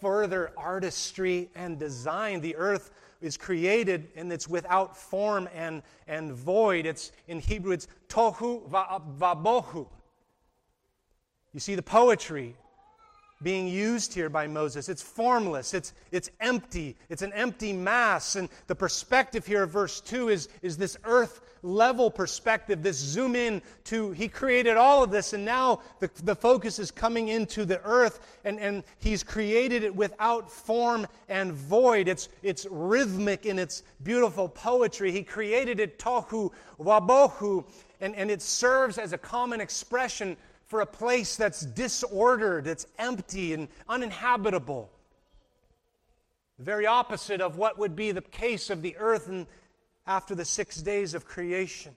further 0.00 0.52
artistry 0.56 1.50
and 1.54 1.78
design. 1.78 2.40
The 2.40 2.56
earth 2.56 2.90
is 3.20 3.36
created 3.36 4.08
and 4.16 4.32
it's 4.32 4.48
without 4.48 4.96
form 4.96 5.48
and, 5.54 5.82
and 6.08 6.32
void. 6.32 6.86
It's 6.86 7.12
in 7.28 7.38
Hebrew, 7.38 7.72
it's 7.72 7.88
tohu 8.08 8.68
vabohu. 8.68 9.86
You 11.52 11.60
see 11.60 11.74
the 11.74 11.82
poetry 11.82 12.56
being 13.42 13.66
used 13.66 14.12
here 14.12 14.28
by 14.28 14.46
Moses. 14.46 14.88
It's 14.88 15.02
formless, 15.02 15.74
it's, 15.74 15.92
it's 16.12 16.30
empty, 16.40 16.96
it's 17.08 17.22
an 17.22 17.32
empty 17.32 17.72
mass. 17.72 18.36
And 18.36 18.48
the 18.66 18.74
perspective 18.74 19.46
here 19.46 19.62
of 19.62 19.70
verse 19.70 20.00
2 20.00 20.28
is, 20.28 20.48
is 20.62 20.76
this 20.76 20.96
earth 21.04 21.40
level 21.62 22.10
perspective, 22.10 22.82
this 22.82 22.96
zoom 22.96 23.34
in 23.34 23.62
to 23.84 24.12
He 24.12 24.28
created 24.28 24.76
all 24.76 25.02
of 25.02 25.10
this, 25.10 25.32
and 25.32 25.44
now 25.44 25.80
the, 25.98 26.10
the 26.24 26.34
focus 26.34 26.78
is 26.78 26.90
coming 26.90 27.28
into 27.28 27.64
the 27.64 27.80
earth, 27.82 28.38
and, 28.44 28.58
and 28.58 28.84
He's 28.98 29.22
created 29.22 29.82
it 29.82 29.94
without 29.94 30.50
form 30.50 31.06
and 31.28 31.52
void. 31.52 32.08
It's, 32.08 32.28
it's 32.42 32.66
rhythmic 32.70 33.46
in 33.46 33.58
its 33.58 33.82
beautiful 34.02 34.48
poetry. 34.48 35.12
He 35.12 35.22
created 35.22 35.80
it 35.80 35.98
tohu 35.98 36.50
wabohu, 36.78 37.64
and, 38.00 38.14
and 38.16 38.30
it 38.30 38.42
serves 38.42 38.98
as 38.98 39.12
a 39.12 39.18
common 39.18 39.60
expression 39.60 40.36
for 40.70 40.82
a 40.82 40.86
place 40.86 41.34
that's 41.34 41.62
disordered, 41.62 42.68
it's 42.68 42.86
empty 42.96 43.54
and 43.54 43.66
uninhabitable. 43.88 44.88
The 46.58 46.64
very 46.64 46.86
opposite 46.86 47.40
of 47.40 47.56
what 47.56 47.76
would 47.76 47.96
be 47.96 48.12
the 48.12 48.20
case 48.20 48.70
of 48.70 48.80
the 48.80 48.96
earth 48.96 49.28
after 50.06 50.36
the 50.36 50.44
six 50.44 50.76
days 50.76 51.12
of 51.14 51.24
creation. 51.24 51.96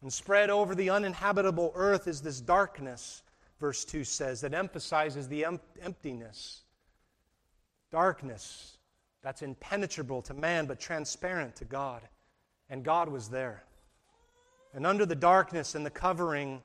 And 0.00 0.10
spread 0.10 0.48
over 0.48 0.74
the 0.74 0.88
uninhabitable 0.88 1.72
earth 1.74 2.08
is 2.08 2.22
this 2.22 2.40
darkness, 2.40 3.22
verse 3.60 3.84
2 3.84 4.04
says, 4.04 4.40
that 4.40 4.54
emphasizes 4.54 5.28
the 5.28 5.44
em- 5.44 5.60
emptiness. 5.82 6.62
Darkness 7.92 8.78
that's 9.22 9.42
impenetrable 9.42 10.22
to 10.22 10.32
man 10.32 10.64
but 10.64 10.80
transparent 10.80 11.54
to 11.56 11.66
God. 11.66 12.00
And 12.70 12.82
God 12.82 13.10
was 13.10 13.28
there. 13.28 13.64
And 14.72 14.86
under 14.86 15.04
the 15.04 15.14
darkness 15.14 15.74
and 15.74 15.84
the 15.84 15.90
covering 15.90 16.62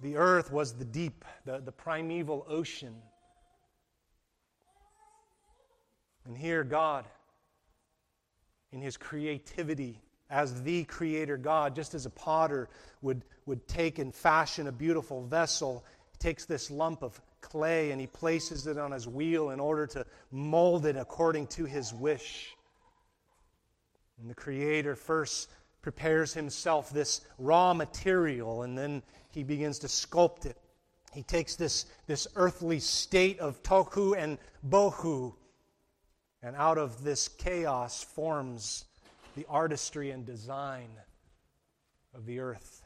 the 0.00 0.16
earth 0.16 0.52
was 0.52 0.74
the 0.74 0.84
deep, 0.84 1.24
the, 1.44 1.58
the 1.58 1.72
primeval 1.72 2.44
ocean. 2.48 2.94
And 6.26 6.36
here, 6.36 6.64
God, 6.64 7.04
in 8.72 8.80
his 8.80 8.96
creativity, 8.96 10.00
as 10.28 10.62
the 10.62 10.84
creator 10.84 11.36
God, 11.36 11.74
just 11.74 11.94
as 11.94 12.04
a 12.04 12.10
potter 12.10 12.68
would, 13.00 13.22
would 13.46 13.66
take 13.68 13.98
and 13.98 14.14
fashion 14.14 14.66
a 14.66 14.72
beautiful 14.72 15.24
vessel, 15.24 15.84
takes 16.18 16.44
this 16.44 16.70
lump 16.70 17.02
of 17.02 17.20
clay 17.40 17.92
and 17.92 18.00
he 18.00 18.06
places 18.06 18.66
it 18.66 18.76
on 18.76 18.90
his 18.90 19.06
wheel 19.06 19.50
in 19.50 19.60
order 19.60 19.86
to 19.86 20.04
mold 20.32 20.84
it 20.84 20.96
according 20.96 21.46
to 21.46 21.64
his 21.64 21.94
wish. 21.94 22.56
And 24.20 24.28
the 24.28 24.34
creator 24.34 24.96
first 24.96 25.50
prepares 25.82 26.34
himself 26.34 26.90
this 26.90 27.20
raw 27.38 27.72
material 27.72 28.62
and 28.62 28.76
then 28.76 29.02
he 29.36 29.42
begins 29.42 29.78
to 29.80 29.86
sculpt 29.86 30.46
it. 30.46 30.56
He 31.12 31.22
takes 31.22 31.56
this, 31.56 31.84
this 32.06 32.26
earthly 32.36 32.80
state 32.80 33.38
of 33.38 33.62
tohu 33.62 34.16
and 34.16 34.38
bohu, 34.66 35.34
and 36.42 36.56
out 36.56 36.78
of 36.78 37.04
this 37.04 37.28
chaos 37.28 38.02
forms 38.02 38.86
the 39.36 39.44
artistry 39.46 40.10
and 40.10 40.24
design 40.24 40.88
of 42.14 42.24
the 42.24 42.40
earth. 42.40 42.82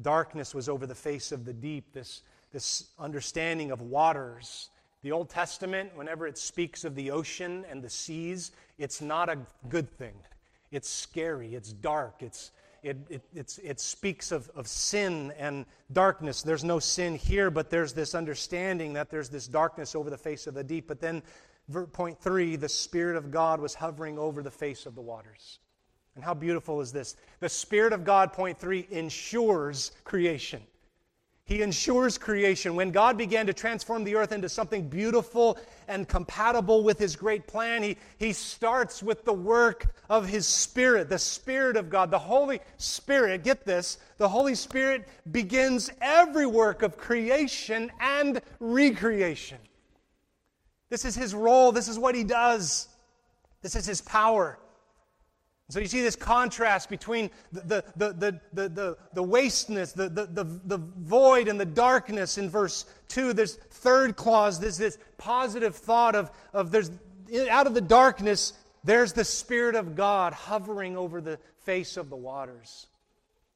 Darkness 0.00 0.54
was 0.54 0.70
over 0.70 0.86
the 0.86 0.94
face 0.94 1.32
of 1.32 1.44
the 1.44 1.52
deep, 1.52 1.92
this, 1.92 2.22
this 2.50 2.88
understanding 2.98 3.70
of 3.70 3.82
waters. 3.82 4.70
The 5.02 5.12
Old 5.12 5.28
Testament, 5.28 5.94
whenever 5.94 6.26
it 6.26 6.38
speaks 6.38 6.82
of 6.82 6.94
the 6.94 7.10
ocean 7.10 7.66
and 7.68 7.82
the 7.82 7.90
seas, 7.90 8.52
it's 8.78 9.02
not 9.02 9.28
a 9.28 9.36
good 9.68 9.90
thing. 9.98 10.14
It's 10.70 10.88
scary, 10.88 11.54
it's 11.54 11.74
dark, 11.74 12.14
it's, 12.20 12.52
it, 12.82 13.22
it, 13.34 13.58
it 13.62 13.80
speaks 13.80 14.32
of, 14.32 14.50
of 14.54 14.66
sin 14.66 15.32
and 15.38 15.66
darkness. 15.92 16.42
There's 16.42 16.64
no 16.64 16.78
sin 16.78 17.14
here, 17.14 17.50
but 17.50 17.70
there's 17.70 17.92
this 17.92 18.14
understanding 18.14 18.92
that 18.94 19.10
there's 19.10 19.28
this 19.28 19.46
darkness 19.46 19.94
over 19.94 20.10
the 20.10 20.18
face 20.18 20.46
of 20.46 20.54
the 20.54 20.64
deep. 20.64 20.88
But 20.88 21.00
then, 21.00 21.22
point 21.92 22.20
three, 22.20 22.56
the 22.56 22.68
Spirit 22.68 23.16
of 23.16 23.30
God 23.30 23.60
was 23.60 23.74
hovering 23.74 24.18
over 24.18 24.42
the 24.42 24.50
face 24.50 24.86
of 24.86 24.94
the 24.94 25.00
waters. 25.00 25.60
And 26.16 26.24
how 26.24 26.34
beautiful 26.34 26.80
is 26.80 26.92
this? 26.92 27.16
The 27.38 27.48
Spirit 27.48 27.92
of 27.92 28.04
God, 28.04 28.32
point 28.32 28.58
three, 28.58 28.86
ensures 28.90 29.92
creation. 30.04 30.62
He 31.44 31.62
ensures 31.62 32.16
creation. 32.16 32.76
When 32.76 32.92
God 32.92 33.18
began 33.18 33.46
to 33.46 33.52
transform 33.52 34.04
the 34.04 34.14
earth 34.14 34.30
into 34.30 34.48
something 34.48 34.88
beautiful 34.88 35.58
and 35.88 36.06
compatible 36.06 36.84
with 36.84 36.98
His 36.98 37.16
great 37.16 37.48
plan, 37.48 37.82
He, 37.82 37.96
he 38.18 38.32
starts 38.32 39.02
with 39.02 39.24
the 39.24 39.32
work 39.32 39.94
of 40.08 40.28
His 40.28 40.46
Spirit, 40.46 41.08
the 41.08 41.18
Spirit 41.18 41.76
of 41.76 41.90
God. 41.90 42.12
The 42.12 42.18
Holy 42.18 42.60
Spirit, 42.76 43.42
get 43.42 43.64
this, 43.64 43.98
the 44.16 44.28
Holy 44.28 44.54
Spirit 44.54 45.08
begins 45.32 45.90
every 46.00 46.46
work 46.46 46.82
of 46.82 46.96
creation 46.96 47.90
and 47.98 48.40
recreation. 48.60 49.58
This 50.88 51.04
is 51.04 51.16
His 51.16 51.34
role, 51.34 51.72
this 51.72 51.88
is 51.88 51.98
what 51.98 52.14
He 52.14 52.22
does, 52.22 52.88
this 53.62 53.74
is 53.74 53.86
His 53.86 54.00
power. 54.00 54.58
So 55.70 55.78
you 55.78 55.86
see 55.86 56.02
this 56.02 56.16
contrast 56.16 56.88
between 56.88 57.30
the, 57.52 57.84
the, 57.96 58.12
the, 58.12 58.40
the, 58.52 58.68
the, 58.68 58.98
the 59.12 59.22
wasteness, 59.22 59.92
the, 59.92 60.08
the, 60.08 60.26
the, 60.26 60.44
the 60.64 60.78
void, 60.78 61.46
and 61.46 61.60
the 61.60 61.64
darkness 61.64 62.38
in 62.38 62.50
verse 62.50 62.86
2. 63.08 63.32
There's 63.32 63.54
third 63.54 64.16
clause, 64.16 64.58
there's 64.58 64.78
this 64.78 64.98
positive 65.16 65.76
thought 65.76 66.16
of, 66.16 66.30
of 66.52 66.70
there's 66.70 66.90
out 67.48 67.68
of 67.68 67.74
the 67.74 67.80
darkness, 67.80 68.52
there's 68.82 69.12
the 69.12 69.24
Spirit 69.24 69.76
of 69.76 69.94
God 69.94 70.32
hovering 70.32 70.96
over 70.96 71.20
the 71.20 71.38
face 71.58 71.96
of 71.96 72.10
the 72.10 72.16
waters. 72.16 72.88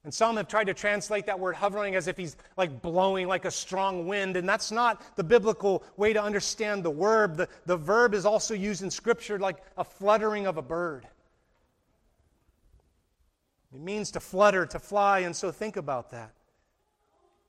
And 0.05 0.13
some 0.13 0.37
have 0.37 0.49
tried 0.49 0.65
to 0.65 0.75
translate 0.75 1.27
that 1.27 1.41
word 1.41 1.55
hovering 1.57 1.97
as 1.97 2.07
if 2.09 2.17
he's 2.17 2.37
like 2.59 2.83
blowing 2.83 3.27
like 3.27 3.47
a 3.47 3.51
strong 3.51 4.07
wind, 4.07 4.37
and 4.37 4.47
that's 4.49 4.71
not 4.71 5.17
the 5.17 5.25
biblical 5.25 5.83
way 5.97 6.13
to 6.13 6.23
understand 6.23 6.85
the 6.85 6.93
verb. 6.93 7.39
The, 7.39 7.49
the 7.65 7.77
verb 7.77 8.15
is 8.15 8.27
also 8.27 8.55
used 8.55 8.83
in 8.83 8.91
Scripture 8.91 9.39
like 9.39 9.57
a 9.79 9.83
fluttering 9.83 10.47
of 10.47 10.59
a 10.59 10.63
bird. 10.63 11.09
It 13.75 13.81
means 13.81 14.13
to 14.13 14.21
flutter, 14.21 14.65
to 14.67 14.79
fly, 14.79 15.21
and 15.21 15.35
so 15.35 15.51
think 15.51 15.77
about 15.77 16.11
that. 16.13 16.33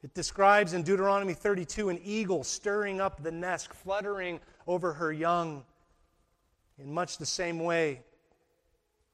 It 0.04 0.14
describes 0.16 0.74
in 0.74 0.82
Deuteronomy 0.82 1.34
32 1.34 1.90
an 1.90 2.00
eagle 2.04 2.44
stirring 2.44 3.00
up 3.00 3.22
the 3.22 3.32
nest, 3.32 3.74
fluttering 3.74 4.40
over 4.66 4.94
her 4.94 5.14
young 5.14 5.64
in 6.80 6.92
much 6.92 7.20
the 7.20 7.26
same 7.26 7.60
way. 7.60 8.02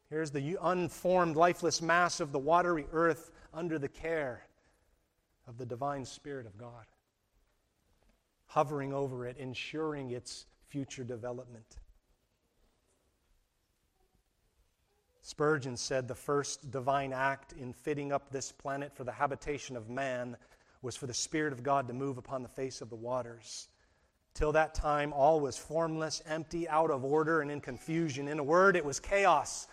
Here's 0.10 0.32
the 0.32 0.58
unformed, 0.62 1.36
lifeless 1.36 1.82
mass 1.82 2.20
of 2.22 2.32
the 2.32 2.40
watery 2.40 2.88
earth 2.94 3.32
under 3.54 3.78
the 3.78 3.88
care 3.90 4.48
of 5.48 5.58
the 5.58 5.66
divine 5.66 6.06
Spirit 6.06 6.46
of 6.46 6.58
God, 6.58 6.86
hovering 8.46 8.94
over 8.94 9.26
it, 9.26 9.38
ensuring 9.38 10.12
its 10.12 10.46
future 10.68 11.04
development. 11.04 11.78
Spurgeon 15.22 15.78
said 15.78 16.08
the 16.08 16.16
first 16.16 16.72
divine 16.72 17.14
act 17.14 17.54
in 17.54 17.74
fitting 17.74 18.12
up 18.12 18.32
this 18.32 18.52
planet 18.52 18.92
for 18.96 19.04
the 19.04 19.12
habitation 19.12 19.78
of 19.78 19.90
man 19.90 20.36
was 20.82 20.96
for 20.96 21.06
the 21.06 21.14
Spirit 21.14 21.54
of 21.54 21.62
God 21.62 21.88
to 21.88 21.94
move 21.94 22.18
upon 22.18 22.42
the 22.42 22.50
face 22.50 22.82
of 22.82 22.90
the 22.90 22.96
waters. 22.96 23.68
Till 24.34 24.52
that 24.54 24.74
time, 24.74 25.14
all 25.14 25.40
was 25.40 25.58
formless, 25.58 26.24
empty, 26.26 26.68
out 26.68 26.90
of 26.90 27.04
order, 27.04 27.42
and 27.42 27.52
in 27.52 27.62
confusion. 27.62 28.28
In 28.28 28.40
a 28.40 28.44
word, 28.44 28.76
it 28.76 28.84
was 28.84 29.00
chaos. 29.00 29.68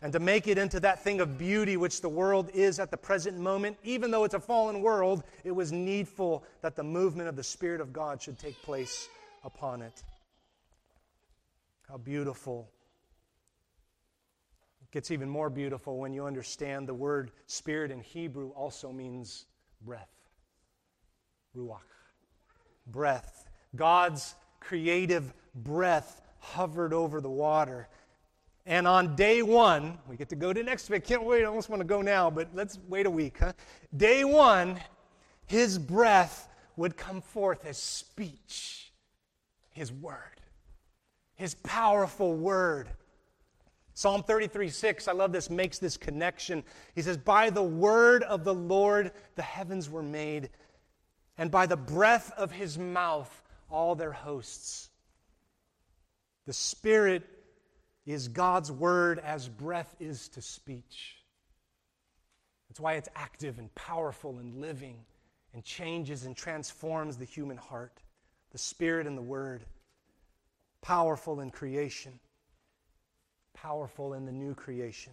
And 0.00 0.12
to 0.12 0.20
make 0.20 0.46
it 0.46 0.56
into 0.56 0.80
that 0.80 1.02
thing 1.02 1.20
of 1.20 1.36
beauty 1.36 1.76
which 1.76 2.00
the 2.00 2.08
world 2.08 2.50
is 2.54 2.78
at 2.78 2.90
the 2.90 2.96
present 2.96 3.38
moment, 3.38 3.76
even 3.82 4.10
though 4.10 4.24
it's 4.24 4.34
a 4.34 4.40
fallen 4.40 4.80
world, 4.80 5.24
it 5.44 5.50
was 5.50 5.72
needful 5.72 6.44
that 6.62 6.76
the 6.76 6.84
movement 6.84 7.28
of 7.28 7.36
the 7.36 7.42
Spirit 7.42 7.80
of 7.80 7.92
God 7.92 8.22
should 8.22 8.38
take 8.38 8.60
place 8.62 9.08
upon 9.44 9.82
it. 9.82 10.02
How 11.88 11.98
beautiful 11.98 12.70
gets 14.96 15.10
even 15.10 15.28
more 15.28 15.50
beautiful 15.50 15.98
when 15.98 16.14
you 16.14 16.24
understand 16.24 16.88
the 16.88 16.94
word 16.94 17.30
spirit 17.46 17.90
in 17.90 18.00
Hebrew 18.00 18.48
also 18.52 18.90
means 18.90 19.44
breath. 19.82 20.08
Ruach. 21.54 21.80
Breath. 22.86 23.46
God's 23.74 24.36
creative 24.58 25.34
breath 25.54 26.22
hovered 26.38 26.94
over 26.94 27.20
the 27.20 27.28
water. 27.28 27.90
And 28.64 28.88
on 28.88 29.14
day 29.16 29.42
one, 29.42 29.98
we 30.08 30.16
get 30.16 30.30
to 30.30 30.34
go 30.34 30.54
to 30.54 30.62
next 30.62 30.88
week. 30.88 31.04
Can't 31.04 31.24
wait. 31.24 31.42
I 31.42 31.44
almost 31.44 31.68
want 31.68 31.80
to 31.80 31.86
go 31.86 32.00
now, 32.00 32.30
but 32.30 32.48
let's 32.54 32.78
wait 32.88 33.04
a 33.04 33.10
week. 33.10 33.36
Huh? 33.38 33.52
Day 33.94 34.24
one, 34.24 34.80
his 35.44 35.76
breath 35.78 36.48
would 36.76 36.96
come 36.96 37.20
forth 37.20 37.66
as 37.66 37.76
speech, 37.76 38.90
his 39.72 39.92
word, 39.92 40.40
his 41.34 41.52
powerful 41.52 42.32
word 42.32 42.88
Psalm 43.96 44.22
33 44.22 44.68
6, 44.68 45.08
I 45.08 45.12
love 45.12 45.32
this, 45.32 45.48
makes 45.48 45.78
this 45.78 45.96
connection. 45.96 46.62
He 46.94 47.00
says, 47.00 47.16
By 47.16 47.48
the 47.48 47.62
word 47.62 48.22
of 48.24 48.44
the 48.44 48.52
Lord 48.52 49.10
the 49.36 49.42
heavens 49.42 49.88
were 49.88 50.02
made, 50.02 50.50
and 51.38 51.50
by 51.50 51.64
the 51.64 51.78
breath 51.78 52.30
of 52.36 52.52
his 52.52 52.76
mouth 52.76 53.42
all 53.70 53.94
their 53.94 54.12
hosts. 54.12 54.90
The 56.44 56.52
Spirit 56.52 57.26
is 58.04 58.28
God's 58.28 58.70
word 58.70 59.18
as 59.18 59.48
breath 59.48 59.96
is 59.98 60.28
to 60.28 60.42
speech. 60.42 61.16
That's 62.68 62.78
why 62.78 62.96
it's 62.96 63.08
active 63.14 63.58
and 63.58 63.74
powerful 63.74 64.40
and 64.40 64.60
living 64.60 65.06
and 65.54 65.64
changes 65.64 66.26
and 66.26 66.36
transforms 66.36 67.16
the 67.16 67.24
human 67.24 67.56
heart. 67.56 68.02
The 68.50 68.58
Spirit 68.58 69.06
and 69.06 69.16
the 69.16 69.22
Word, 69.22 69.64
powerful 70.82 71.40
in 71.40 71.50
creation 71.50 72.20
powerful 73.56 74.14
in 74.14 74.26
the 74.26 74.32
new 74.32 74.54
creation. 74.54 75.12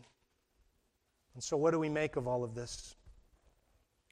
And 1.34 1.44
so, 1.44 1.58
what 1.58 1.72
do 1.72 1.80
we 1.80 1.90
make 1.90 2.16
of 2.18 2.28
all 2.28 2.44
of 2.44 2.54
this? 2.54 2.96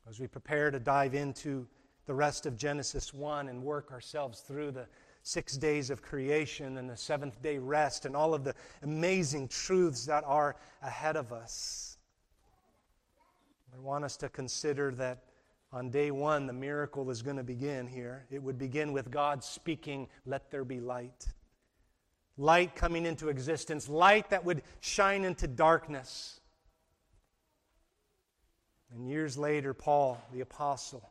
As 0.10 0.20
we 0.20 0.28
prepare 0.28 0.72
to 0.72 0.80
dive 0.80 1.14
into 1.14 1.68
the 2.08 2.14
rest 2.14 2.46
of 2.48 2.58
Genesis 2.58 3.14
1 3.14 3.50
and 3.50 3.62
work 3.62 3.92
ourselves 3.92 4.40
through 4.40 4.72
the 4.72 4.88
six 5.22 5.56
days 5.56 5.92
of 5.92 6.02
creation 6.02 6.78
and 6.78 6.90
the 6.90 6.98
seventh 6.98 7.40
day 7.44 7.60
rest 7.60 8.06
and 8.06 8.16
all 8.16 8.34
of 8.34 8.44
the 8.44 8.56
amazing 8.82 9.48
truths 9.48 10.06
that 10.06 10.24
are 10.26 10.56
ahead 10.82 11.16
of 11.16 11.32
us. 11.32 12.00
I 13.76 13.80
want 13.80 14.04
us 14.04 14.18
to 14.18 14.30
consider 14.30 14.92
that 14.96 15.20
on 15.72 15.90
day 15.90 16.10
one, 16.12 16.48
the 16.48 16.54
miracle 16.54 17.10
is 17.12 17.22
going 17.22 17.38
to 17.38 17.44
begin 17.44 17.86
here. 17.86 18.26
It 18.32 18.42
would 18.42 18.58
begin 18.58 18.92
with 18.92 19.12
God 19.12 19.44
speaking, 19.44 20.08
Let 20.26 20.50
there 20.50 20.66
be 20.66 20.80
light 20.80 21.28
light 22.42 22.76
coming 22.76 23.06
into 23.06 23.30
existence, 23.30 23.88
light 23.88 24.32
that 24.32 24.44
would 24.44 24.64
shine 24.80 25.24
into 25.24 25.48
darkness. 25.48 26.40
And 28.94 29.08
years 29.08 29.38
later, 29.38 29.74
Paul, 29.74 30.22
the 30.34 30.42
apostle, 30.42 31.08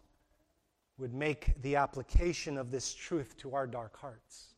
would 0.99 1.15
make 1.15 1.55
the 1.63 1.77
application 1.77 2.59
of 2.59 2.71
this 2.71 2.93
truth 2.93 3.37
to 3.39 3.55
our 3.55 3.67
dark 3.67 3.97
hearts. 3.97 4.49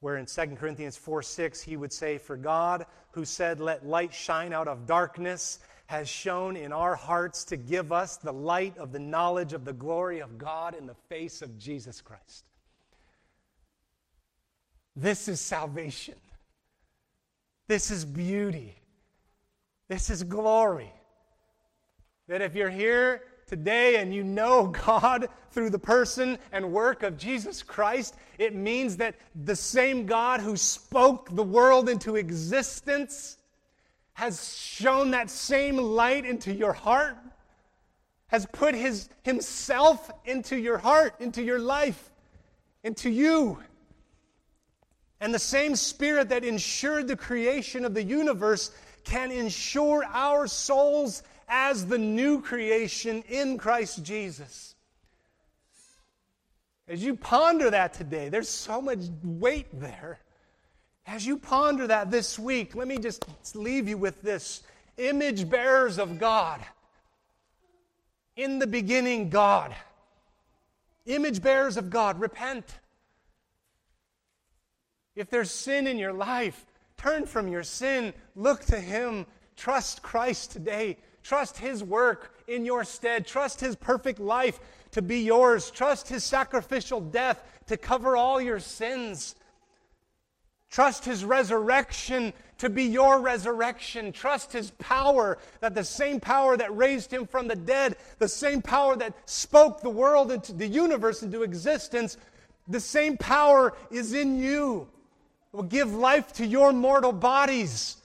Where 0.00 0.16
in 0.16 0.24
2 0.24 0.56
Corinthians 0.56 0.96
4 0.96 1.22
6, 1.22 1.62
he 1.62 1.76
would 1.76 1.92
say, 1.92 2.16
For 2.16 2.36
God, 2.36 2.86
who 3.12 3.26
said, 3.26 3.60
Let 3.60 3.86
light 3.86 4.14
shine 4.14 4.54
out 4.54 4.66
of 4.66 4.86
darkness, 4.86 5.60
has 5.86 6.08
shown 6.08 6.56
in 6.56 6.72
our 6.72 6.96
hearts 6.96 7.44
to 7.44 7.56
give 7.56 7.92
us 7.92 8.16
the 8.16 8.32
light 8.32 8.78
of 8.78 8.92
the 8.92 8.98
knowledge 8.98 9.52
of 9.52 9.64
the 9.64 9.72
glory 9.72 10.20
of 10.20 10.38
God 10.38 10.74
in 10.74 10.86
the 10.86 10.94
face 10.94 11.42
of 11.42 11.58
Jesus 11.58 12.00
Christ. 12.00 12.49
This 14.96 15.28
is 15.28 15.40
salvation. 15.40 16.14
This 17.68 17.90
is 17.90 18.04
beauty. 18.04 18.76
This 19.88 20.10
is 20.10 20.22
glory. 20.22 20.92
That 22.28 22.42
if 22.42 22.54
you're 22.54 22.70
here 22.70 23.22
today 23.46 23.96
and 23.96 24.14
you 24.14 24.22
know 24.22 24.66
God 24.86 25.28
through 25.50 25.70
the 25.70 25.78
person 25.78 26.38
and 26.52 26.72
work 26.72 27.02
of 27.02 27.16
Jesus 27.16 27.62
Christ, 27.62 28.14
it 28.38 28.54
means 28.54 28.96
that 28.98 29.16
the 29.44 29.56
same 29.56 30.06
God 30.06 30.40
who 30.40 30.56
spoke 30.56 31.34
the 31.34 31.42
world 31.42 31.88
into 31.88 32.16
existence 32.16 33.38
has 34.14 34.56
shown 34.56 35.10
that 35.12 35.30
same 35.30 35.76
light 35.76 36.24
into 36.24 36.52
your 36.52 36.72
heart, 36.72 37.16
has 38.26 38.46
put 38.52 38.74
his, 38.74 39.08
himself 39.22 40.10
into 40.24 40.56
your 40.56 40.78
heart, 40.78 41.14
into 41.20 41.42
your 41.42 41.58
life, 41.58 42.10
into 42.84 43.10
you. 43.10 43.58
And 45.20 45.34
the 45.34 45.38
same 45.38 45.76
Spirit 45.76 46.30
that 46.30 46.44
ensured 46.44 47.06
the 47.06 47.16
creation 47.16 47.84
of 47.84 47.94
the 47.94 48.02
universe 48.02 48.70
can 49.04 49.30
ensure 49.30 50.04
our 50.04 50.46
souls 50.46 51.22
as 51.48 51.86
the 51.86 51.98
new 51.98 52.40
creation 52.40 53.22
in 53.28 53.58
Christ 53.58 54.02
Jesus. 54.02 54.74
As 56.88 57.04
you 57.04 57.14
ponder 57.14 57.70
that 57.70 57.92
today, 57.92 58.28
there's 58.28 58.48
so 58.48 58.80
much 58.80 58.98
weight 59.22 59.68
there. 59.78 60.18
As 61.06 61.26
you 61.26 61.36
ponder 61.36 61.86
that 61.86 62.10
this 62.10 62.38
week, 62.38 62.74
let 62.74 62.88
me 62.88 62.98
just 62.98 63.24
leave 63.54 63.88
you 63.88 63.96
with 63.96 64.22
this 64.22 64.62
image 64.96 65.48
bearers 65.48 65.98
of 65.98 66.18
God. 66.18 66.60
In 68.36 68.58
the 68.58 68.66
beginning, 68.66 69.28
God. 69.28 69.74
Image 71.06 71.42
bearers 71.42 71.76
of 71.76 71.90
God, 71.90 72.20
repent. 72.20 72.64
If 75.20 75.28
there's 75.28 75.50
sin 75.50 75.86
in 75.86 75.98
your 75.98 76.14
life, 76.14 76.64
turn 76.96 77.26
from 77.26 77.46
your 77.46 77.62
sin, 77.62 78.14
look 78.34 78.64
to 78.64 78.80
Him, 78.80 79.26
trust 79.54 80.02
Christ 80.02 80.52
today. 80.52 80.96
Trust 81.22 81.58
His 81.58 81.84
work 81.84 82.38
in 82.48 82.64
your 82.64 82.84
stead. 82.84 83.26
Trust 83.26 83.60
His 83.60 83.76
perfect 83.76 84.18
life 84.18 84.58
to 84.92 85.02
be 85.02 85.20
yours. 85.20 85.70
Trust 85.70 86.08
His 86.08 86.24
sacrificial 86.24 87.02
death 87.02 87.42
to 87.66 87.76
cover 87.76 88.16
all 88.16 88.40
your 88.40 88.60
sins. 88.60 89.34
Trust 90.70 91.04
His 91.04 91.22
resurrection 91.22 92.32
to 92.56 92.70
be 92.70 92.84
your 92.84 93.20
resurrection. 93.20 94.12
Trust 94.12 94.54
His 94.54 94.70
power, 94.78 95.36
that 95.60 95.74
the 95.74 95.84
same 95.84 96.18
power 96.18 96.56
that 96.56 96.74
raised 96.74 97.12
Him 97.12 97.26
from 97.26 97.46
the 97.46 97.56
dead, 97.56 97.96
the 98.18 98.26
same 98.26 98.62
power 98.62 98.96
that 98.96 99.12
spoke 99.28 99.82
the 99.82 99.90
world 99.90 100.32
into 100.32 100.54
the 100.54 100.66
universe 100.66 101.22
into 101.22 101.42
existence, 101.42 102.16
the 102.66 102.80
same 102.80 103.18
power 103.18 103.74
is 103.90 104.14
in 104.14 104.38
you. 104.38 104.88
Will 105.52 105.62
give 105.64 105.92
life 105.92 106.32
to 106.34 106.46
your 106.46 106.72
mortal 106.72 107.12
bodies. 107.12 107.96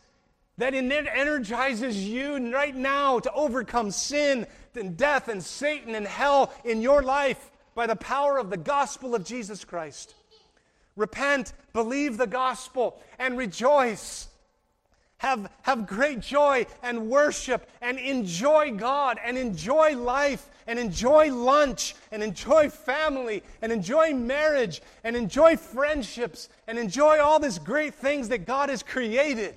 That 0.58 0.74
it 0.74 0.90
energizes 0.92 2.08
you 2.08 2.54
right 2.54 2.76
now 2.76 3.20
to 3.20 3.32
overcome 3.34 3.92
sin 3.92 4.48
and 4.76 4.98
death 4.98 5.28
and 5.28 5.44
Satan 5.44 5.96
and 5.96 6.08
hell 6.08 6.54
in 6.64 6.82
your 6.82 7.02
life 7.02 7.52
by 7.76 7.88
the 7.88 7.96
power 7.96 8.38
of 8.38 8.50
the 8.50 8.58
gospel 8.58 9.16
of 9.16 9.26
Jesus 9.26 9.66
Christ. 9.66 10.16
Repent, 10.96 11.54
believe 11.74 12.18
the 12.18 12.28
gospel, 12.28 13.02
and 13.20 13.38
rejoice. 13.38 14.30
Have, 15.26 15.50
have 15.64 15.88
great 15.88 16.20
joy 16.20 16.68
and 16.84 17.10
worship 17.10 17.68
and 17.82 17.98
enjoy 17.98 18.74
God 18.74 19.18
and 19.26 19.40
enjoy 19.40 19.98
life 19.98 20.52
and 20.68 20.78
enjoy 20.78 21.34
lunch 21.34 21.96
and 22.12 22.22
enjoy 22.22 22.70
family 22.70 23.42
and 23.64 23.72
enjoy 23.72 24.14
marriage 24.14 24.84
and 25.04 25.16
enjoy 25.16 25.58
friendships 25.58 26.48
and 26.68 26.78
enjoy 26.78 27.20
all 27.20 27.40
these 27.40 27.58
great 27.58 27.96
things 27.96 28.30
that 28.30 28.46
God 28.46 28.70
has 28.70 28.84
created. 28.84 29.56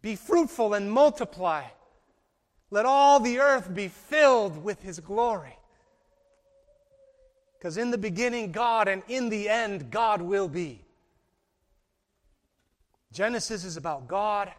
Be 0.00 0.14
fruitful 0.14 0.74
and 0.74 0.92
multiply. 0.92 1.64
Let 2.70 2.86
all 2.86 3.18
the 3.18 3.40
earth 3.40 3.74
be 3.74 3.88
filled 3.88 4.62
with 4.62 4.80
His 4.80 5.00
glory. 5.00 5.58
Because 7.58 7.78
in 7.78 7.90
the 7.90 7.98
beginning, 7.98 8.52
God, 8.52 8.86
and 8.86 9.02
in 9.08 9.28
the 9.28 9.48
end, 9.48 9.90
God 9.90 10.22
will 10.22 10.46
be. 10.46 10.84
Genesis 13.12 13.64
is 13.64 13.76
about 13.76 14.06
God. 14.08 14.52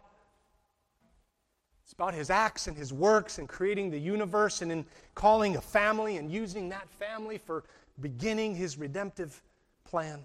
It's 1.84 1.92
about 1.92 2.14
his 2.14 2.30
acts 2.30 2.66
and 2.66 2.76
his 2.76 2.92
works 2.92 3.38
and 3.38 3.48
creating 3.48 3.90
the 3.90 3.98
universe 3.98 4.62
and 4.62 4.70
in 4.70 4.86
calling 5.14 5.56
a 5.56 5.60
family 5.60 6.16
and 6.16 6.30
using 6.30 6.68
that 6.70 6.88
family 6.90 7.38
for 7.38 7.64
beginning 8.00 8.54
his 8.54 8.78
redemptive 8.78 9.42
plan. 9.84 10.24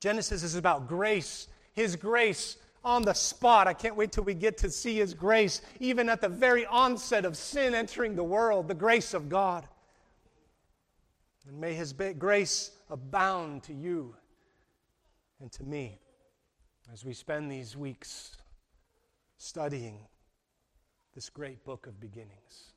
Genesis 0.00 0.42
is 0.42 0.54
about 0.54 0.88
grace, 0.88 1.48
his 1.72 1.96
grace 1.96 2.56
on 2.84 3.02
the 3.02 3.12
spot. 3.12 3.66
I 3.66 3.74
can't 3.74 3.96
wait 3.96 4.12
till 4.12 4.24
we 4.24 4.34
get 4.34 4.56
to 4.58 4.70
see 4.70 4.96
his 4.96 5.12
grace, 5.12 5.60
even 5.80 6.08
at 6.08 6.20
the 6.20 6.28
very 6.28 6.64
onset 6.66 7.24
of 7.24 7.36
sin 7.36 7.74
entering 7.74 8.14
the 8.14 8.24
world, 8.24 8.68
the 8.68 8.74
grace 8.74 9.12
of 9.12 9.28
God. 9.28 9.66
And 11.48 11.58
may 11.58 11.72
His 11.72 11.92
grace 11.92 12.72
abound 12.90 13.62
to 13.64 13.72
you 13.72 14.14
and 15.40 15.50
to 15.52 15.64
me 15.64 15.98
as 16.92 17.04
we 17.04 17.12
spend 17.12 17.50
these 17.50 17.76
weeks 17.76 18.36
studying 19.36 20.06
this 21.14 21.28
great 21.28 21.64
book 21.64 21.86
of 21.86 22.00
beginnings. 22.00 22.67